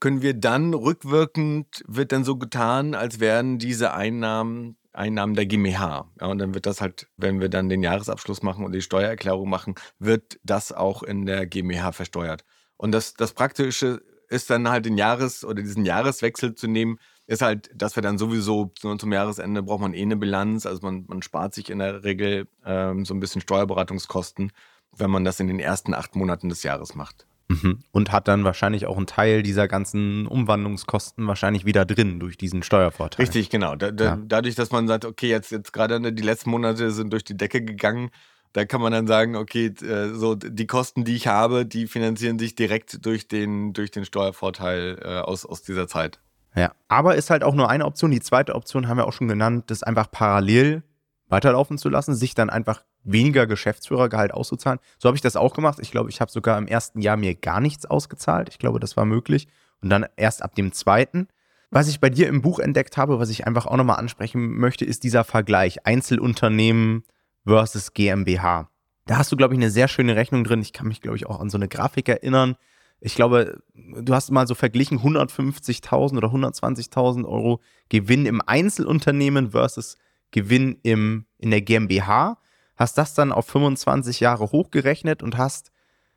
können 0.00 0.22
wir 0.22 0.34
dann 0.34 0.74
rückwirkend, 0.74 1.84
wird 1.86 2.12
dann 2.12 2.24
so 2.24 2.36
getan, 2.36 2.94
als 2.94 3.20
wären 3.20 3.58
diese 3.58 3.92
Einnahmen 3.94 4.76
Einnahmen 4.92 5.34
der 5.34 5.46
GmbH. 5.46 6.10
Ja, 6.20 6.26
und 6.26 6.38
dann 6.38 6.54
wird 6.54 6.66
das 6.66 6.80
halt, 6.80 7.08
wenn 7.16 7.40
wir 7.40 7.48
dann 7.48 7.68
den 7.68 7.82
Jahresabschluss 7.82 8.42
machen 8.42 8.64
und 8.64 8.72
die 8.72 8.82
Steuererklärung 8.82 9.48
machen, 9.48 9.74
wird 9.98 10.40
das 10.42 10.72
auch 10.72 11.02
in 11.02 11.26
der 11.26 11.46
GmbH 11.46 11.92
versteuert. 11.92 12.44
Und 12.76 12.92
das, 12.92 13.14
das 13.14 13.32
Praktische 13.32 14.02
ist 14.28 14.50
dann 14.50 14.68
halt 14.68 14.86
den 14.86 14.96
Jahres- 14.96 15.44
oder 15.44 15.62
diesen 15.62 15.84
Jahreswechsel 15.84 16.54
zu 16.54 16.66
nehmen, 16.66 16.98
ist 17.26 17.42
halt, 17.42 17.70
dass 17.74 17.96
wir 17.96 18.02
dann 18.02 18.18
sowieso 18.18 18.72
zum 18.74 19.12
Jahresende 19.12 19.62
braucht 19.62 19.80
man 19.80 19.94
eh 19.94 20.02
eine 20.02 20.16
Bilanz. 20.16 20.66
Also 20.66 20.80
man, 20.82 21.04
man 21.06 21.22
spart 21.22 21.54
sich 21.54 21.70
in 21.70 21.78
der 21.78 22.02
Regel 22.02 22.48
ähm, 22.64 23.04
so 23.04 23.14
ein 23.14 23.20
bisschen 23.20 23.40
Steuerberatungskosten, 23.40 24.50
wenn 24.96 25.10
man 25.10 25.24
das 25.24 25.38
in 25.38 25.46
den 25.46 25.60
ersten 25.60 25.94
acht 25.94 26.16
Monaten 26.16 26.48
des 26.48 26.64
Jahres 26.64 26.94
macht. 26.94 27.26
Mhm. 27.50 27.80
Und 27.90 28.12
hat 28.12 28.28
dann 28.28 28.44
wahrscheinlich 28.44 28.86
auch 28.86 28.96
einen 28.96 29.08
Teil 29.08 29.42
dieser 29.42 29.66
ganzen 29.66 30.28
Umwandlungskosten 30.28 31.26
wahrscheinlich 31.26 31.64
wieder 31.64 31.84
drin 31.84 32.20
durch 32.20 32.38
diesen 32.38 32.62
Steuervorteil. 32.62 33.24
Richtig, 33.24 33.50
genau. 33.50 33.74
Da, 33.74 33.90
da, 33.90 34.04
ja. 34.04 34.18
Dadurch, 34.24 34.54
dass 34.54 34.70
man 34.70 34.86
sagt, 34.86 35.04
okay, 35.04 35.28
jetzt, 35.28 35.50
jetzt 35.50 35.72
gerade 35.72 36.12
die 36.12 36.22
letzten 36.22 36.50
Monate 36.50 36.92
sind 36.92 37.12
durch 37.12 37.24
die 37.24 37.36
Decke 37.36 37.60
gegangen, 37.60 38.10
da 38.52 38.64
kann 38.64 38.80
man 38.80 38.92
dann 38.92 39.08
sagen, 39.08 39.34
okay, 39.34 39.66
äh, 39.66 40.14
so 40.14 40.36
die 40.36 40.68
Kosten, 40.68 41.04
die 41.04 41.16
ich 41.16 41.26
habe, 41.26 41.66
die 41.66 41.88
finanzieren 41.88 42.38
sich 42.38 42.54
direkt 42.54 43.04
durch 43.04 43.26
den, 43.26 43.72
durch 43.72 43.90
den 43.90 44.04
Steuervorteil 44.04 45.00
äh, 45.02 45.18
aus, 45.18 45.44
aus 45.44 45.62
dieser 45.62 45.88
Zeit. 45.88 46.20
Ja, 46.54 46.72
aber 46.86 47.16
ist 47.16 47.30
halt 47.30 47.42
auch 47.42 47.54
nur 47.54 47.68
eine 47.68 47.84
Option. 47.84 48.12
Die 48.12 48.20
zweite 48.20 48.54
Option 48.54 48.86
haben 48.86 48.96
wir 48.96 49.08
auch 49.08 49.12
schon 49.12 49.28
genannt, 49.28 49.64
das 49.68 49.82
einfach 49.82 50.08
parallel 50.10 50.84
weiterlaufen 51.28 51.78
zu 51.78 51.88
lassen, 51.88 52.14
sich 52.14 52.34
dann 52.34 52.50
einfach 52.50 52.84
weniger 53.02 53.46
Geschäftsführergehalt 53.46 54.32
auszuzahlen. 54.32 54.78
So 54.98 55.08
habe 55.08 55.16
ich 55.16 55.22
das 55.22 55.36
auch 55.36 55.54
gemacht. 55.54 55.78
Ich 55.80 55.90
glaube, 55.90 56.10
ich 56.10 56.20
habe 56.20 56.30
sogar 56.30 56.58
im 56.58 56.66
ersten 56.66 57.00
Jahr 57.00 57.16
mir 57.16 57.34
gar 57.34 57.60
nichts 57.60 57.86
ausgezahlt. 57.86 58.48
Ich 58.50 58.58
glaube, 58.58 58.80
das 58.80 58.96
war 58.96 59.04
möglich. 59.04 59.48
Und 59.80 59.90
dann 59.90 60.06
erst 60.16 60.42
ab 60.42 60.54
dem 60.54 60.72
zweiten. 60.72 61.28
Was 61.70 61.88
ich 61.88 62.00
bei 62.00 62.10
dir 62.10 62.28
im 62.28 62.42
Buch 62.42 62.58
entdeckt 62.58 62.96
habe, 62.96 63.20
was 63.20 63.30
ich 63.30 63.46
einfach 63.46 63.66
auch 63.66 63.76
nochmal 63.76 63.98
ansprechen 63.98 64.58
möchte, 64.58 64.84
ist 64.84 65.04
dieser 65.04 65.24
Vergleich 65.24 65.86
Einzelunternehmen 65.86 67.04
versus 67.46 67.94
GmbH. 67.94 68.68
Da 69.06 69.16
hast 69.16 69.32
du, 69.32 69.36
glaube 69.36 69.54
ich, 69.54 69.58
eine 69.58 69.70
sehr 69.70 69.88
schöne 69.88 70.16
Rechnung 70.16 70.44
drin. 70.44 70.60
Ich 70.60 70.72
kann 70.72 70.88
mich, 70.88 71.00
glaube 71.00 71.16
ich, 71.16 71.26
auch 71.26 71.40
an 71.40 71.48
so 71.48 71.58
eine 71.58 71.68
Grafik 71.68 72.08
erinnern. 72.08 72.56
Ich 73.00 73.14
glaube, 73.14 73.62
du 73.74 74.14
hast 74.14 74.30
mal 74.30 74.46
so 74.46 74.54
verglichen 74.54 74.98
150.000 74.98 76.16
oder 76.16 76.28
120.000 76.28 77.24
Euro 77.24 77.60
Gewinn 77.88 78.26
im 78.26 78.42
Einzelunternehmen 78.44 79.52
versus 79.52 79.96
Gewinn 80.32 80.78
im, 80.82 81.24
in 81.38 81.50
der 81.50 81.62
GmbH 81.62 82.39
hast 82.80 82.96
das 82.96 83.12
dann 83.12 83.30
auf 83.30 83.46
25 83.46 84.20
Jahre 84.20 84.52
hochgerechnet 84.52 85.22
und 85.22 85.36
hast, 85.36 85.70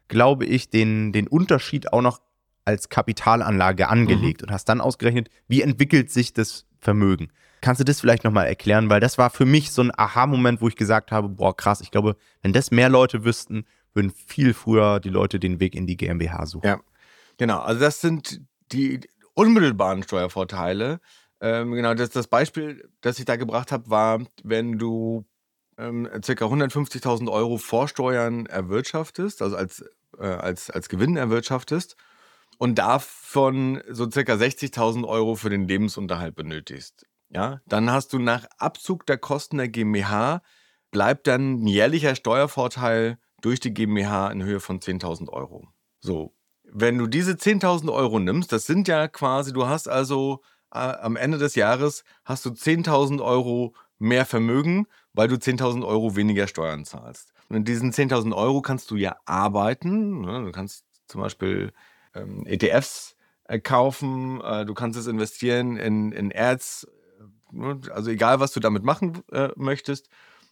glaube 0.08 0.45
ich, 0.45 0.69
den, 0.69 1.12
den 1.12 1.28
Unterschied 1.28 1.91
auch 1.91 2.02
noch 2.02 2.21
als 2.63 2.88
Kapitalanlage 2.88 3.89
angelegt 3.89 4.41
mhm. 4.41 4.47
und 4.47 4.54
hast 4.54 4.69
dann 4.69 4.80
ausgerechnet, 4.80 5.30
wie 5.49 5.62
entwickelt 5.62 6.10
sich 6.10 6.32
das 6.32 6.65
Vermögen. 6.80 7.28
Kannst 7.60 7.82
du 7.82 7.86
das 7.86 7.99
vielleicht 7.99 8.23
nochmal 8.23 8.47
erklären? 8.47 8.89
Weil 8.89 9.02
das 9.02 9.17
war 9.17 9.30
für 9.30 9.45
mich 9.45 9.71
so 9.71 9.82
ein 9.82 9.91
Aha-Moment, 9.93 10.62
wo 10.62 10.69
ich 10.69 10.78
gesagt 10.78 11.12
habe, 11.12 11.28
boah, 11.28 11.56
krass, 11.56 11.82
ich 11.82 11.91
glaube, 11.91 12.15
wenn 12.41 12.54
das 12.54 12.71
mehr 12.71 12.88
Leute 12.88 13.26
wüssten, 13.26 13.65
würden 13.93 14.12
viel 14.12 14.54
früher 14.54 15.02
die 15.02 15.10
Leute 15.10 15.41
den 15.41 15.60
Weg 15.60 15.76
in 15.76 15.86
die 15.86 15.97
GmbH 15.97 16.45
suchen. 16.45 16.65
Ja, 16.65 16.80
genau. 17.38 17.60
Also 17.60 17.82
das 17.82 17.99
sind 17.99 18.39
die 18.71 19.02
unmittelbaren 19.34 20.02
Steuervorteile. 20.04 21.02
Ähm, 21.41 21.73
genau, 21.73 21.93
das, 21.93 22.10
das 22.12 22.28
Beispiel, 22.28 22.89
das 23.02 23.19
ich 23.19 23.26
da 23.26 23.36
gebracht 23.36 23.73
habe, 23.73 23.89
war, 23.89 24.21
wenn 24.43 24.78
du 24.78 25.26
ähm, 25.77 26.07
ca. 26.12 26.19
150.000 26.19 27.31
Euro 27.31 27.57
Vorsteuern 27.57 28.45
erwirtschaftest, 28.45 29.41
also 29.41 29.55
als, 29.55 29.83
äh, 30.17 30.25
als, 30.25 30.69
als 30.69 30.89
Gewinn 30.89 31.17
erwirtschaftest 31.17 31.95
und 32.57 32.79
davon 32.79 33.81
so 33.89 34.07
ca. 34.07 34.19
60.000 34.19 35.07
Euro 35.07 35.36
für 35.36 35.49
den 35.49 35.67
Lebensunterhalt 35.67 36.36
benötigst. 36.36 37.05
Ja, 37.29 37.62
dann 37.65 37.91
hast 37.91 38.13
du 38.13 38.19
nach 38.19 38.45
Abzug 38.57 39.05
der 39.07 39.17
Kosten 39.17 39.57
der 39.57 39.67
GmbH 39.67 40.41
bleibt 40.91 41.27
dann 41.27 41.63
ein 41.63 41.67
jährlicher 41.67 42.15
Steuervorteil 42.15 43.17
durch 43.41 43.59
die 43.59 43.73
GmbH 43.73 44.29
in 44.29 44.43
Höhe 44.43 44.59
von 44.59 44.79
10.000 44.79 45.29
Euro. 45.29 45.67
So, 45.99 46.36
wenn 46.63 46.97
du 46.97 47.07
diese 47.07 47.33
10.000 47.33 47.91
Euro 47.91 48.19
nimmst, 48.19 48.51
das 48.51 48.65
sind 48.65 48.88
ja 48.88 49.07
quasi, 49.07 49.51
du 49.51 49.67
hast 49.67 49.89
also 49.89 50.41
äh, 50.71 50.79
am 50.79 51.15
Ende 51.15 51.38
des 51.38 51.55
Jahres 51.55 52.03
hast 52.23 52.45
du 52.45 52.51
10.000 52.51 53.21
Euro 53.23 53.75
mehr 53.99 54.25
Vermögen, 54.25 54.88
weil 55.13 55.27
du 55.27 55.36
10.000 55.36 55.86
Euro 55.86 56.15
weniger 56.15 56.47
Steuern 56.47 56.86
zahlst. 56.86 57.34
Und 57.49 57.58
in 57.58 57.65
diesen 57.65 57.91
10.000 57.91 58.36
Euro 58.36 58.62
kannst 58.62 58.91
du 58.91 58.95
ja 58.95 59.15
arbeiten. 59.25 60.21
Ne? 60.21 60.43
Du 60.43 60.51
kannst 60.51 60.86
zum 61.08 61.21
Beispiel 61.21 61.71
ähm, 62.15 62.45
ETFs 62.45 63.15
äh, 63.45 63.60
kaufen, 63.60 64.41
äh, 64.41 64.65
du 64.65 64.73
kannst 64.73 64.97
es 64.97 65.08
investieren 65.08 65.77
in, 65.77 66.12
in 66.12 66.32
Ads, 66.36 66.88
äh, 67.19 67.56
ne? 67.56 67.79
also 67.91 68.10
egal, 68.10 68.39
was 68.39 68.51
du 68.51 68.60
damit 68.60 68.84
machen 68.84 69.21
möchtest. 69.56 70.10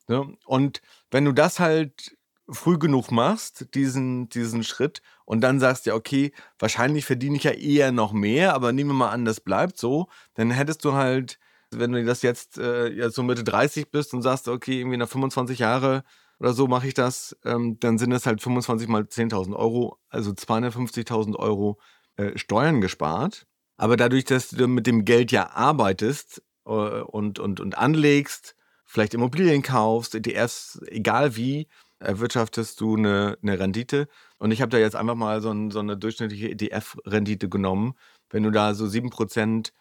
Ne? 0.08 0.36
Und 0.46 0.82
wenn 1.10 1.26
du 1.26 1.32
das 1.32 1.60
halt 1.60 2.16
früh 2.50 2.78
genug 2.78 3.12
machst, 3.12 3.74
diesen, 3.76 4.28
diesen 4.30 4.64
Schritt, 4.64 5.02
und 5.26 5.42
dann 5.42 5.60
sagst 5.60 5.86
ja, 5.86 5.96
okay, 5.96 6.34
wahrscheinlich 6.60 7.06
verdiene 7.06 7.38
ich 7.38 7.44
ja 7.44 7.52
eher 7.52 7.92
noch 7.92 8.12
mehr, 8.12 8.54
aber 8.54 8.74
nehmen 8.74 8.90
wir 8.90 8.96
mal 8.96 9.12
an, 9.12 9.26
das 9.26 9.40
bleibt 9.40 9.78
so, 9.78 10.08
dann 10.34 10.52
hättest 10.52 10.84
du 10.84 10.94
halt 10.94 11.40
wenn 11.76 11.92
du 11.92 12.04
das 12.04 12.22
jetzt, 12.22 12.58
äh, 12.58 12.88
jetzt 12.88 13.16
so 13.16 13.24
Mitte 13.24 13.44
30 13.44 13.92
bist 13.92 14.14
und 14.14 14.22
sagst, 14.22 14.48
okay, 14.48 14.80
irgendwie 14.80 14.98
nach 14.98 15.10
25 15.10 15.60
Jahre 15.60 16.04
oder 16.40 16.54
so 16.54 16.68
mache 16.68 16.88
ich 16.88 16.94
das, 16.94 17.38
ähm, 17.46 17.78
dann 17.80 17.98
sind 17.98 18.12
es 18.12 18.26
halt 18.26 18.42
25 18.42 18.88
mal 18.88 19.04
10.000 19.04 19.56
Euro, 19.56 19.98
also 20.10 20.32
250.000 20.32 21.36
Euro 21.36 21.80
äh, 22.16 22.38
Steuern 22.38 22.82
gespart. 22.82 23.46
Aber 23.78 23.98
dadurch, 23.98 24.26
dass 24.26 24.50
du 24.50 24.68
mit 24.68 24.88
dem 24.88 25.06
Geld 25.06 25.32
ja 25.32 25.52
arbeitest 25.52 26.42
äh, 26.66 26.72
und, 26.72 27.40
und, 27.40 27.60
und 27.60 27.78
anlegst, 27.78 28.56
vielleicht 28.86 29.14
Immobilien 29.14 29.62
kaufst, 29.62 30.16
ETFs, 30.16 30.82
egal 30.88 31.36
wie, 31.36 31.68
erwirtschaftest 32.00 32.82
du 32.82 32.96
eine, 32.96 33.38
eine 33.42 33.60
Rendite. 33.60 34.08
Und 34.38 34.52
ich 34.52 34.62
habe 34.62 34.70
da 34.70 34.78
jetzt 34.78 34.96
einfach 34.96 35.16
mal 35.16 35.42
so, 35.42 35.52
ein, 35.52 35.72
so 35.72 35.80
eine 35.80 35.98
durchschnittliche 35.98 36.50
ETF-Rendite 36.50 37.50
genommen. 37.50 37.94
Wenn 38.30 38.44
du 38.44 38.52
da 38.52 38.74
so 38.74 38.86
7% 38.86 39.72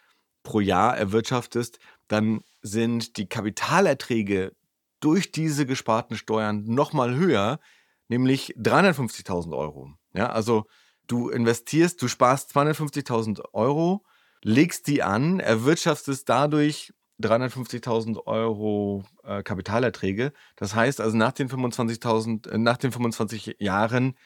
pro 0.42 0.60
Jahr 0.60 0.96
erwirtschaftest, 0.96 1.78
dann 2.08 2.40
sind 2.62 3.16
die 3.16 3.28
Kapitalerträge 3.28 4.52
durch 5.00 5.32
diese 5.32 5.66
gesparten 5.66 6.16
Steuern 6.16 6.64
nochmal 6.64 7.14
höher. 7.14 7.58
nämlich 8.08 8.56
350.000 8.58 9.56
Euro. 9.56 9.92
Ja, 10.14 10.30
also 10.30 10.64
du 11.06 11.28
investierst, 11.28 12.02
du 12.02 12.08
sparst 12.08 12.50
250.000 12.56 13.40
Euro, 13.52 14.02
legst 14.42 14.88
die 14.88 15.04
an, 15.04 15.38
erwirtschaftest 15.38 16.28
dadurch 16.28 16.92
350.000 17.22 18.26
Euro 18.26 19.04
äh, 19.22 19.42
Kapitalerträge. 19.42 20.32
Das 20.56 20.74
heißt 20.74 21.00
also 21.00 21.16
nach 21.16 21.32
den 21.32 21.48
25.000, 21.48 22.50
äh, 22.50 22.58
nach 22.58 22.78
den 22.78 22.90
25 22.90 23.56
Jahren 23.60 24.16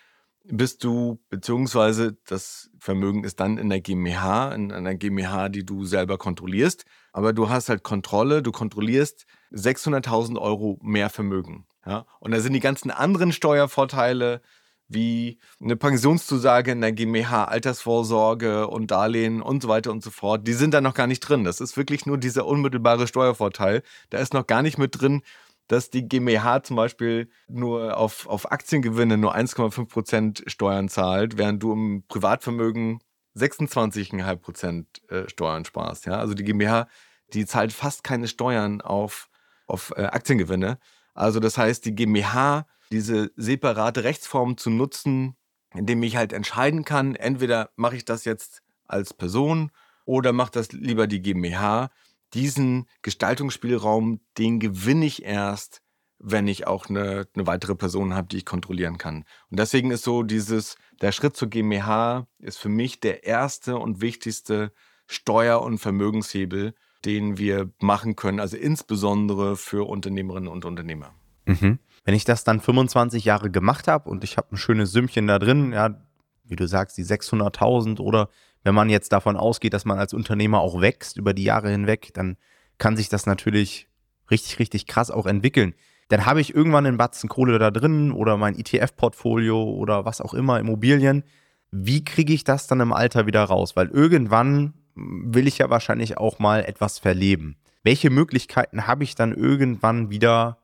bist 0.44 0.84
du, 0.84 1.20
beziehungsweise 1.30 2.16
das 2.26 2.70
Vermögen 2.78 3.24
ist 3.24 3.40
dann 3.40 3.58
in 3.58 3.70
der 3.70 3.80
GmbH, 3.80 4.54
in 4.54 4.72
einer 4.72 4.94
GmbH, 4.94 5.48
die 5.48 5.64
du 5.64 5.84
selber 5.84 6.18
kontrollierst. 6.18 6.84
Aber 7.12 7.32
du 7.32 7.48
hast 7.48 7.68
halt 7.68 7.82
Kontrolle, 7.82 8.42
du 8.42 8.52
kontrollierst 8.52 9.26
600.000 9.52 10.38
Euro 10.38 10.78
mehr 10.82 11.08
Vermögen. 11.10 11.66
Ja? 11.86 12.06
Und 12.20 12.32
da 12.32 12.40
sind 12.40 12.52
die 12.52 12.60
ganzen 12.60 12.90
anderen 12.90 13.32
Steuervorteile, 13.32 14.42
wie 14.86 15.38
eine 15.60 15.76
Pensionszusage 15.76 16.72
in 16.72 16.82
der 16.82 16.92
GmbH, 16.92 17.44
Altersvorsorge 17.44 18.68
und 18.68 18.90
Darlehen 18.90 19.40
und 19.40 19.62
so 19.62 19.68
weiter 19.68 19.90
und 19.90 20.02
so 20.02 20.10
fort, 20.10 20.46
die 20.46 20.52
sind 20.52 20.74
da 20.74 20.82
noch 20.82 20.94
gar 20.94 21.06
nicht 21.06 21.20
drin. 21.20 21.44
Das 21.44 21.60
ist 21.60 21.76
wirklich 21.76 22.04
nur 22.04 22.18
dieser 22.18 22.46
unmittelbare 22.46 23.06
Steuervorteil. 23.06 23.82
Da 24.10 24.18
ist 24.18 24.34
noch 24.34 24.46
gar 24.46 24.62
nicht 24.62 24.76
mit 24.76 25.00
drin, 25.00 25.22
dass 25.68 25.90
die 25.90 26.06
GmbH 26.06 26.62
zum 26.62 26.76
Beispiel 26.76 27.30
nur 27.48 27.96
auf, 27.96 28.26
auf 28.26 28.50
Aktiengewinne 28.52 29.16
nur 29.16 29.34
1,5 29.34 29.88
Prozent 29.88 30.44
Steuern 30.46 30.88
zahlt, 30.88 31.38
während 31.38 31.62
du 31.62 31.72
im 31.72 32.04
Privatvermögen 32.06 33.00
26,5 33.36 34.36
Prozent 34.36 35.10
äh, 35.10 35.28
Steuern 35.28 35.64
sparst. 35.64 36.06
Ja? 36.06 36.18
Also 36.18 36.34
die 36.34 36.44
GmbH, 36.44 36.88
die 37.32 37.46
zahlt 37.46 37.72
fast 37.72 38.04
keine 38.04 38.28
Steuern 38.28 38.80
auf, 38.80 39.28
auf 39.66 39.92
äh, 39.96 40.04
Aktiengewinne. 40.04 40.78
Also 41.14 41.40
das 41.40 41.56
heißt, 41.58 41.84
die 41.84 41.94
GmbH, 41.94 42.66
diese 42.90 43.32
separate 43.36 44.04
Rechtsform 44.04 44.56
zu 44.56 44.70
nutzen, 44.70 45.36
indem 45.74 46.02
ich 46.02 46.16
halt 46.16 46.32
entscheiden 46.32 46.84
kann, 46.84 47.16
entweder 47.16 47.70
mache 47.76 47.96
ich 47.96 48.04
das 48.04 48.24
jetzt 48.24 48.62
als 48.86 49.14
Person 49.14 49.70
oder 50.04 50.32
macht 50.32 50.56
das 50.56 50.72
lieber 50.72 51.06
die 51.06 51.22
GmbH 51.22 51.90
diesen 52.34 52.86
Gestaltungsspielraum, 53.02 54.20
den 54.38 54.60
gewinne 54.60 55.06
ich 55.06 55.24
erst, 55.24 55.80
wenn 56.18 56.48
ich 56.48 56.66
auch 56.66 56.88
eine, 56.88 57.26
eine 57.34 57.46
weitere 57.46 57.74
Person 57.74 58.14
habe, 58.14 58.28
die 58.28 58.38
ich 58.38 58.46
kontrollieren 58.46 58.98
kann. 58.98 59.24
Und 59.50 59.58
deswegen 59.58 59.90
ist 59.90 60.04
so 60.04 60.22
dieses, 60.22 60.76
der 61.00 61.12
Schritt 61.12 61.36
zur 61.36 61.48
GmbH 61.48 62.26
ist 62.38 62.58
für 62.58 62.68
mich 62.68 63.00
der 63.00 63.24
erste 63.24 63.76
und 63.76 64.00
wichtigste 64.00 64.72
Steuer- 65.06 65.62
und 65.62 65.78
Vermögenshebel, 65.78 66.74
den 67.04 67.36
wir 67.36 67.70
machen 67.80 68.16
können, 68.16 68.40
also 68.40 68.56
insbesondere 68.56 69.56
für 69.56 69.86
Unternehmerinnen 69.86 70.48
und 70.48 70.64
Unternehmer. 70.64 71.14
Mhm. 71.44 71.78
Wenn 72.04 72.14
ich 72.14 72.24
das 72.24 72.44
dann 72.44 72.60
25 72.60 73.24
Jahre 73.24 73.50
gemacht 73.50 73.88
habe 73.88 74.08
und 74.08 74.24
ich 74.24 74.36
habe 74.36 74.52
ein 74.52 74.56
schönes 74.56 74.92
Sümmchen 74.92 75.26
da 75.26 75.38
drin, 75.38 75.72
ja, 75.72 76.02
wie 76.44 76.56
du 76.56 76.66
sagst, 76.66 76.96
die 76.96 77.04
600.000 77.04 78.00
oder 78.00 78.28
wenn 78.64 78.74
man 78.74 78.90
jetzt 78.90 79.12
davon 79.12 79.36
ausgeht, 79.36 79.74
dass 79.74 79.84
man 79.84 79.98
als 79.98 80.12
Unternehmer 80.12 80.60
auch 80.60 80.80
wächst 80.80 81.16
über 81.16 81.34
die 81.34 81.44
Jahre 81.44 81.70
hinweg, 81.70 82.12
dann 82.14 82.36
kann 82.78 82.96
sich 82.96 83.08
das 83.08 83.26
natürlich 83.26 83.88
richtig, 84.30 84.58
richtig 84.58 84.86
krass 84.86 85.10
auch 85.10 85.26
entwickeln. 85.26 85.74
Dann 86.08 86.26
habe 86.26 86.40
ich 86.40 86.54
irgendwann 86.54 86.86
einen 86.86 86.96
Batzen 86.96 87.28
Kohle 87.28 87.58
da 87.58 87.70
drin 87.70 88.10
oder 88.10 88.36
mein 88.36 88.58
ETF-Portfolio 88.58 89.62
oder 89.62 90.04
was 90.04 90.20
auch 90.20 90.34
immer, 90.34 90.58
Immobilien. 90.58 91.24
Wie 91.70 92.04
kriege 92.04 92.32
ich 92.32 92.44
das 92.44 92.66
dann 92.66 92.80
im 92.80 92.92
Alter 92.92 93.26
wieder 93.26 93.44
raus? 93.44 93.76
Weil 93.76 93.88
irgendwann 93.88 94.74
will 94.94 95.46
ich 95.46 95.58
ja 95.58 95.70
wahrscheinlich 95.70 96.18
auch 96.18 96.38
mal 96.38 96.64
etwas 96.64 96.98
verleben. 96.98 97.56
Welche 97.82 98.10
Möglichkeiten 98.10 98.86
habe 98.86 99.04
ich 99.04 99.14
dann 99.14 99.34
irgendwann 99.34 100.10
wieder 100.10 100.58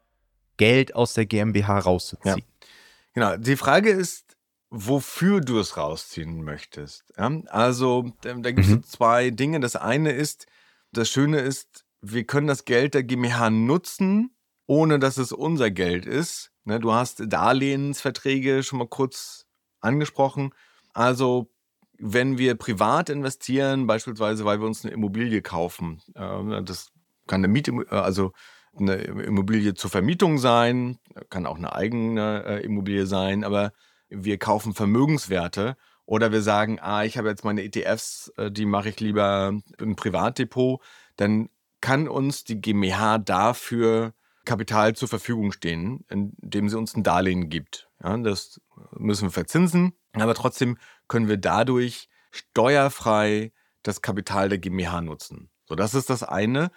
Geld 0.57 0.95
aus 0.95 1.15
der 1.15 1.27
GmbH 1.27 1.81
rauszuziehen? 1.81 2.39
Ja. 2.39 2.67
Genau, 3.13 3.37
die 3.37 3.57
Frage 3.57 3.91
ist, 3.91 4.30
wofür 4.71 5.41
du 5.41 5.59
es 5.59 5.77
rausziehen 5.77 6.43
möchtest. 6.43 7.05
Ja? 7.19 7.31
Also 7.49 8.13
da, 8.23 8.35
da 8.35 8.51
gibt 8.53 8.67
es 8.67 8.69
mhm. 8.69 8.83
so 8.83 8.89
zwei 8.89 9.31
Dinge. 9.31 9.61
Das 9.61 9.77
eine 9.77 10.13
ist, 10.13 10.47
das 10.93 11.09
Schöne 11.09 11.41
ist, 11.41 11.85
wir 12.01 12.25
können 12.25 12.47
das 12.47 12.65
Geld 12.65 12.95
der 12.95 13.03
GmbH 13.03 13.51
nutzen, 13.51 14.35
ohne 14.67 14.99
dass 14.99 15.19
es 15.19 15.33
unser 15.33 15.71
Geld 15.71 16.07
ist. 16.07 16.53
Ne? 16.65 16.79
Du 16.79 16.93
hast 16.93 17.23
Darlehensverträge 17.27 18.63
schon 18.63 18.79
mal 18.79 18.89
kurz 18.89 19.47
angesprochen. 19.81 20.55
Also 20.93 21.51
wenn 21.99 22.39
wir 22.39 22.55
privat 22.55 23.11
investieren, 23.11 23.87
beispielsweise 23.87 24.45
weil 24.45 24.61
wir 24.61 24.67
uns 24.67 24.85
eine 24.85 24.95
Immobilie 24.95 25.43
kaufen, 25.43 26.01
äh, 26.15 26.63
das 26.63 26.93
kann 27.27 27.41
eine 27.41 27.49
Miete, 27.49 27.73
äh, 27.73 27.95
also 27.95 28.33
eine 28.79 28.95
Immobilie 28.95 29.75
zur 29.75 29.91
Vermietung 29.91 30.39
sein, 30.39 30.99
kann 31.29 31.47
auch 31.47 31.57
eine 31.57 31.75
eigene 31.75 32.45
äh, 32.47 32.65
Immobilie 32.65 33.07
sein, 33.07 33.43
aber 33.43 33.73
wir 34.11 34.39
kaufen 34.39 34.75
Vermögenswerte 34.75 35.77
oder 36.05 36.33
wir 36.33 36.43
sagen, 36.43 36.79
ah, 36.81 37.05
ich 37.05 37.17
habe 37.17 37.29
jetzt 37.29 37.45
meine 37.45 37.63
ETFs, 37.63 38.33
äh, 38.37 38.51
die 38.51 38.67
mache 38.67 38.89
ich 38.91 39.01
lieber 39.01 39.59
im 39.79 39.97
Privatdepot, 39.97 40.83
dann 41.17 41.49
kann 41.81 42.09
uns 42.09 42.45
die 42.45 42.61
GmbH 42.61 43.19
dafür 43.19 44.13
Kapital 44.45 44.95
zur 44.97 45.09
Verfügung 45.09 45.53
stehen, 45.53 46.05
indem 46.09 46.69
sie 46.69 46.77
uns 46.77 46.97
ein 46.97 47.03
Darlehen 47.03 47.49
gibt. 47.49 47.89
Ja, 48.03 48.17
das 48.17 48.61
müssen 48.97 49.29
wir 49.29 49.33
verzinsen, 49.33 49.93
aber 50.13 50.35
trotzdem 50.35 50.79
können 51.09 51.29
wir 51.29 51.37
dadurch 51.37 52.09
steuerfrei 52.31 53.53
das 53.83 54.03
Kapital 54.03 54.49
der 54.49 54.59
GmbH 54.59 55.01
nutzen. 55.01 55.51
So, 55.69 55.75
das 55.75 55.95
ist 55.95 56.11
das 56.11 56.23
eine. 56.23 56.71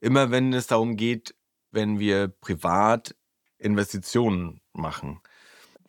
Immer 0.00 0.30
wenn 0.30 0.52
es 0.52 0.66
darum 0.66 0.96
geht, 0.96 1.34
wenn 1.70 1.98
wir 1.98 2.28
privat 2.28 3.14
Investitionen 3.58 4.60
machen. 4.72 5.20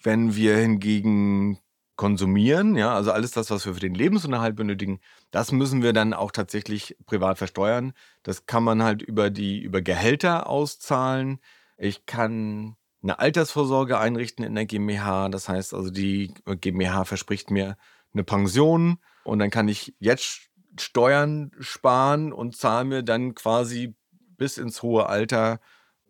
Wenn 0.04 0.36
wir 0.36 0.58
hingegen 0.58 1.60
konsumieren, 1.96 2.76
ja, 2.76 2.96
also 2.96 3.12
alles 3.12 3.32
das, 3.32 3.52
was 3.52 3.66
wir 3.66 3.76
für 3.76 3.80
den 3.80 3.94
Lebensunterhalt 3.94 4.56
benötigen, 4.56 5.00
das 5.30 5.52
müssen 5.52 5.84
wir 5.84 5.94
dann 5.94 6.14
auch 6.14 6.32
tatsächlich 6.32 6.98
privat 7.06 7.38
versteuern. 7.38 7.94
Das 8.24 8.48
kann 8.48 8.64
man 8.64 8.82
halt 8.82 9.02
über 9.02 9.30
die 9.30 9.60
über 9.60 9.82
Gehälter 9.82 10.48
auszahlen. 10.48 11.40
Ich 11.78 12.06
kann 12.06 12.76
eine 13.04 13.20
Altersvorsorge 13.20 14.00
einrichten 14.00 14.44
in 14.44 14.56
der 14.56 14.66
GmbH. 14.66 15.30
Das 15.30 15.50
heißt 15.50 15.74
also, 15.74 15.92
die 15.92 16.34
GmbH 16.46 17.06
verspricht 17.06 17.52
mir 17.52 17.78
eine 18.14 18.24
Pension 18.24 18.98
und 19.24 19.40
dann 19.40 19.50
kann 19.50 19.68
ich 19.68 19.96
jetzt 20.00 20.50
Steuern 20.80 21.52
sparen 21.60 22.34
und 22.34 22.56
zahle 22.56 22.86
mir 22.86 23.04
dann 23.04 23.36
quasi 23.36 23.96
bis 24.38 24.58
ins 24.58 24.82
hohe 24.82 25.08
Alter 25.08 25.60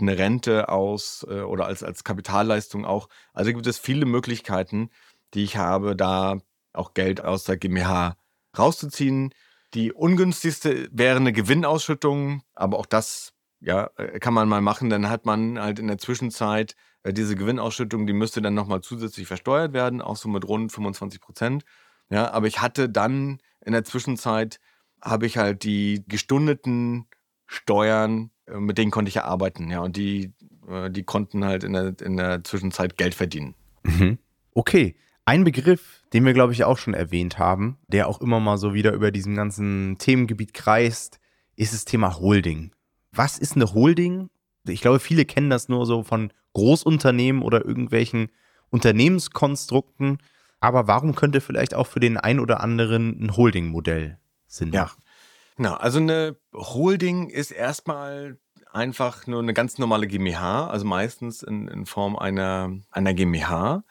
eine 0.01 0.17
Rente 0.17 0.69
aus 0.69 1.25
äh, 1.29 1.41
oder 1.41 1.65
als, 1.65 1.83
als 1.83 2.03
Kapitalleistung 2.03 2.85
auch. 2.85 3.09
Also 3.33 3.51
gibt 3.51 3.67
es 3.67 3.77
viele 3.77 4.05
Möglichkeiten, 4.05 4.89
die 5.33 5.43
ich 5.43 5.57
habe, 5.57 5.95
da 5.95 6.37
auch 6.73 6.93
Geld 6.93 7.23
aus 7.23 7.43
der 7.43 7.57
GmbH 7.57 8.17
rauszuziehen. 8.57 9.33
Die 9.73 9.91
ungünstigste 9.93 10.89
wäre 10.91 11.17
eine 11.17 11.33
Gewinnausschüttung, 11.33 12.43
aber 12.53 12.77
auch 12.77 12.85
das 12.85 13.33
ja, 13.61 13.89
äh, 13.95 14.19
kann 14.19 14.33
man 14.33 14.49
mal 14.49 14.61
machen. 14.61 14.89
Dann 14.89 15.09
hat 15.09 15.25
man 15.25 15.59
halt 15.59 15.79
in 15.79 15.87
der 15.87 15.97
Zwischenzeit 15.97 16.75
äh, 17.03 17.13
diese 17.13 17.35
Gewinnausschüttung, 17.35 18.07
die 18.07 18.13
müsste 18.13 18.41
dann 18.41 18.53
nochmal 18.53 18.81
zusätzlich 18.81 19.27
versteuert 19.27 19.73
werden, 19.73 20.01
auch 20.01 20.17
so 20.17 20.29
mit 20.29 20.47
rund 20.47 20.71
25 20.71 21.21
Prozent. 21.21 21.63
Ja, 22.09 22.31
aber 22.31 22.47
ich 22.47 22.61
hatte 22.61 22.89
dann 22.89 23.39
in 23.63 23.71
der 23.73 23.83
Zwischenzeit, 23.83 24.59
habe 25.01 25.25
ich 25.25 25.37
halt 25.37 25.63
die 25.63 26.03
gestundeten 26.07 27.07
Steuern 27.47 28.31
mit 28.59 28.77
denen 28.77 28.91
konnte 28.91 29.09
ich 29.09 29.15
ja 29.15 29.23
arbeiten, 29.23 29.69
ja. 29.69 29.81
Und 29.81 29.97
die, 29.97 30.33
äh, 30.67 30.89
die 30.89 31.03
konnten 31.03 31.45
halt 31.45 31.63
in 31.63 31.73
der, 31.73 31.93
in 32.01 32.17
der 32.17 32.43
Zwischenzeit 32.43 32.97
Geld 32.97 33.15
verdienen. 33.15 33.55
Mhm. 33.83 34.17
Okay. 34.53 34.95
Ein 35.23 35.43
Begriff, 35.43 36.01
den 36.13 36.25
wir, 36.25 36.33
glaube 36.33 36.53
ich, 36.53 36.63
auch 36.63 36.77
schon 36.77 36.93
erwähnt 36.93 37.37
haben, 37.37 37.77
der 37.87 38.07
auch 38.07 38.21
immer 38.21 38.39
mal 38.39 38.57
so 38.57 38.73
wieder 38.73 38.91
über 38.91 39.11
diesem 39.11 39.35
ganzen 39.35 39.97
Themengebiet 39.99 40.53
kreist, 40.53 41.19
ist 41.55 41.73
das 41.73 41.85
Thema 41.85 42.19
Holding. 42.19 42.71
Was 43.11 43.37
ist 43.37 43.55
eine 43.55 43.73
Holding? 43.73 44.29
Ich 44.67 44.81
glaube, 44.81 44.99
viele 44.99 45.25
kennen 45.25 45.49
das 45.49 45.69
nur 45.69 45.85
so 45.85 46.03
von 46.03 46.33
Großunternehmen 46.53 47.43
oder 47.43 47.63
irgendwelchen 47.63 48.29
Unternehmenskonstrukten. 48.71 50.17
Aber 50.59 50.87
warum 50.87 51.15
könnte 51.15 51.39
vielleicht 51.39 51.75
auch 51.75 51.87
für 51.87 51.99
den 51.99 52.17
einen 52.17 52.39
oder 52.39 52.61
anderen 52.61 53.23
ein 53.23 53.35
Holding-Modell 53.35 54.17
Sinn 54.47 54.69
machen? 54.69 54.97
Ja, 54.97 55.00
Genau, 55.61 55.75
also 55.75 55.99
eine 55.99 56.37
Holding 56.55 57.29
ist 57.29 57.51
erstmal 57.51 58.39
einfach 58.71 59.27
nur 59.27 59.37
eine 59.37 59.53
ganz 59.53 59.77
normale 59.77 60.07
GmbH, 60.07 60.65
also 60.65 60.87
meistens 60.87 61.43
in, 61.43 61.67
in 61.67 61.85
Form 61.85 62.15
einer, 62.15 62.79
einer 62.89 63.13
GmbH. 63.13 63.83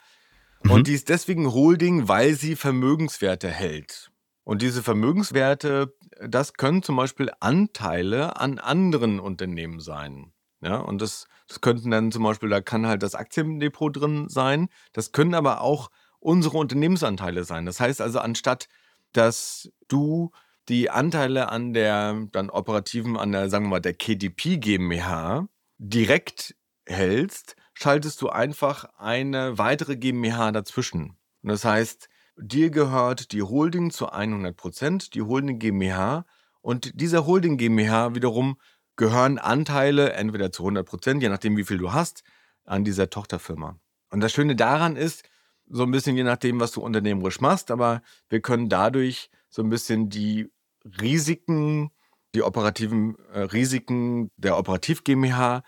Mhm. 0.65 0.71
Und 0.73 0.89
die 0.89 0.95
ist 0.95 1.09
deswegen 1.11 1.53
Holding, 1.53 2.09
weil 2.09 2.35
sie 2.35 2.57
Vermögenswerte 2.57 3.47
hält. 3.47 4.11
Und 4.43 4.63
diese 4.63 4.83
Vermögenswerte, 4.83 5.95
das 6.27 6.55
können 6.55 6.83
zum 6.83 6.97
Beispiel 6.97 7.31
Anteile 7.39 8.41
an 8.41 8.59
anderen 8.59 9.21
Unternehmen 9.21 9.79
sein. 9.79 10.33
Ja, 10.61 10.79
und 10.79 11.01
das, 11.01 11.29
das 11.47 11.61
könnten 11.61 11.93
dann 11.93 12.11
zum 12.11 12.25
Beispiel, 12.25 12.49
da 12.49 12.61
kann 12.61 12.89
halt 12.89 13.05
das 13.05 13.15
Aktiendepot 13.15 13.97
drin 13.97 14.29
sein. 14.29 14.71
Das 14.93 15.13
können 15.13 15.35
aber 15.35 15.61
auch 15.61 15.93
unsere 16.19 16.59
Unternehmensanteile 16.59 17.45
sein. 17.45 17.65
Das 17.65 17.79
heißt 17.79 18.01
also, 18.01 18.19
anstatt 18.19 18.67
dass 19.13 19.71
du 19.89 20.31
die 20.71 20.89
Anteile 20.89 21.51
an 21.51 21.73
der 21.75 22.29
dann 22.31 22.49
operativen, 22.49 23.17
an 23.17 23.33
der, 23.33 23.51
sagen 23.51 23.67
wir 23.67 23.71
mal, 23.71 23.81
der 23.81 23.95
KDP 23.95 24.57
GmbH 24.59 25.49
direkt 25.79 26.55
hältst, 26.87 27.57
schaltest 27.75 28.23
du 28.23 28.29
einfach 28.29 28.85
eine 28.97 29.59
weitere 29.59 29.97
GmbH 29.97 30.53
dazwischen. 30.53 31.17
Und 31.43 31.49
das 31.49 31.65
heißt, 31.65 32.09
dir 32.37 32.71
gehört 32.71 33.33
die 33.33 33.43
Holding 33.43 33.91
zu 33.91 34.11
100 34.11 34.57
Prozent, 34.57 35.15
die 35.15 35.23
Holding 35.23 35.59
GmbH. 35.59 36.25
Und 36.61 37.01
dieser 37.01 37.27
Holding 37.27 37.57
GmbH 37.57 38.15
wiederum 38.15 38.57
gehören 38.95 39.39
Anteile 39.39 40.13
entweder 40.13 40.53
zu 40.53 40.63
100 40.63 40.87
Prozent, 40.87 41.23
je 41.23 41.31
nachdem 41.31 41.57
wie 41.57 41.65
viel 41.65 41.79
du 41.79 41.93
hast, 41.93 42.23
an 42.65 42.85
dieser 42.85 43.11
Tochterfirma. 43.11 43.77
Und 44.11 44.21
das 44.21 44.33
Schöne 44.33 44.55
daran 44.55 44.95
ist, 44.95 45.25
so 45.67 45.83
ein 45.83 45.91
bisschen 45.91 46.17
je 46.17 46.25
nachdem, 46.25 46.61
was 46.61 46.73
du 46.73 46.81
unternehmerisch 46.81 47.41
machst, 47.41 47.73
aber 47.73 48.03
wir 48.29 48.41
können 48.41 48.69
dadurch 48.69 49.31
so 49.49 49.63
ein 49.63 49.71
bisschen 49.71 50.11
die 50.11 50.51
Risiken, 50.85 51.91
die 52.35 52.43
operativen 52.43 53.17
äh, 53.33 53.41
Risiken 53.41 54.31
der 54.37 54.59
Operativ 54.59 55.05
GmbH, 55.05 55.63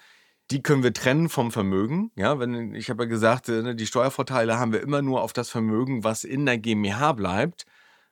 die 0.50 0.62
können 0.62 0.82
wir 0.82 0.92
trennen 0.92 1.28
vom 1.28 1.50
Vermögen. 1.50 2.10
Ja, 2.16 2.38
wenn 2.38 2.74
ich 2.74 2.90
habe 2.90 3.04
ja 3.04 3.08
gesagt, 3.08 3.48
äh, 3.48 3.62
ne, 3.62 3.74
die 3.74 3.86
Steuervorteile 3.86 4.58
haben 4.58 4.72
wir 4.72 4.80
immer 4.80 5.02
nur 5.02 5.22
auf 5.22 5.32
das 5.32 5.48
Vermögen, 5.48 6.04
was 6.04 6.24
in 6.24 6.46
der 6.46 6.58
GmbH 6.58 7.12
bleibt. 7.12 7.64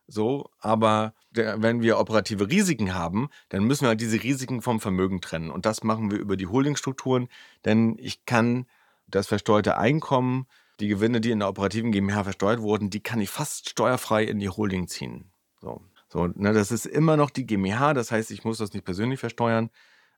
So, 0.07 0.51
aber 0.59 1.15
der, 1.31 1.63
wenn 1.63 1.83
wir 1.83 1.99
operative 1.99 2.51
Risiken 2.51 2.95
haben, 2.95 3.29
dann 3.49 3.65
müssen 3.65 3.87
wir 3.87 3.95
diese 3.95 4.23
Risiken 4.23 4.61
vom 4.61 4.81
Vermögen 4.81 5.21
trennen. 5.21 5.51
Und 5.51 5.67
das 5.67 5.85
machen 5.85 6.11
wir 6.11 6.19
über 6.19 6.37
die 6.37 6.49
Holdingstrukturen, 6.49 7.29
denn 7.65 7.97
ich 7.99 8.25
kann 8.25 8.67
das 9.07 9.29
versteuerte 9.29 9.77
Einkommen, 9.77 10.47
die 10.81 10.89
Gewinne, 10.89 11.21
die 11.21 11.31
in 11.31 11.41
der 11.41 11.49
operativen 11.49 11.93
GmbH 11.93 12.25
versteuert 12.25 12.61
wurden, 12.61 12.91
die 12.91 13.01
kann 13.01 13.21
ich 13.21 13.31
fast 13.31 13.69
steuerfrei 13.69 14.25
in 14.25 14.39
die 14.41 14.49
Holding 14.49 14.89
ziehen. 14.89 15.31
So, 15.61 15.83
so 16.13 16.27
ne, 16.27 16.53
das 16.53 16.73
ist 16.73 16.87
immer 16.87 17.17
noch 17.17 17.31
die 17.31 17.47
GmbH, 17.47 17.95
das 17.95 18.11
heißt, 18.11 18.31
ich 18.31 18.45
muss 18.45 18.59
das 18.59 18.73
nicht 18.73 18.85
persönlich 18.85 19.21
versteuern. 19.21 19.71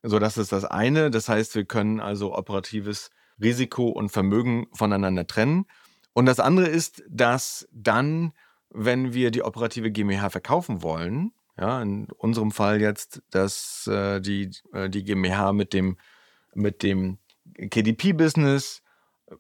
So, 0.03 0.19
das 0.19 0.37
ist 0.37 0.51
das 0.51 0.65
eine. 0.65 1.11
Das 1.11 1.29
heißt, 1.29 1.55
wir 1.55 1.65
können 1.65 2.01
also 2.01 2.35
operatives 2.37 3.11
Risiko 3.41 3.89
und 3.89 4.11
Vermögen 4.11 4.67
voneinander 4.73 5.27
trennen. 5.27 5.67
Und 6.13 6.27
das 6.27 6.41
andere 6.41 6.67
ist, 6.67 7.03
dass 7.09 7.69
dann, 7.73 8.33
wenn 8.71 9.15
wir 9.15 9.31
die 9.31 9.43
operative 9.43 9.91
GmbH 9.91 10.31
verkaufen 10.31 10.83
wollen, 10.83 11.33
ja, 11.59 11.83
in 11.83 12.07
unserem 12.13 12.51
Fall 12.51 12.81
jetzt, 12.81 13.23
dass 13.31 13.87
äh, 13.87 14.21
die, 14.21 14.51
äh, 14.73 14.89
die 14.89 15.05
GmbH 15.05 15.53
mit 15.53 15.73
dem, 15.73 15.99
mit 16.55 16.83
dem 16.83 17.19
KDP-Business, 17.71 18.83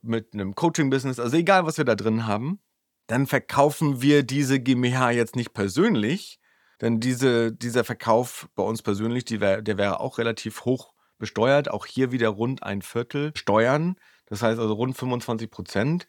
mit 0.03 0.35
einem 0.35 0.55
Coaching-Business, 0.55 1.19
also 1.19 1.37
egal, 1.37 1.65
was 1.67 1.79
wir 1.79 1.85
da 1.85 1.95
drin 1.95 2.27
haben, 2.27 2.61
dann 3.07 3.27
verkaufen 3.27 4.01
wir 4.03 4.23
diese 4.23 4.61
GmbH 4.61 5.11
jetzt 5.11 5.37
nicht 5.37 5.55
persönlich, 5.55 6.39
denn 6.83 7.01
diese, 7.01 7.53
dieser 7.53 7.85
Verkauf 7.85 8.49
bei 8.55 8.63
uns 8.63 8.83
persönlich, 8.83 9.25
wär, 9.41 9.63
der 9.63 9.79
wäre 9.79 10.01
auch 10.01 10.19
relativ 10.19 10.67
hoch 10.67 10.93
besteuert. 11.19 11.71
Auch 11.71 11.87
hier 11.87 12.13
wieder 12.13 12.29
rund 12.29 12.63
ein 12.63 12.83
Viertel 12.83 13.33
Steuern, 13.35 13.97
das 14.27 14.43
heißt 14.43 14.61
also 14.61 14.75
rund 14.75 14.99
25 14.99 15.51
Prozent. 15.51 16.09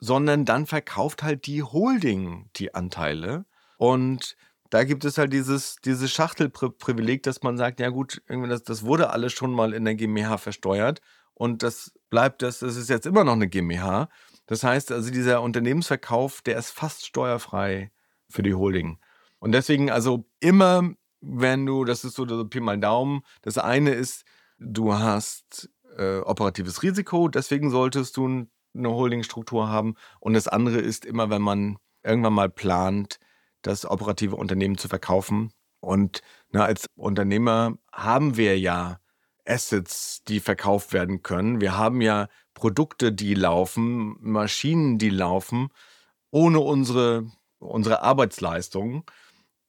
Sondern 0.00 0.46
dann 0.46 0.64
verkauft 0.64 1.22
halt 1.22 1.46
die 1.46 1.62
Holding 1.62 2.48
die 2.56 2.74
Anteile. 2.74 3.44
Und 3.76 4.36
da 4.70 4.84
gibt 4.84 5.04
es 5.04 5.18
halt 5.18 5.34
dieses, 5.34 5.76
dieses 5.84 6.10
Schachtelprivileg, 6.10 7.22
dass 7.22 7.42
man 7.42 7.58
sagt, 7.58 7.78
ja 7.78 7.90
gut, 7.90 8.22
das, 8.26 8.62
das 8.62 8.84
wurde 8.84 9.10
alles 9.10 9.34
schon 9.34 9.52
mal 9.52 9.74
in 9.74 9.84
der 9.84 9.94
GmbH 9.94 10.38
versteuert 10.38 11.02
und 11.34 11.62
das 11.62 11.92
bleibt, 12.08 12.40
das, 12.40 12.60
das 12.60 12.76
ist 12.76 12.88
jetzt 12.88 13.04
immer 13.04 13.22
noch 13.22 13.34
eine 13.34 13.48
GmbH. 13.48 14.08
Das 14.46 14.64
heißt 14.64 14.90
also, 14.90 15.10
dieser 15.10 15.42
Unternehmensverkauf, 15.42 16.40
der 16.40 16.56
ist 16.56 16.70
fast 16.70 17.04
steuerfrei 17.04 17.90
für 18.30 18.42
die 18.42 18.54
Holding. 18.54 18.98
Und 19.38 19.52
deswegen, 19.52 19.90
also 19.90 20.26
immer, 20.40 20.90
wenn 21.20 21.66
du, 21.66 21.84
das 21.84 22.04
ist 22.04 22.14
so 22.14 22.24
der 22.24 22.44
Pi 22.44 22.60
mal 22.60 22.78
Daumen, 22.78 23.22
das 23.42 23.58
eine 23.58 23.90
ist, 23.90 24.24
du 24.58 24.94
hast 24.94 25.70
äh, 25.96 26.18
operatives 26.18 26.82
Risiko, 26.82 27.28
deswegen 27.28 27.70
solltest 27.70 28.16
du 28.16 28.46
eine 28.74 28.90
Holdingstruktur 28.90 29.68
haben. 29.68 29.94
Und 30.20 30.34
das 30.34 30.48
andere 30.48 30.78
ist 30.78 31.04
immer, 31.04 31.30
wenn 31.30 31.42
man 31.42 31.78
irgendwann 32.02 32.34
mal 32.34 32.50
plant, 32.50 33.18
das 33.62 33.84
operative 33.84 34.36
Unternehmen 34.36 34.78
zu 34.78 34.88
verkaufen. 34.88 35.52
Und 35.80 36.20
na, 36.50 36.64
als 36.64 36.86
Unternehmer 36.94 37.78
haben 37.92 38.36
wir 38.36 38.58
ja 38.58 39.00
Assets, 39.44 40.22
die 40.24 40.40
verkauft 40.40 40.92
werden 40.92 41.22
können. 41.22 41.60
Wir 41.60 41.76
haben 41.76 42.00
ja 42.00 42.28
Produkte, 42.54 43.12
die 43.12 43.34
laufen, 43.34 44.16
Maschinen, 44.20 44.98
die 44.98 45.10
laufen, 45.10 45.68
ohne 46.30 46.60
unsere, 46.60 47.30
unsere 47.58 48.02
Arbeitsleistung. 48.02 49.04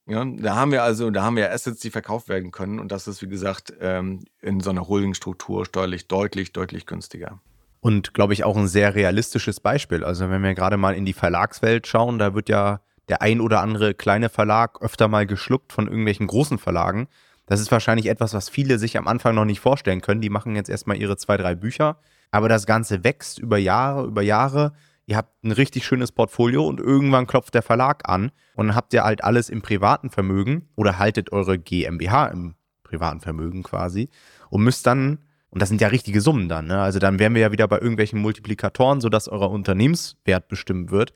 Ja, 0.07 0.23
da 0.23 0.55
haben 0.55 0.71
wir 0.71 0.83
also, 0.83 1.09
da 1.11 1.23
haben 1.23 1.35
wir 1.35 1.51
Assets, 1.51 1.81
die 1.81 1.89
verkauft 1.89 2.29
werden 2.29 2.51
können 2.51 2.79
und 2.79 2.91
das 2.91 3.07
ist, 3.07 3.21
wie 3.21 3.27
gesagt, 3.27 3.73
ähm, 3.81 4.23
in 4.41 4.61
so 4.61 4.69
einer 4.69 4.87
Holdingstruktur 4.87 5.65
steuerlich 5.65 6.07
deutlich, 6.07 6.53
deutlich 6.53 6.85
günstiger. 6.85 7.41
Und 7.81 8.13
glaube 8.13 8.33
ich 8.33 8.43
auch 8.43 8.55
ein 8.55 8.67
sehr 8.67 8.95
realistisches 8.95 9.59
Beispiel. 9.59 10.03
Also 10.03 10.29
wenn 10.29 10.41
wir 10.43 10.53
gerade 10.53 10.77
mal 10.77 10.95
in 10.95 11.05
die 11.05 11.13
Verlagswelt 11.13 11.87
schauen, 11.87 12.19
da 12.19 12.33
wird 12.33 12.47
ja 12.49 12.79
der 13.09 13.21
ein 13.21 13.41
oder 13.41 13.61
andere 13.61 13.93
kleine 13.93 14.29
Verlag 14.29 14.81
öfter 14.81 15.07
mal 15.07 15.27
geschluckt 15.27 15.73
von 15.73 15.87
irgendwelchen 15.87 16.27
großen 16.27 16.57
Verlagen. 16.57 17.07
Das 17.45 17.61
ist 17.61 17.71
wahrscheinlich 17.71 18.07
etwas, 18.07 18.33
was 18.33 18.49
viele 18.49 18.77
sich 18.79 18.97
am 18.97 19.07
Anfang 19.07 19.35
noch 19.35 19.45
nicht 19.45 19.59
vorstellen 19.59 20.01
können. 20.01 20.21
Die 20.21 20.29
machen 20.29 20.55
jetzt 20.55 20.69
erstmal 20.69 20.97
ihre 20.97 21.17
zwei, 21.17 21.37
drei 21.37 21.55
Bücher, 21.55 21.99
aber 22.31 22.49
das 22.49 22.65
Ganze 22.65 23.03
wächst 23.03 23.39
über 23.39 23.57
Jahre, 23.57 24.05
über 24.05 24.21
Jahre 24.21 24.73
ihr 25.07 25.17
habt 25.17 25.43
ein 25.43 25.51
richtig 25.51 25.85
schönes 25.85 26.11
Portfolio 26.11 26.67
und 26.67 26.79
irgendwann 26.79 27.25
klopft 27.25 27.55
der 27.55 27.63
Verlag 27.63 28.07
an 28.07 28.31
und 28.55 28.67
dann 28.67 28.75
habt 28.75 28.93
ihr 28.93 29.03
halt 29.03 29.23
alles 29.23 29.49
im 29.49 29.61
privaten 29.61 30.09
Vermögen 30.09 30.69
oder 30.75 30.99
haltet 30.99 31.31
eure 31.31 31.57
GmbH 31.57 32.27
im 32.27 32.55
privaten 32.83 33.21
Vermögen 33.21 33.63
quasi 33.63 34.09
und 34.49 34.63
müsst 34.63 34.85
dann, 34.85 35.19
und 35.49 35.61
das 35.61 35.69
sind 35.69 35.81
ja 35.81 35.87
richtige 35.87 36.21
Summen 36.21 36.49
dann, 36.49 36.67
ne? 36.67 36.79
also 36.81 36.99
dann 36.99 37.19
wären 37.19 37.33
wir 37.33 37.41
ja 37.41 37.51
wieder 37.51 37.67
bei 37.67 37.77
irgendwelchen 37.77 38.19
Multiplikatoren, 38.21 39.01
sodass 39.01 39.29
euer 39.29 39.49
Unternehmenswert 39.49 40.49
bestimmt 40.49 40.91
wird. 40.91 41.13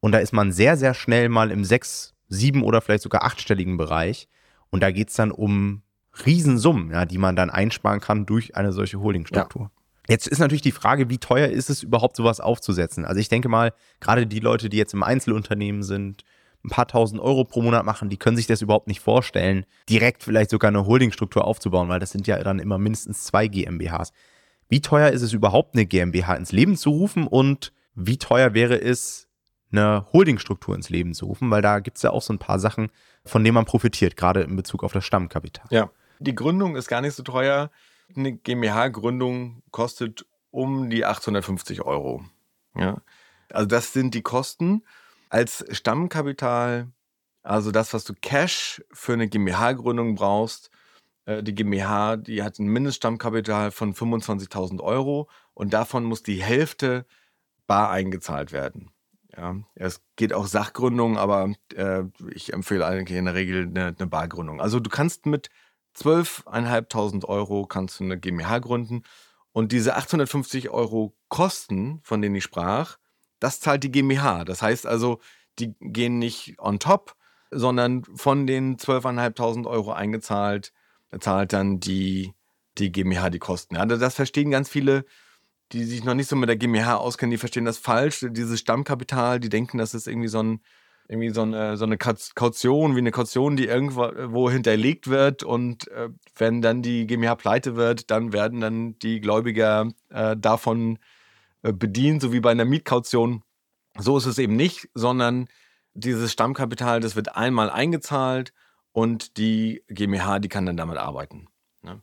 Und 0.00 0.12
da 0.12 0.18
ist 0.18 0.32
man 0.32 0.52
sehr, 0.52 0.76
sehr 0.76 0.92
schnell 0.92 1.28
mal 1.28 1.50
im 1.50 1.64
sechs, 1.64 2.14
sieben 2.28 2.62
oder 2.62 2.80
vielleicht 2.80 3.02
sogar 3.02 3.24
achtstelligen 3.24 3.76
Bereich. 3.76 4.28
Und 4.70 4.82
da 4.82 4.90
geht 4.90 5.08
es 5.08 5.14
dann 5.14 5.30
um 5.30 5.82
Riesensummen, 6.26 6.90
ja, 6.90 7.06
die 7.06 7.18
man 7.18 7.36
dann 7.36 7.48
einsparen 7.48 8.00
kann 8.00 8.26
durch 8.26 8.56
eine 8.56 8.72
solche 8.72 9.00
Holdingstruktur. 9.00 9.62
Ja. 9.62 9.83
Jetzt 10.08 10.26
ist 10.26 10.38
natürlich 10.38 10.62
die 10.62 10.72
Frage, 10.72 11.08
wie 11.08 11.18
teuer 11.18 11.48
ist 11.48 11.70
es 11.70 11.82
überhaupt, 11.82 12.16
sowas 12.16 12.40
aufzusetzen? 12.40 13.04
Also 13.04 13.20
ich 13.20 13.28
denke 13.28 13.48
mal, 13.48 13.72
gerade 14.00 14.26
die 14.26 14.40
Leute, 14.40 14.68
die 14.68 14.76
jetzt 14.76 14.92
im 14.92 15.02
Einzelunternehmen 15.02 15.82
sind, 15.82 16.24
ein 16.64 16.70
paar 16.70 16.86
tausend 16.86 17.20
Euro 17.20 17.44
pro 17.44 17.62
Monat 17.62 17.84
machen, 17.84 18.08
die 18.08 18.16
können 18.16 18.36
sich 18.36 18.46
das 18.46 18.62
überhaupt 18.62 18.86
nicht 18.88 19.00
vorstellen, 19.00 19.66
direkt 19.88 20.22
vielleicht 20.22 20.50
sogar 20.50 20.68
eine 20.68 20.86
Holdingstruktur 20.86 21.44
aufzubauen, 21.44 21.88
weil 21.88 22.00
das 22.00 22.10
sind 22.10 22.26
ja 22.26 22.42
dann 22.42 22.58
immer 22.58 22.78
mindestens 22.78 23.24
zwei 23.24 23.48
GmbHs. 23.48 24.12
Wie 24.68 24.80
teuer 24.80 25.10
ist 25.10 25.22
es 25.22 25.32
überhaupt, 25.32 25.74
eine 25.74 25.86
GmbH 25.86 26.34
ins 26.34 26.52
Leben 26.52 26.76
zu 26.76 26.90
rufen 26.90 27.26
und 27.26 27.72
wie 27.94 28.18
teuer 28.18 28.54
wäre 28.54 28.80
es, 28.80 29.28
eine 29.72 30.06
Holdingstruktur 30.12 30.74
ins 30.74 30.88
Leben 30.88 31.14
zu 31.14 31.26
rufen? 31.26 31.50
Weil 31.50 31.62
da 31.62 31.80
gibt 31.80 31.96
es 31.96 32.02
ja 32.02 32.10
auch 32.10 32.22
so 32.22 32.32
ein 32.32 32.38
paar 32.38 32.58
Sachen, 32.58 32.90
von 33.24 33.44
denen 33.44 33.54
man 33.54 33.64
profitiert, 33.66 34.16
gerade 34.16 34.40
in 34.42 34.56
Bezug 34.56 34.84
auf 34.84 34.92
das 34.92 35.04
Stammkapital. 35.04 35.66
Ja, 35.70 35.90
die 36.18 36.34
Gründung 36.34 36.76
ist 36.76 36.88
gar 36.88 37.00
nicht 37.00 37.14
so 37.14 37.22
teuer 37.22 37.70
eine 38.14 38.32
GmbH-Gründung 38.32 39.62
kostet 39.70 40.26
um 40.50 40.90
die 40.90 41.04
850 41.04 41.82
Euro. 41.82 42.24
Ja? 42.76 43.02
Also 43.50 43.66
das 43.66 43.92
sind 43.92 44.14
die 44.14 44.22
Kosten. 44.22 44.84
Als 45.28 45.64
Stammkapital, 45.70 46.92
also 47.42 47.70
das, 47.70 47.92
was 47.92 48.04
du 48.04 48.14
Cash 48.14 48.82
für 48.92 49.14
eine 49.14 49.28
GmbH-Gründung 49.28 50.14
brauchst, 50.14 50.70
äh, 51.26 51.42
die 51.42 51.54
GmbH, 51.54 52.16
die 52.16 52.42
hat 52.42 52.58
ein 52.58 52.66
Mindeststammkapital 52.66 53.70
von 53.70 53.94
25.000 53.94 54.80
Euro 54.80 55.28
und 55.54 55.72
davon 55.72 56.04
muss 56.04 56.22
die 56.22 56.42
Hälfte 56.42 57.06
bar 57.66 57.90
eingezahlt 57.90 58.52
werden. 58.52 58.90
Ja, 59.36 59.56
es 59.74 60.00
geht 60.14 60.32
auch 60.32 60.46
Sachgründung, 60.46 61.18
aber 61.18 61.52
äh, 61.74 62.04
ich 62.32 62.52
empfehle 62.52 62.86
eigentlich 62.86 63.18
in 63.18 63.24
der 63.24 63.34
Regel 63.34 63.66
eine, 63.66 63.94
eine 63.98 64.06
Bargründung. 64.06 64.60
Also 64.60 64.78
du 64.78 64.88
kannst 64.90 65.26
mit 65.26 65.50
12.500 65.96 67.24
Euro 67.26 67.66
kannst 67.66 68.00
du 68.00 68.04
eine 68.04 68.18
GmbH 68.18 68.58
gründen. 68.58 69.02
Und 69.52 69.72
diese 69.72 69.94
850 69.96 70.70
Euro 70.70 71.16
Kosten, 71.28 72.00
von 72.02 72.20
denen 72.20 72.34
ich 72.34 72.44
sprach, 72.44 72.98
das 73.38 73.60
zahlt 73.60 73.84
die 73.84 73.92
GmbH. 73.92 74.44
Das 74.44 74.62
heißt 74.62 74.86
also, 74.86 75.20
die 75.58 75.74
gehen 75.80 76.18
nicht 76.18 76.56
on 76.58 76.80
top, 76.80 77.14
sondern 77.50 78.04
von 78.16 78.46
den 78.46 78.76
12.500 78.76 79.66
Euro 79.66 79.92
eingezahlt, 79.92 80.72
zahlt 81.20 81.52
dann 81.52 81.78
die, 81.78 82.34
die 82.78 82.90
GmbH 82.90 83.30
die 83.30 83.38
Kosten. 83.38 83.76
Ja, 83.76 83.86
das 83.86 84.14
verstehen 84.14 84.50
ganz 84.50 84.68
viele, 84.68 85.04
die 85.72 85.84
sich 85.84 86.04
noch 86.04 86.14
nicht 86.14 86.28
so 86.28 86.36
mit 86.36 86.48
der 86.48 86.56
GmbH 86.56 86.96
auskennen, 86.96 87.30
die 87.30 87.38
verstehen 87.38 87.64
das 87.64 87.78
falsch. 87.78 88.26
Dieses 88.30 88.60
Stammkapital, 88.60 89.38
die 89.40 89.48
denken, 89.48 89.78
das 89.78 89.94
ist 89.94 90.08
irgendwie 90.08 90.28
so 90.28 90.42
ein 90.42 90.60
irgendwie 91.08 91.30
so 91.30 91.42
eine, 91.42 91.76
so 91.76 91.84
eine 91.84 91.98
Kaution, 91.98 92.94
wie 92.94 93.00
eine 93.00 93.10
Kaution, 93.10 93.56
die 93.56 93.66
irgendwo 93.66 94.50
hinterlegt 94.50 95.08
wird 95.08 95.42
und 95.42 95.88
äh, 95.88 96.08
wenn 96.36 96.62
dann 96.62 96.82
die 96.82 97.06
GmbH 97.06 97.34
pleite 97.34 97.76
wird, 97.76 98.10
dann 98.10 98.32
werden 98.32 98.60
dann 98.60 98.98
die 99.00 99.20
Gläubiger 99.20 99.88
äh, 100.10 100.36
davon 100.36 100.98
äh, 101.62 101.72
bedient, 101.72 102.22
so 102.22 102.32
wie 102.32 102.40
bei 102.40 102.50
einer 102.50 102.64
Mietkaution. 102.64 103.42
So 103.98 104.16
ist 104.16 104.26
es 104.26 104.38
eben 104.38 104.56
nicht, 104.56 104.88
sondern 104.94 105.48
dieses 105.92 106.32
Stammkapital, 106.32 107.00
das 107.00 107.16
wird 107.16 107.36
einmal 107.36 107.70
eingezahlt 107.70 108.52
und 108.92 109.36
die 109.36 109.82
GmbH, 109.88 110.38
die 110.38 110.48
kann 110.48 110.66
dann 110.66 110.76
damit 110.76 110.98
arbeiten. 110.98 111.48
Ne? 111.82 112.02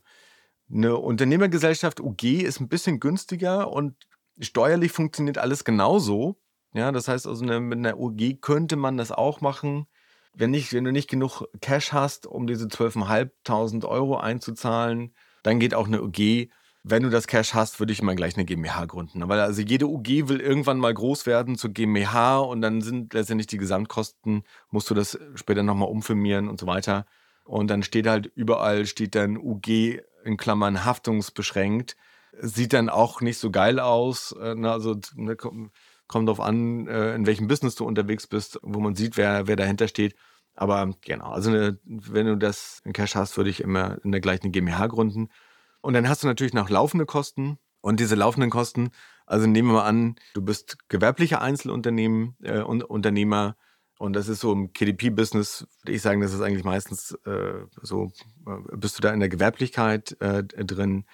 Eine 0.72 0.96
Unternehmergesellschaft 0.96 2.00
UG 2.00 2.42
ist 2.42 2.60
ein 2.60 2.68
bisschen 2.68 3.00
günstiger 3.00 3.70
und 3.70 3.96
steuerlich 4.40 4.92
funktioniert 4.92 5.38
alles 5.38 5.64
genauso. 5.64 6.41
Ja, 6.74 6.90
das 6.92 7.08
heißt 7.08 7.26
also, 7.26 7.44
eine, 7.44 7.60
mit 7.60 7.78
einer 7.78 7.98
UG 7.98 8.40
könnte 8.40 8.76
man 8.76 8.96
das 8.96 9.12
auch 9.12 9.40
machen. 9.40 9.86
Wenn, 10.34 10.50
nicht, 10.50 10.72
wenn 10.72 10.84
du 10.84 10.92
nicht 10.92 11.10
genug 11.10 11.44
Cash 11.60 11.92
hast, 11.92 12.26
um 12.26 12.46
diese 12.46 12.66
12.500 12.66 13.84
Euro 13.84 14.16
einzuzahlen, 14.16 15.14
dann 15.42 15.60
geht 15.60 15.74
auch 15.74 15.86
eine 15.86 16.02
UG. 16.02 16.48
Wenn 16.84 17.02
du 17.02 17.10
das 17.10 17.26
Cash 17.26 17.54
hast, 17.54 17.78
würde 17.78 17.92
ich 17.92 18.02
mal 18.02 18.16
gleich 18.16 18.36
eine 18.36 18.46
GmbH 18.46 18.86
gründen. 18.86 19.28
Weil 19.28 19.40
also 19.40 19.60
jede 19.60 19.86
UG 19.86 20.28
will 20.28 20.40
irgendwann 20.40 20.78
mal 20.78 20.94
groß 20.94 21.26
werden 21.26 21.56
zur 21.56 21.70
GmbH 21.70 22.38
und 22.38 22.62
dann 22.62 22.80
sind 22.80 23.12
letztendlich 23.12 23.46
die 23.46 23.58
Gesamtkosten, 23.58 24.44
musst 24.70 24.88
du 24.90 24.94
das 24.94 25.18
später 25.34 25.62
nochmal 25.62 25.88
umfirmieren 25.88 26.48
und 26.48 26.58
so 26.58 26.66
weiter. 26.66 27.06
Und 27.44 27.68
dann 27.68 27.82
steht 27.82 28.06
halt 28.06 28.26
überall, 28.34 28.86
steht 28.86 29.14
dann 29.14 29.36
UG 29.36 30.00
in 30.24 30.36
Klammern 30.36 30.84
haftungsbeschränkt. 30.84 31.96
Sieht 32.40 32.72
dann 32.72 32.88
auch 32.88 33.20
nicht 33.20 33.38
so 33.38 33.50
geil 33.50 33.78
aus. 33.78 34.32
Äh, 34.40 34.54
ne, 34.54 34.72
also 34.72 34.98
ne, 35.14 35.36
kommt 36.12 36.28
darauf 36.28 36.40
an, 36.40 36.86
äh, 36.86 37.14
in 37.14 37.26
welchem 37.26 37.48
Business 37.48 37.74
du 37.74 37.84
unterwegs 37.84 38.26
bist, 38.26 38.58
wo 38.62 38.80
man 38.80 38.94
sieht, 38.94 39.16
wer, 39.16 39.46
wer 39.46 39.56
dahinter 39.56 39.88
steht. 39.88 40.14
Aber 40.54 40.94
genau, 41.00 41.30
also 41.30 41.50
eine, 41.50 41.78
wenn 41.84 42.26
du 42.26 42.36
das 42.36 42.80
in 42.84 42.92
Cash 42.92 43.14
hast, 43.14 43.36
würde 43.36 43.50
ich 43.50 43.60
immer 43.60 43.98
in 44.04 44.12
der 44.12 44.20
gleichen 44.20 44.52
GmbH 44.52 44.86
gründen. 44.86 45.28
Und 45.80 45.94
dann 45.94 46.08
hast 46.08 46.22
du 46.22 46.26
natürlich 46.26 46.52
noch 46.52 46.70
laufende 46.70 47.06
Kosten. 47.06 47.58
Und 47.80 47.98
diese 47.98 48.14
laufenden 48.14 48.50
Kosten, 48.50 48.90
also 49.26 49.46
nehmen 49.46 49.68
wir 49.68 49.78
mal 49.78 49.86
an, 49.86 50.14
du 50.34 50.42
bist 50.42 50.88
gewerblicher 50.88 51.40
Einzelunternehmen, 51.40 52.36
äh, 52.42 52.60
Unternehmer, 52.60 53.56
und 54.02 54.14
das 54.14 54.26
ist 54.26 54.40
so 54.40 54.52
im 54.52 54.72
KDP-Business, 54.72 55.64
würde 55.82 55.92
ich 55.92 56.02
sagen, 56.02 56.20
das 56.20 56.34
ist 56.34 56.40
eigentlich 56.40 56.64
meistens 56.64 57.12
äh, 57.24 57.60
so, 57.82 58.10
äh, 58.48 58.76
bist 58.76 58.98
du 58.98 59.00
da 59.00 59.12
in 59.12 59.20
der 59.20 59.28
Gewerblichkeit 59.28 60.16
äh, 60.20 60.42
drin. 60.42 61.04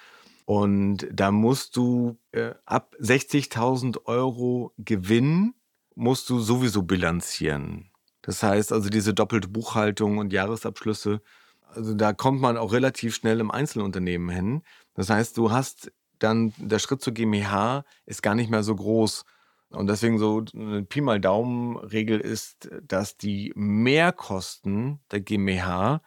Und 0.49 1.07
da 1.13 1.31
musst 1.31 1.77
du 1.77 2.17
äh, 2.33 2.55
ab 2.65 2.95
60.000 3.03 4.07
Euro 4.07 4.73
Gewinn, 4.79 5.53
musst 5.95 6.31
du 6.31 6.41
sowieso 6.41 6.85
bilanzieren. 6.85 7.91
Das 8.23 8.43
heißt 8.43 8.73
also 8.73 8.89
diese 8.89 9.13
doppelte 9.13 9.49
Buchhaltung 9.49 10.17
und 10.17 10.33
Jahresabschlüsse, 10.33 11.21
also 11.67 11.93
da 11.93 12.15
kommt 12.15 12.41
man 12.41 12.57
auch 12.57 12.73
relativ 12.73 13.15
schnell 13.15 13.41
im 13.41 13.51
Einzelunternehmen 13.51 14.31
hin. 14.31 14.63
Das 14.95 15.11
heißt, 15.11 15.37
du 15.37 15.51
hast 15.53 15.93
dann, 16.19 16.55
der 16.57 16.79
Schritt 16.79 17.03
zur 17.03 17.13
GmbH 17.13 17.85
ist 18.07 18.23
gar 18.23 18.35
nicht 18.35 18.51
mehr 18.51 18.63
so 18.63 18.75
groß. 18.75 19.27
Und 19.69 19.87
deswegen 19.87 20.19
so 20.19 20.47
eine 20.55 20.83
Pi 20.83 21.03
mal 21.03 21.21
Daumen-Regel 21.21 22.21
ist, 22.21 22.71
dass 22.81 23.19
die 23.19 23.53
Mehrkosten 23.55 25.01
der 25.11 25.21
GmbH 25.21 26.01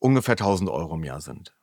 ungefähr 0.00 0.32
1000 0.32 0.70
Euro 0.70 0.96
im 0.96 1.04
Jahr 1.04 1.20
sind. 1.20 1.54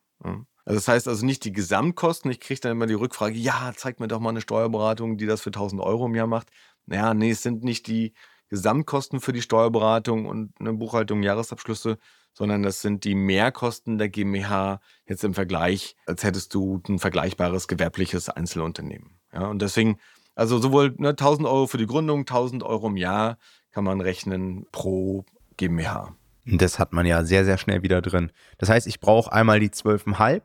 Also 0.66 0.78
das 0.78 0.88
heißt 0.88 1.07
also 1.07 1.26
nicht 1.26 1.43
die 1.43 1.51
Gesamtkosten. 1.51 2.32
Ich 2.32 2.39
kriege 2.39 2.59
dann 2.61 2.72
immer 2.74 2.86
die 2.86 2.93
Rückfrage, 2.93 3.38
ja, 3.38 3.74
zeig 3.76 3.99
mir 3.99 4.07
doch 4.07 4.20
mal 4.20 4.30
eine 4.30 4.41
Steuerberatung, 4.41 5.18
die 5.18 5.26
das 5.26 5.41
für 5.41 5.49
1000 5.49 5.82
Euro 5.82 6.05
im 6.05 6.16
Jahr 6.16 6.28
macht. 6.28 6.49
Naja, 6.86 7.14
nee, 7.14 7.32
es 7.32 7.43
sind 7.43 7.64
nicht 7.64 7.88
die 7.88 8.14
Gesamtkosten 8.49 9.20
für 9.20 9.34
die 9.34 9.41
Steuerberatung 9.41 10.26
und 10.26 10.53
eine 10.59 10.74
Buchhaltung, 10.74 11.24
Jahresabschlüsse, 11.24 11.97
sondern 12.34 12.64
das 12.64 12.82
sind 12.82 13.03
die 13.03 13.16
Mehrkosten 13.16 13.97
der 13.97 14.09
GmbH 14.09 14.80
jetzt 15.07 15.24
im 15.24 15.34
Vergleich, 15.34 15.95
als 16.05 16.24
hättest 16.24 16.53
du 16.53 16.82
ein 16.88 16.99
vergleichbares 16.99 17.68
gewerbliches 17.68 18.30
Einzelunternehmen. 18.30 19.20
Ja, 19.34 19.47
und 19.47 19.61
deswegen 19.61 19.97
also 20.36 20.57
sowohl 20.59 20.95
ne, 20.97 21.09
1000 21.09 21.47
Euro 21.47 21.68
für 21.68 21.78
die 21.78 21.86
Gründung, 21.86 22.22
1000 22.22 22.64
Euro 22.64 22.88
im 22.88 22.97
Jahr 22.97 23.38
kann 23.72 23.84
man 23.84 24.01
rechnen 24.01 24.66
pro 24.72 25.26
GmbH. 25.57 26.16
Das 26.45 26.80
hat 26.80 26.91
man 26.91 27.05
ja 27.05 27.24
sehr, 27.24 27.45
sehr 27.45 27.57
schnell 27.57 27.84
wieder 27.84 28.01
drin. 28.01 28.32
Das 28.57 28.70
heißt, 28.70 28.88
ich 28.88 28.99
brauche 28.99 29.32
einmal 29.32 29.59
die 29.59 29.70
12,5. 29.70 30.41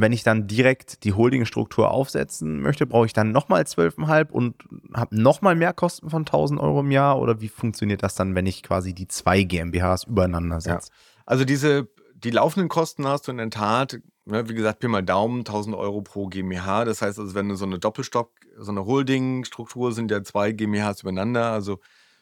Wenn 0.00 0.12
ich 0.12 0.22
dann 0.22 0.46
direkt 0.46 1.04
die 1.04 1.12
Holdingstruktur 1.12 1.90
aufsetzen 1.90 2.60
möchte, 2.60 2.86
brauche 2.86 3.06
ich 3.06 3.12
dann 3.12 3.32
nochmal 3.32 3.62
12,5 3.62 4.30
und 4.30 4.54
habe 4.94 5.14
nochmal 5.20 5.54
mehr 5.54 5.72
Kosten 5.72 6.10
von 6.10 6.22
1000 6.22 6.60
Euro 6.60 6.80
im 6.80 6.90
Jahr? 6.90 7.20
Oder 7.20 7.40
wie 7.40 7.48
funktioniert 7.48 8.02
das 8.02 8.14
dann, 8.14 8.34
wenn 8.34 8.46
ich 8.46 8.62
quasi 8.62 8.94
die 8.94 9.08
zwei 9.08 9.42
GmbHs 9.42 10.04
übereinander 10.04 10.60
setze? 10.60 10.88
Ja. 10.90 10.94
Also 11.26 11.44
diese, 11.44 11.88
die 12.14 12.30
laufenden 12.30 12.68
Kosten 12.68 13.06
hast 13.06 13.28
du 13.28 13.32
in 13.32 13.38
der 13.38 13.50
Tat 13.50 14.00
Ne, 14.30 14.48
wie 14.48 14.54
gesagt, 14.54 14.78
Pi 14.78 14.86
mal 14.86 15.02
Daumen, 15.02 15.40
1000 15.40 15.74
Euro 15.74 16.02
pro 16.02 16.28
GmbH. 16.28 16.84
Das 16.84 17.02
heißt 17.02 17.18
also, 17.18 17.34
wenn 17.34 17.48
du 17.48 17.56
so 17.56 17.64
eine 17.64 17.78
Doppelstock, 17.78 18.30
so 18.58 18.70
eine 18.70 18.86
Holding-Struktur 18.86 19.92
sind 19.92 20.10
ja 20.10 20.22
zwei 20.22 20.52
GmbHs 20.52 21.02
übereinander, 21.02 21.50
also 21.52 21.80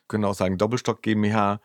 können 0.08 0.24
auch 0.24 0.34
sagen 0.34 0.58
Doppelstock 0.58 1.02
GmbH. 1.02 1.60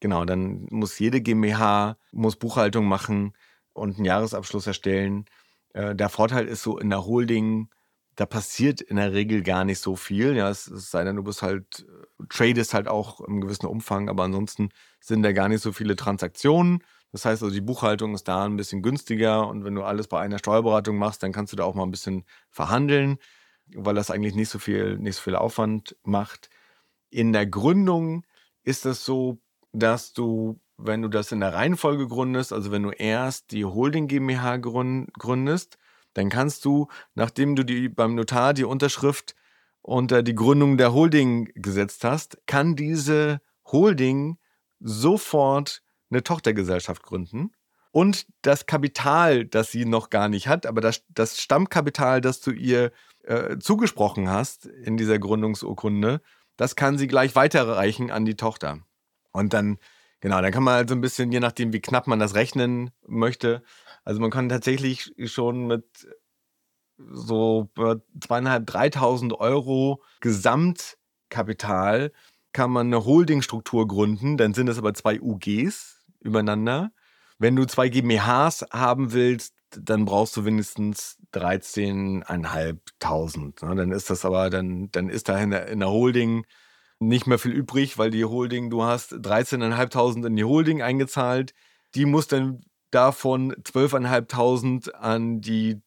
Genau, 0.00 0.24
dann 0.24 0.66
muss 0.70 0.98
jede 0.98 1.20
GmbH 1.20 1.96
muss 2.12 2.36
Buchhaltung 2.36 2.86
machen 2.86 3.34
und 3.72 3.96
einen 3.96 4.04
Jahresabschluss 4.04 4.66
erstellen. 4.66 5.24
Äh, 5.72 5.94
der 5.94 6.08
Vorteil 6.08 6.46
ist 6.46 6.62
so 6.62 6.78
in 6.78 6.90
der 6.90 7.06
Holding, 7.06 7.70
da 8.16 8.26
passiert 8.26 8.80
in 8.80 8.96
der 8.96 9.12
Regel 9.12 9.42
gar 9.42 9.64
nicht 9.64 9.78
so 9.78 9.96
viel. 9.96 10.36
Ja, 10.36 10.50
es, 10.50 10.66
es 10.66 10.90
sei 10.90 11.04
denn, 11.04 11.16
du 11.16 11.22
bist 11.22 11.42
halt, 11.42 11.86
äh, 11.88 12.24
tradest 12.28 12.74
halt 12.74 12.88
auch 12.88 13.20
im 13.20 13.40
gewissen 13.40 13.66
Umfang, 13.66 14.08
aber 14.08 14.24
ansonsten 14.24 14.70
sind 15.00 15.22
da 15.22 15.32
gar 15.32 15.48
nicht 15.48 15.62
so 15.62 15.72
viele 15.72 15.96
Transaktionen. 15.96 16.82
Das 17.12 17.24
heißt 17.24 17.42
also, 17.42 17.52
die 17.54 17.60
Buchhaltung 17.60 18.14
ist 18.14 18.28
da 18.28 18.44
ein 18.44 18.56
bisschen 18.56 18.82
günstiger 18.82 19.48
und 19.48 19.64
wenn 19.64 19.74
du 19.74 19.82
alles 19.82 20.06
bei 20.06 20.20
einer 20.20 20.38
Steuerberatung 20.38 20.96
machst, 20.96 21.22
dann 21.22 21.32
kannst 21.32 21.52
du 21.52 21.56
da 21.56 21.64
auch 21.64 21.74
mal 21.74 21.82
ein 21.84 21.90
bisschen 21.90 22.24
verhandeln, 22.50 23.18
weil 23.74 23.94
das 23.94 24.10
eigentlich 24.10 24.34
nicht 24.34 24.48
so 24.48 24.58
viel, 24.58 24.98
nicht 24.98 25.16
so 25.16 25.22
viel 25.22 25.36
Aufwand 25.36 25.96
macht. 26.02 26.50
In 27.10 27.32
der 27.32 27.46
Gründung 27.46 28.24
ist 28.62 28.86
es 28.86 29.04
so, 29.04 29.38
dass 29.72 30.12
du, 30.12 30.60
wenn 30.82 31.02
du 31.02 31.08
das 31.08 31.32
in 31.32 31.40
der 31.40 31.54
Reihenfolge 31.54 32.08
gründest, 32.08 32.52
also 32.52 32.70
wenn 32.70 32.82
du 32.82 32.90
erst 32.90 33.50
die 33.50 33.64
Holding 33.64 34.06
GmbH 34.08 34.56
gründest, 34.58 35.78
dann 36.14 36.28
kannst 36.28 36.64
du, 36.64 36.88
nachdem 37.14 37.56
du 37.56 37.64
die 37.64 37.88
beim 37.88 38.14
Notar 38.14 38.54
die 38.54 38.64
Unterschrift 38.64 39.34
unter 39.82 40.22
die 40.22 40.34
Gründung 40.34 40.76
der 40.76 40.92
Holding 40.92 41.50
gesetzt 41.54 42.04
hast, 42.04 42.38
kann 42.46 42.76
diese 42.76 43.40
Holding 43.66 44.38
sofort 44.80 45.82
eine 46.10 46.22
Tochtergesellschaft 46.22 47.02
gründen 47.02 47.52
und 47.92 48.26
das 48.42 48.66
Kapital, 48.66 49.44
das 49.44 49.70
sie 49.70 49.84
noch 49.84 50.10
gar 50.10 50.28
nicht 50.28 50.48
hat, 50.48 50.66
aber 50.66 50.80
das, 50.80 51.04
das 51.08 51.40
Stammkapital, 51.40 52.20
das 52.20 52.40
du 52.40 52.52
ihr 52.52 52.92
äh, 53.24 53.58
zugesprochen 53.58 54.28
hast 54.28 54.66
in 54.66 54.96
dieser 54.96 55.18
Gründungsurkunde, 55.18 56.20
das 56.56 56.76
kann 56.76 56.98
sie 56.98 57.06
gleich 57.06 57.34
weiterreichen 57.34 58.10
an 58.10 58.24
die 58.24 58.36
Tochter. 58.36 58.80
Und 59.32 59.52
dann, 59.54 59.78
genau, 60.20 60.40
dann 60.40 60.52
kann 60.52 60.62
man 60.62 60.74
halt 60.74 60.88
so 60.88 60.94
ein 60.94 61.00
bisschen, 61.00 61.32
je 61.32 61.40
nachdem, 61.40 61.72
wie 61.72 61.80
knapp 61.80 62.06
man 62.06 62.18
das 62.18 62.34
rechnen 62.34 62.90
möchte, 63.06 63.62
also 64.04 64.20
man 64.20 64.30
kann 64.30 64.48
tatsächlich 64.48 65.12
schon 65.24 65.66
mit 65.66 65.84
so 67.12 67.70
zweieinhalb, 68.20 68.66
dreitausend 68.66 69.32
Euro 69.34 70.02
Gesamtkapital 70.20 72.12
kann 72.52 72.70
man 72.70 72.88
eine 72.88 73.04
Holdingstruktur 73.04 73.86
gründen, 73.86 74.36
dann 74.36 74.54
sind 74.54 74.68
es 74.68 74.78
aber 74.78 74.94
zwei 74.94 75.20
UGs, 75.20 76.04
übereinander. 76.20 76.90
Wenn 77.38 77.56
du 77.56 77.66
zwei 77.66 77.88
GmbHs 77.88 78.66
haben 78.72 79.12
willst, 79.12 79.54
dann 79.70 80.04
brauchst 80.04 80.36
du 80.36 80.44
wenigstens 80.44 81.18
13.500. 81.32 83.66
Ne? 83.66 83.76
Dann 83.76 83.92
ist 83.92 84.10
das 84.10 84.24
aber, 84.24 84.50
dann, 84.50 84.90
dann 84.90 85.08
ist 85.08 85.28
da 85.28 85.38
in 85.38 85.50
der, 85.50 85.68
in 85.68 85.78
der 85.80 85.90
Holding 85.90 86.44
nicht 87.00 87.26
mehr 87.26 87.38
viel 87.38 87.52
übrig, 87.52 87.98
weil 87.98 88.10
die 88.10 88.24
Holding, 88.24 88.70
du 88.70 88.84
hast 88.84 89.12
13.500 89.12 90.26
in 90.26 90.36
die 90.36 90.44
Holding 90.44 90.82
eingezahlt. 90.82 91.54
Die 91.94 92.04
muss 92.04 92.28
dann 92.28 92.60
davon 92.90 93.52
12.500 93.54 94.92
an 94.92 95.40
die 95.40 95.80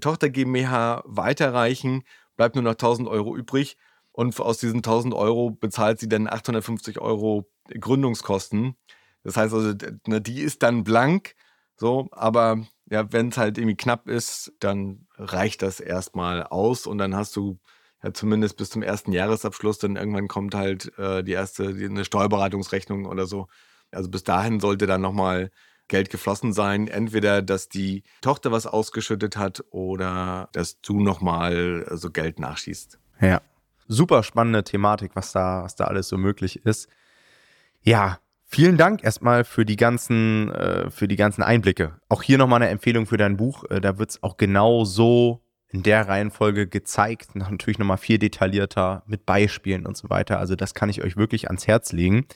Tochter 0.00 0.30
GmbH 0.30 1.02
weiterreichen, 1.06 2.02
bleibt 2.36 2.54
nur 2.56 2.64
noch 2.64 2.72
1000 2.72 3.08
Euro 3.08 3.36
übrig. 3.36 3.76
Und 4.12 4.38
aus 4.40 4.58
diesen 4.58 4.78
1000 4.78 5.12
Euro 5.12 5.50
bezahlt 5.50 6.00
sie 6.00 6.08
dann 6.08 6.28
850 6.28 7.00
Euro 7.00 7.50
Gründungskosten. 7.68 8.76
Das 9.22 9.36
heißt 9.36 9.52
also, 9.52 9.74
ne, 10.06 10.20
die 10.20 10.40
ist 10.40 10.62
dann 10.62 10.84
blank, 10.84 11.34
so, 11.76 12.08
aber 12.12 12.64
ja, 12.90 13.10
wenn 13.12 13.28
es 13.28 13.38
halt 13.38 13.58
irgendwie 13.58 13.76
knapp 13.76 14.08
ist, 14.08 14.52
dann 14.60 15.06
reicht 15.16 15.62
das 15.62 15.80
erstmal 15.80 16.44
aus 16.44 16.86
und 16.86 16.98
dann 16.98 17.16
hast 17.16 17.34
du 17.36 17.58
ja 18.04 18.12
zumindest 18.12 18.56
bis 18.56 18.70
zum 18.70 18.82
ersten 18.82 19.12
Jahresabschluss, 19.12 19.78
dann 19.78 19.96
irgendwann 19.96 20.28
kommt 20.28 20.54
halt 20.54 20.96
äh, 20.98 21.24
die 21.24 21.32
erste, 21.32 21.74
die, 21.74 21.86
eine 21.86 22.04
Steuerberatungsrechnung 22.04 23.06
oder 23.06 23.26
so. 23.26 23.48
Also 23.90 24.10
bis 24.10 24.24
dahin 24.24 24.60
sollte 24.60 24.86
dann 24.86 25.00
nochmal 25.00 25.50
Geld 25.88 26.10
geflossen 26.10 26.52
sein. 26.52 26.88
Entweder, 26.88 27.40
dass 27.42 27.68
die 27.68 28.04
Tochter 28.20 28.52
was 28.52 28.66
ausgeschüttet 28.66 29.36
hat 29.36 29.64
oder 29.70 30.48
dass 30.52 30.80
du 30.80 31.00
nochmal 31.00 31.86
so 31.92 32.10
Geld 32.10 32.38
nachschießt. 32.38 32.98
Ja. 33.20 33.40
Super 33.86 34.22
spannende 34.22 34.64
Thematik, 34.64 35.12
was 35.14 35.32
da, 35.32 35.62
was 35.64 35.76
da 35.76 35.84
alles 35.84 36.08
so 36.08 36.16
möglich 36.16 36.64
ist. 36.64 36.88
Ja, 37.82 38.18
Vielen 38.46 38.76
Dank 38.76 39.02
erstmal 39.02 39.42
für 39.42 39.64
die 39.64 39.74
ganzen, 39.74 40.52
äh, 40.52 40.88
für 40.88 41.08
die 41.08 41.16
ganzen 41.16 41.42
Einblicke. 41.42 41.98
Auch 42.08 42.22
hier 42.22 42.38
nochmal 42.38 42.62
eine 42.62 42.70
Empfehlung 42.70 43.06
für 43.06 43.16
dein 43.16 43.36
Buch. 43.36 43.64
Äh, 43.68 43.80
da 43.80 43.98
wird 43.98 44.10
es 44.10 44.22
auch 44.22 44.36
genau 44.36 44.84
so 44.84 45.43
in 45.74 45.82
der 45.82 46.06
Reihenfolge 46.06 46.68
gezeigt. 46.68 47.34
Natürlich 47.34 47.80
nochmal 47.80 47.96
viel 47.96 48.18
detaillierter 48.18 49.02
mit 49.06 49.26
Beispielen 49.26 49.86
und 49.86 49.96
so 49.96 50.08
weiter. 50.08 50.38
Also 50.38 50.54
das 50.54 50.72
kann 50.72 50.88
ich 50.88 51.02
euch 51.02 51.16
wirklich 51.16 51.48
ans 51.48 51.66
Herz 51.66 51.90
legen. 51.90 52.26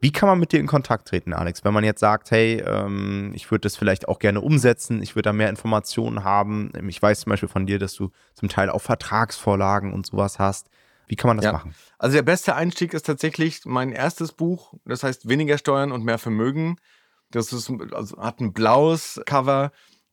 Wie 0.00 0.10
kann 0.10 0.28
man 0.28 0.40
mit 0.40 0.50
dir 0.50 0.58
in 0.58 0.66
Kontakt 0.66 1.06
treten, 1.06 1.32
Alex? 1.32 1.64
Wenn 1.64 1.72
man 1.72 1.84
jetzt 1.84 2.00
sagt, 2.00 2.32
hey, 2.32 2.60
ähm, 2.66 3.30
ich 3.36 3.48
würde 3.52 3.62
das 3.62 3.76
vielleicht 3.76 4.08
auch 4.08 4.18
gerne 4.18 4.40
umsetzen, 4.40 5.00
ich 5.00 5.14
würde 5.14 5.28
da 5.28 5.32
mehr 5.32 5.48
Informationen 5.48 6.24
haben. 6.24 6.72
Ich 6.88 7.00
weiß 7.00 7.20
zum 7.20 7.30
Beispiel 7.30 7.48
von 7.48 7.66
dir, 7.66 7.78
dass 7.78 7.94
du 7.94 8.10
zum 8.34 8.48
Teil 8.48 8.68
auch 8.68 8.82
Vertragsvorlagen 8.82 9.92
und 9.92 10.06
sowas 10.06 10.40
hast. 10.40 10.68
Wie 11.06 11.14
kann 11.14 11.28
man 11.28 11.36
das 11.36 11.46
ja. 11.46 11.52
machen? 11.52 11.76
Also 11.98 12.16
der 12.16 12.22
beste 12.22 12.56
Einstieg 12.56 12.94
ist 12.94 13.06
tatsächlich 13.06 13.60
mein 13.64 13.92
erstes 13.92 14.32
Buch, 14.32 14.74
das 14.84 15.04
heißt 15.04 15.28
Weniger 15.28 15.56
Steuern 15.56 15.92
und 15.92 16.04
mehr 16.04 16.18
Vermögen. 16.18 16.76
Das 17.30 17.52
ist, 17.52 17.70
also 17.92 18.18
hat 18.18 18.40
ein 18.40 18.52
blaues 18.52 19.20
Cover. 19.24 19.70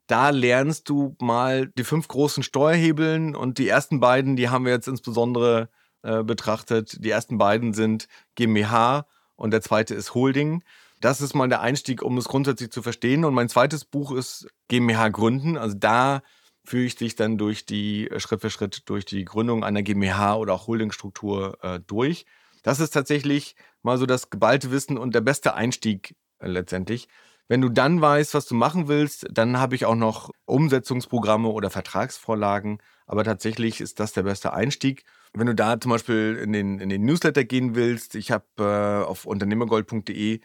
Da 0.07 0.29
lernst 0.29 0.89
du 0.89 1.15
mal 1.19 1.67
die 1.77 1.83
fünf 1.83 2.07
großen 2.07 2.43
Steuerhebeln 2.43 3.35
und 3.35 3.57
die 3.57 3.67
ersten 3.67 3.99
beiden, 3.99 4.35
die 4.35 4.49
haben 4.49 4.65
wir 4.65 4.71
jetzt 4.71 4.87
insbesondere 4.87 5.69
äh, 6.03 6.23
betrachtet. 6.23 7.03
Die 7.03 7.09
ersten 7.09 7.37
beiden 7.37 7.73
sind 7.73 8.07
GmbH 8.35 9.07
und 9.35 9.51
der 9.51 9.61
zweite 9.61 9.95
ist 9.95 10.13
Holding. 10.13 10.63
Das 11.01 11.21
ist 11.21 11.33
mal 11.33 11.49
der 11.49 11.61
Einstieg, 11.61 12.03
um 12.03 12.17
es 12.17 12.25
grundsätzlich 12.25 12.71
zu 12.71 12.81
verstehen. 12.81 13.25
Und 13.25 13.33
mein 13.33 13.49
zweites 13.49 13.85
Buch 13.85 14.11
ist 14.11 14.47
GmbH 14.67 15.09
Gründen. 15.09 15.57
Also 15.57 15.75
da 15.77 16.21
führe 16.63 16.85
ich 16.85 16.95
dich 16.95 17.15
dann 17.15 17.37
durch 17.37 17.65
die 17.65 18.09
äh, 18.09 18.19
Schritt 18.19 18.41
für 18.41 18.49
Schritt 18.49 18.83
durch 18.89 19.05
die 19.05 19.25
Gründung 19.25 19.63
einer 19.63 19.81
GmbH 19.81 20.35
oder 20.35 20.53
auch 20.53 20.67
Holdingstruktur 20.67 21.57
äh, 21.61 21.79
durch. 21.85 22.25
Das 22.63 22.79
ist 22.79 22.91
tatsächlich 22.91 23.55
mal 23.81 23.97
so 23.97 24.05
das 24.05 24.29
geballte 24.29 24.71
Wissen 24.71 24.97
und 24.97 25.13
der 25.13 25.21
beste 25.21 25.53
Einstieg 25.53 26.15
äh, 26.39 26.47
letztendlich. 26.47 27.07
Wenn 27.47 27.61
du 27.61 27.69
dann 27.69 28.01
weißt, 28.01 28.33
was 28.33 28.47
du 28.47 28.55
machen 28.55 28.87
willst, 28.87 29.27
dann 29.31 29.59
habe 29.59 29.75
ich 29.75 29.85
auch 29.85 29.95
noch 29.95 30.31
Umsetzungsprogramme 30.45 31.49
oder 31.49 31.69
Vertragsvorlagen. 31.69 32.79
Aber 33.05 33.23
tatsächlich 33.23 33.81
ist 33.81 33.99
das 33.99 34.13
der 34.13 34.23
beste 34.23 34.53
Einstieg. 34.53 35.03
Wenn 35.33 35.47
du 35.47 35.53
da 35.53 35.79
zum 35.79 35.91
Beispiel 35.91 36.39
in 36.41 36.53
den, 36.53 36.79
in 36.79 36.89
den 36.89 37.05
Newsletter 37.05 37.43
gehen 37.43 37.75
willst, 37.75 38.15
ich 38.15 38.31
habe 38.31 38.45
äh, 38.57 39.05
auf 39.05 39.25
unternehmergold.de 39.25 40.41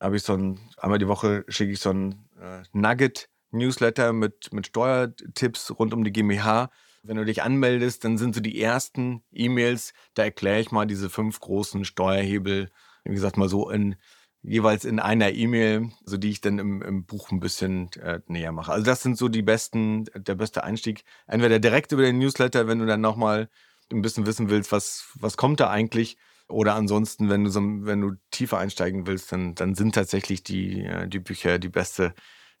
habe 0.00 0.16
ich 0.16 0.22
so 0.22 0.34
ein, 0.34 0.60
einmal 0.76 0.98
die 0.98 1.08
Woche 1.08 1.44
schicke 1.48 1.72
ich 1.72 1.80
so 1.80 1.90
ein 1.90 2.28
äh, 2.38 2.62
Nugget-Newsletter 2.72 4.12
mit, 4.12 4.52
mit 4.52 4.66
Steuertipps 4.66 5.72
rund 5.76 5.92
um 5.94 6.04
die 6.04 6.12
GmbH. 6.12 6.70
Wenn 7.02 7.16
du 7.16 7.24
dich 7.24 7.42
anmeldest, 7.42 8.04
dann 8.04 8.16
sind 8.16 8.34
so 8.34 8.40
die 8.40 8.60
ersten 8.60 9.24
E-Mails, 9.32 9.92
da 10.14 10.24
erkläre 10.24 10.60
ich 10.60 10.70
mal 10.70 10.86
diese 10.86 11.10
fünf 11.10 11.40
großen 11.40 11.84
Steuerhebel, 11.84 12.70
wie 13.04 13.14
gesagt, 13.14 13.36
mal 13.36 13.48
so 13.48 13.70
in 13.70 13.96
jeweils 14.44 14.84
in 14.84 15.00
einer 15.00 15.32
E-Mail, 15.32 15.90
so 16.04 16.16
die 16.16 16.30
ich 16.30 16.40
dann 16.40 16.58
im, 16.58 16.82
im 16.82 17.04
Buch 17.04 17.30
ein 17.30 17.40
bisschen 17.40 17.90
äh, 17.94 18.20
näher 18.26 18.52
mache. 18.52 18.72
Also 18.72 18.84
das 18.84 19.02
sind 19.02 19.16
so 19.16 19.28
die 19.28 19.42
besten, 19.42 20.04
der 20.14 20.34
beste 20.34 20.64
Einstieg. 20.64 21.04
Entweder 21.26 21.58
direkt 21.58 21.92
über 21.92 22.02
den 22.02 22.18
Newsletter, 22.18 22.68
wenn 22.68 22.78
du 22.78 22.86
dann 22.86 23.00
nochmal 23.00 23.48
ein 23.90 24.02
bisschen 24.02 24.26
wissen 24.26 24.50
willst, 24.50 24.70
was, 24.70 25.08
was 25.14 25.36
kommt 25.36 25.60
da 25.60 25.70
eigentlich. 25.70 26.18
Oder 26.48 26.74
ansonsten, 26.74 27.30
wenn 27.30 27.44
du 27.44 27.50
so, 27.50 27.60
wenn 27.62 28.02
du 28.02 28.12
tiefer 28.30 28.58
einsteigen 28.58 29.06
willst, 29.06 29.32
dann, 29.32 29.54
dann 29.54 29.74
sind 29.74 29.94
tatsächlich 29.94 30.42
die, 30.42 30.84
äh, 30.84 31.08
die 31.08 31.20
Bücher 31.20 31.58
die 31.58 31.70
beste, 31.70 32.14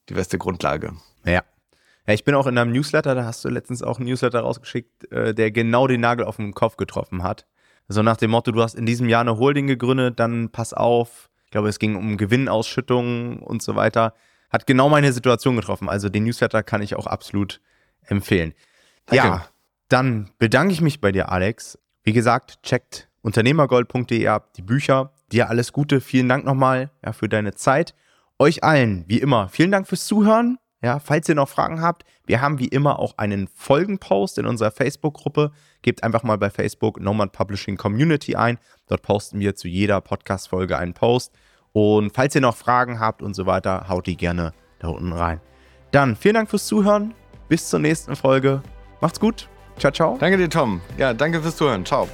die 0.08 0.14
beste 0.14 0.38
Grundlage. 0.38 0.94
Ja. 1.24 1.42
Ja, 2.06 2.12
ich 2.12 2.24
bin 2.24 2.34
auch 2.34 2.46
in 2.46 2.58
einem 2.58 2.72
Newsletter, 2.72 3.14
da 3.14 3.24
hast 3.24 3.44
du 3.44 3.48
letztens 3.48 3.82
auch 3.82 3.98
einen 3.98 4.08
Newsletter 4.08 4.40
rausgeschickt, 4.40 5.10
äh, 5.10 5.34
der 5.34 5.50
genau 5.50 5.86
den 5.86 6.02
Nagel 6.02 6.26
auf 6.26 6.36
den 6.36 6.52
Kopf 6.52 6.76
getroffen 6.76 7.22
hat. 7.22 7.46
So 7.88 8.02
nach 8.02 8.16
dem 8.16 8.30
Motto, 8.30 8.52
du 8.52 8.62
hast 8.62 8.74
in 8.74 8.86
diesem 8.86 9.08
Jahr 9.08 9.22
eine 9.22 9.38
Holding 9.38 9.66
gegründet, 9.66 10.18
dann 10.20 10.50
pass 10.50 10.72
auf, 10.74 11.30
glaube, 11.54 11.68
es 11.68 11.78
ging 11.78 11.94
um 11.94 12.16
Gewinnausschüttungen 12.16 13.38
und 13.38 13.62
so 13.62 13.76
weiter. 13.76 14.14
Hat 14.50 14.66
genau 14.66 14.88
meine 14.88 15.12
Situation 15.12 15.54
getroffen. 15.54 15.88
Also 15.88 16.08
den 16.08 16.24
Newsletter 16.24 16.64
kann 16.64 16.82
ich 16.82 16.96
auch 16.96 17.06
absolut 17.06 17.60
empfehlen. 18.06 18.54
Danke. 19.06 19.26
Ja, 19.26 19.48
dann 19.88 20.30
bedanke 20.38 20.72
ich 20.72 20.80
mich 20.80 21.00
bei 21.00 21.12
dir, 21.12 21.30
Alex. 21.30 21.78
Wie 22.02 22.12
gesagt, 22.12 22.60
checkt 22.64 23.08
unternehmergold.de 23.22 24.26
ab, 24.26 24.52
die 24.54 24.62
Bücher. 24.62 25.12
Dir 25.30 25.48
alles 25.48 25.72
Gute. 25.72 26.00
Vielen 26.00 26.28
Dank 26.28 26.44
nochmal 26.44 26.90
ja, 27.04 27.12
für 27.12 27.28
deine 27.28 27.54
Zeit. 27.54 27.94
Euch 28.40 28.64
allen, 28.64 29.04
wie 29.06 29.18
immer, 29.18 29.48
vielen 29.48 29.70
Dank 29.70 29.86
fürs 29.86 30.06
Zuhören. 30.06 30.58
Ja, 30.84 30.98
falls 30.98 31.26
ihr 31.30 31.34
noch 31.34 31.48
Fragen 31.48 31.80
habt, 31.80 32.04
wir 32.26 32.42
haben 32.42 32.58
wie 32.58 32.68
immer 32.68 32.98
auch 32.98 33.16
einen 33.16 33.48
Folgenpost 33.48 34.36
in 34.36 34.44
unserer 34.44 34.70
Facebook-Gruppe. 34.70 35.50
Gebt 35.80 36.04
einfach 36.04 36.22
mal 36.24 36.36
bei 36.36 36.50
Facebook 36.50 37.00
Nomad 37.00 37.32
Publishing 37.32 37.78
Community 37.78 38.36
ein. 38.36 38.58
Dort 38.86 39.00
posten 39.00 39.40
wir 39.40 39.54
zu 39.54 39.66
jeder 39.66 40.02
Podcast-Folge 40.02 40.76
einen 40.76 40.92
Post. 40.92 41.32
Und 41.72 42.14
falls 42.14 42.34
ihr 42.34 42.42
noch 42.42 42.54
Fragen 42.54 43.00
habt 43.00 43.22
und 43.22 43.32
so 43.32 43.46
weiter, 43.46 43.88
haut 43.88 44.06
die 44.06 44.18
gerne 44.18 44.52
da 44.78 44.88
unten 44.88 45.12
rein. 45.12 45.40
Dann 45.90 46.16
vielen 46.16 46.34
Dank 46.34 46.50
fürs 46.50 46.66
Zuhören. 46.66 47.14
Bis 47.48 47.70
zur 47.70 47.80
nächsten 47.80 48.14
Folge. 48.14 48.62
Macht's 49.00 49.18
gut. 49.18 49.48
Ciao, 49.78 49.90
ciao. 49.90 50.18
Danke 50.18 50.36
dir, 50.36 50.50
Tom. 50.50 50.82
Ja, 50.98 51.14
danke 51.14 51.40
fürs 51.40 51.56
Zuhören. 51.56 51.86
Ciao. 51.86 52.08